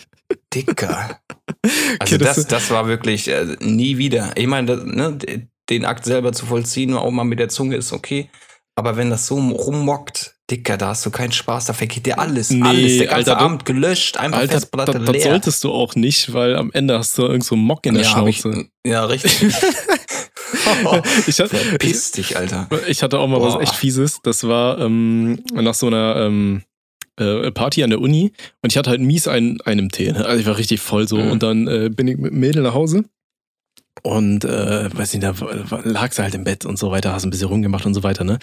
Dicker. 0.54 1.20
Also 2.00 2.16
Okay, 2.16 2.18
das- 2.24 2.36
das, 2.36 2.48
das 2.48 2.72
war 2.72 2.88
wirklich 2.88 3.28
äh, 3.28 3.58
nie 3.60 3.98
wieder. 3.98 4.32
Ich 4.36 4.46
meine, 4.48 4.68
das, 4.78 4.86
ne, 4.86 5.18
den 5.70 5.84
Akt 5.86 6.06
selber 6.06 6.32
zu 6.32 6.46
vollziehen, 6.46 6.94
auch 6.96 7.10
mal 7.12 7.24
mit 7.24 7.40
der 7.40 7.50
Zunge 7.50 7.76
ist 7.76 7.92
okay. 7.92 8.30
Aber 8.76 8.96
wenn 8.98 9.10
das 9.10 9.26
so 9.26 9.36
rummockt, 9.36 10.36
Dicker, 10.50 10.78
da 10.78 10.90
hast 10.90 11.06
du 11.06 11.12
keinen 11.12 11.32
Spaß, 11.32 11.66
da 11.66 11.74
vergeht 11.74 12.06
dir 12.06 12.20
alles. 12.20 12.50
Nee, 12.50 12.62
alles. 12.68 12.98
Der 12.98 13.08
ganze 13.08 13.32
Alter, 13.34 13.38
Abend 13.40 13.66
gelöscht, 13.66 14.18
einfach 14.18 14.40
Alter, 14.40 14.54
das, 14.54 14.64
Festplatte 14.64 15.00
das 15.00 15.10
leer. 15.12 15.22
solltest 15.22 15.64
du 15.64 15.72
auch 15.72 15.96
nicht, 15.96 16.34
weil 16.34 16.56
am 16.56 16.72
Ende 16.74 16.98
hast 16.98 17.18
du 17.18 17.24
irgend 17.24 17.44
so 17.44 17.56
einen 17.56 17.64
Mock 17.66 17.86
in 17.86 17.94
der 17.96 18.04
ja, 18.04 18.16
hab 18.16 18.28
ich, 18.28 18.40
Schnauze. 18.40 18.66
ja, 18.86 19.06
richtig. 19.06 19.46
Ich, 21.28 21.40
hab- 21.40 21.50
Verpiss 21.50 22.12
dich, 22.12 22.38
Alter. 22.38 22.68
Ich 22.88 23.04
hatte 23.04 23.20
auch 23.20 23.28
mal 23.28 23.42
was 23.42 23.54
Boah. 23.54 23.62
echt 23.62 23.76
Fieses. 23.76 24.20
Das 24.24 24.48
war 24.48 24.80
ähm, 24.80 25.44
nach 25.54 25.74
so 25.74 25.88
einer 25.88 26.16
ähm, 26.18 26.64
äh, 27.18 27.52
Party 27.52 27.84
an 27.84 27.90
der 27.92 28.02
Uni 28.02 28.32
und 28.62 28.72
ich 28.72 28.78
hatte 28.78 28.90
halt 28.90 29.02
mies 29.02 29.28
einen, 29.28 29.62
einen 29.62 29.90
Tee. 29.90 30.12
Ne? 30.12 30.26
Also 30.26 30.40
ich 30.40 30.46
war 30.48 30.58
richtig 30.58 30.82
voll 30.82 31.08
so. 31.08 31.18
Mhm. 31.18 31.32
Und 31.32 31.44
dann 31.44 31.68
äh, 31.68 31.90
bin 31.90 32.08
ich 32.08 32.18
mit 32.18 32.32
dem 32.32 32.40
Mädel 32.40 32.64
nach 32.64 32.74
Hause 32.74 33.04
und 34.04 34.46
äh, 34.46 34.90
weiß 34.96 35.14
nicht, 35.14 35.24
da 35.24 35.34
lag 35.84 36.12
sie 36.14 36.24
halt 36.24 36.34
im 36.36 36.44
Bett 36.46 36.66
und 36.66 36.80
so 36.80 36.92
weiter, 36.92 37.14
hast 37.14 37.26
ein 37.26 37.30
bisschen 37.30 37.50
rumgemacht 37.50 37.86
und 37.86 37.94
so 37.94 38.04
weiter, 38.04 38.24
ne? 38.24 38.40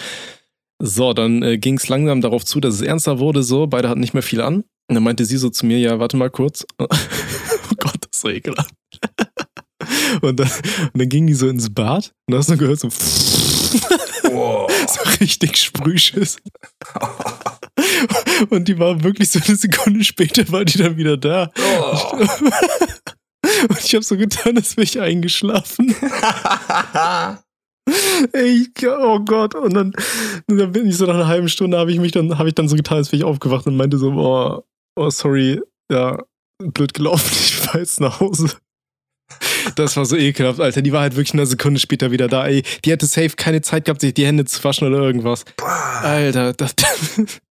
So, 0.79 1.15
dann 1.15 1.43
äh, 1.43 1.59
ging 1.59 1.77
es 1.77 1.89
langsam 1.89 2.21
darauf 2.21 2.45
zu, 2.45 2.61
dass 2.61 2.75
es 2.75 2.83
ernster 2.83 3.19
wurde, 3.19 3.43
so, 3.43 3.67
beide 3.67 3.89
hatten 3.89 4.01
nicht 4.01 4.15
mehr 4.15 4.23
viel 4.23 4.41
an. 4.41 4.65
Und 4.89 4.95
dann 4.95 5.03
meinte 5.03 5.25
sie 5.25 5.37
so 5.37 5.51
zu 5.51 5.67
mir, 5.67 5.79
ja, 5.79 5.99
warte 5.99 6.17
mal 6.17 6.31
kurz. 6.31 6.65
oh 6.79 6.87
Gott, 7.79 7.97
das 8.01 8.11
ist 8.13 8.21
so 8.21 8.29
ekelhaft. 8.29 8.75
Und 10.21 10.41
dann, 10.41 10.49
und 10.49 11.01
dann 11.01 11.09
ging 11.09 11.27
die 11.27 11.35
so 11.35 11.49
ins 11.49 11.73
Bad 11.73 12.13
und 12.27 12.33
da 12.33 12.39
hast 12.39 12.51
du 12.51 12.57
gehört 12.57 12.81
so, 12.81 12.89
so 12.91 15.01
richtig 15.21 15.59
Sprühschiss. 15.59 16.39
Und 18.51 18.69
die 18.69 18.79
war 18.79 19.03
wirklich 19.05 19.29
so 19.29 19.39
eine 19.47 19.57
Sekunde 19.57 20.03
später, 20.03 20.51
war 20.51 20.65
die 20.65 20.79
dann 20.79 20.97
wieder 20.97 21.17
da. 21.17 21.53
Oh. 21.57 22.17
Und 23.69 23.85
ich 23.85 23.95
habe 23.95 24.05
so 24.05 24.17
getan, 24.17 24.57
als 24.57 24.77
wäre 24.77 24.85
ich 24.85 25.01
eingeschlafen. 25.01 25.95
Ey, 28.33 28.63
ich, 28.63 28.89
oh 28.89 29.21
Gott. 29.21 29.55
Und 29.55 29.75
dann, 29.75 29.93
dann 30.49 30.73
bin 30.73 30.87
ich 30.87 30.97
so 30.97 31.07
nach 31.07 31.15
einer 31.15 31.29
halben 31.29 31.49
Stunde, 31.49 31.79
habe 31.79 31.93
ich 31.93 31.99
mich 31.99 32.13
dann, 32.13 32.39
habe 32.39 32.49
ich 32.49 32.55
dann 32.55 32.69
so 32.69 32.77
getan, 32.77 32.99
als 32.99 33.13
wäre 33.13 33.19
ich 33.19 33.25
aufgewacht 33.25 33.67
und 33.67 33.77
meinte 33.77 33.99
so, 33.99 34.11
oh, 34.13 34.63
oh, 34.97 35.11
sorry, 35.11 35.61
ja, 35.91 36.23
blöd 36.63 36.95
gelaufen, 36.95 37.31
ich 37.33 37.57
fahr 37.57 37.81
jetzt 37.81 38.01
nach 38.01 38.21
Hause. 38.21 38.51
Das 39.75 39.97
war 39.97 40.05
so 40.05 40.17
ekelhaft, 40.17 40.61
Alter. 40.61 40.83
Die 40.83 40.93
war 40.93 41.01
halt 41.03 41.17
wirklich 41.17 41.35
eine 41.35 41.47
Sekunde 41.47 41.81
später 41.81 42.13
wieder 42.13 42.29
da, 42.29 42.47
ey. 42.47 42.63
Die 42.85 42.93
hätte 42.93 43.07
safe 43.07 43.31
keine 43.31 43.61
Zeit 43.61 43.85
gehabt, 43.85 44.01
sich 44.01 44.15
die 44.15 44.25
Hände 44.25 44.45
zu 44.45 44.63
waschen 44.63 44.87
oder 44.87 45.03
irgendwas. 45.03 45.45
Alter, 46.03 46.53
das, 46.53 46.75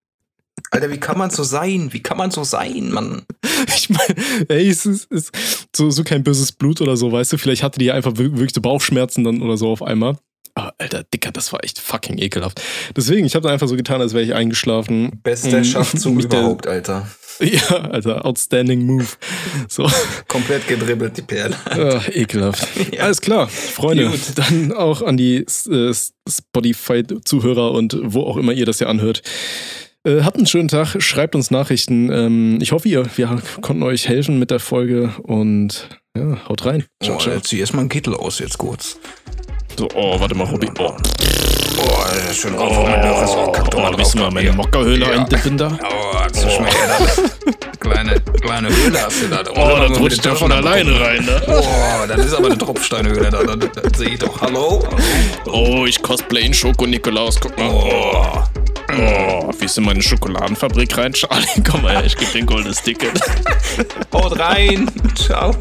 Alter, 0.71 0.89
wie 0.91 0.97
kann 0.99 1.17
man 1.17 1.29
so 1.29 1.43
sein? 1.43 1.89
Wie 1.91 2.01
kann 2.01 2.17
man 2.17 2.31
so 2.31 2.43
sein, 2.43 2.91
Mann? 2.91 3.23
ich 3.75 3.89
meine, 3.89 4.15
ey, 4.49 4.67
es 4.69 4.85
ist, 4.85 5.11
ist 5.11 5.31
so, 5.75 5.89
so 5.89 6.03
kein 6.03 6.23
böses 6.23 6.51
Blut 6.51 6.81
oder 6.81 6.97
so, 6.97 7.11
weißt 7.11 7.33
du? 7.33 7.37
Vielleicht 7.37 7.63
hatte 7.63 7.79
die 7.79 7.91
einfach 7.91 8.13
wir- 8.15 8.31
wirklich 8.33 8.53
so 8.53 8.61
Bauchschmerzen 8.61 9.23
dann 9.23 9.41
oder 9.41 9.57
so 9.57 9.69
auf 9.69 9.81
einmal. 9.83 10.17
Aber 10.57 10.73
Alter, 10.77 11.03
Dicker, 11.03 11.31
das 11.33 11.51
war 11.51 11.63
echt 11.65 11.79
fucking 11.79 12.17
ekelhaft. 12.17 12.61
Deswegen, 12.95 13.25
ich 13.25 13.35
habe 13.35 13.49
einfach 13.49 13.67
so 13.67 13.75
getan, 13.75 13.99
als 13.99 14.13
wäre 14.13 14.23
ich 14.23 14.33
eingeschlafen. 14.33 15.19
Bester 15.23 15.59
Mm, 15.59 15.63
Schachzug 15.65 16.19
der- 16.29 16.39
überhaupt, 16.39 16.67
Alter. 16.67 17.07
Ja, 17.41 17.67
Alter, 17.67 18.23
outstanding 18.25 18.85
move. 18.85 19.07
So, 19.67 19.91
Komplett 20.29 20.69
gedribbelt, 20.69 21.17
die 21.17 21.21
Perle. 21.21 21.53
äh, 21.69 22.21
ekelhaft. 22.21 22.65
Ja. 22.93 23.03
Alles 23.03 23.19
klar, 23.19 23.49
Freunde. 23.49 24.07
Gut. 24.09 24.19
Dann 24.35 24.71
auch 24.71 25.01
an 25.01 25.17
die 25.17 25.39
äh, 25.69 25.93
Spotify-Zuhörer 26.29 27.71
und 27.73 27.97
wo 28.01 28.21
auch 28.21 28.37
immer 28.37 28.53
ihr 28.53 28.65
das 28.65 28.79
ja 28.79 28.87
anhört. 28.87 29.21
Äh, 30.05 30.21
habt 30.23 30.37
einen 30.37 30.45
schönen 30.45 30.67
Tag, 30.67 30.95
schreibt 31.01 31.35
uns 31.35 31.49
Nachrichten. 31.51 32.11
Ähm, 32.11 32.59
ich 32.61 32.71
hoffe, 32.71 32.87
ihr, 32.87 33.05
wir 33.15 33.41
konnten 33.61 33.83
euch 33.83 34.07
helfen 34.07 34.37
mit 34.37 34.51
der 34.51 34.59
Folge 34.59 35.11
und 35.23 35.89
ja, 36.15 36.37
haut 36.47 36.65
rein. 36.65 36.85
Ciao, 37.03 37.15
Oh, 37.15 37.19
ciao. 37.19 37.33
jetzt 37.33 37.47
zieh 37.47 37.59
erstmal 37.59 37.81
einen 37.81 37.89
Kittel 37.89 38.13
aus 38.13 38.39
jetzt 38.39 38.57
kurz. 38.57 38.99
So, 39.77 39.87
oh, 39.95 40.19
warte 40.19 40.35
mal, 40.35 40.45
Robby. 40.45 40.69
Oh, 40.79 40.93
Oh, 41.77 42.33
schön 42.33 42.55
rauf 42.55 42.77
auf 42.77 42.87
mein 42.87 43.01
Lörres. 43.01 43.29
Oh, 43.35 43.51
kack 43.51 43.69
doch 43.69 43.79
mal 43.79 43.89
oh, 43.93 43.97
du 43.97 44.03
drauf. 44.03 44.15
mal 44.15 44.31
meine. 44.31 44.53
Mockerhöhle 44.53 45.05
Ja. 45.05 45.11
eindippen 45.21 45.57
da? 45.57 45.77
Oh, 45.83 46.17
hast 46.17 46.43
du 46.43 46.49
schon 46.49 46.63
mal 46.63 46.71
kleine, 47.79 48.21
kleine 48.41 48.69
Höhle 48.69 49.01
hast 49.01 49.21
du 49.23 49.27
da. 49.27 49.43
Oh, 49.55 49.87
das 49.89 49.99
rutscht 49.99 50.25
ja 50.25 50.33
von 50.35 50.51
alleine 50.51 50.99
rein, 50.99 51.25
ne? 51.25 51.41
Oh, 51.47 52.07
das 52.07 52.25
ist 52.27 52.33
aber 52.33 52.45
eine 52.47 52.57
Tropfsteinhöhle 52.57 53.29
da. 53.29 53.43
Das, 53.43 53.71
das 53.83 53.97
sehe 53.99 54.09
ich 54.11 54.19
doch. 54.19 54.39
Hallo? 54.41 54.83
Oh, 55.47 55.85
ich 55.85 56.01
cosplay 56.01 56.45
in 56.45 56.53
Schoko-Nikolaus, 56.53 57.39
guck 57.41 57.57
mal. 57.57 57.69
Oh. 57.69 58.43
Oh, 58.91 59.51
wie 59.59 59.65
ist 59.65 59.77
in 59.77 59.85
meine 59.85 60.01
Schokoladenfabrik 60.01 60.97
rein, 60.97 61.13
Charlie? 61.13 61.45
Komm 61.69 61.81
mal 61.81 61.93
her, 61.93 62.05
ich 62.05 62.15
geb 62.15 62.31
dir 62.31 62.39
ein 62.39 62.45
goldenes 62.45 62.81
Ticket. 62.81 63.19
Haut 64.13 64.39
rein. 64.39 64.89
Ciao. 65.15 65.55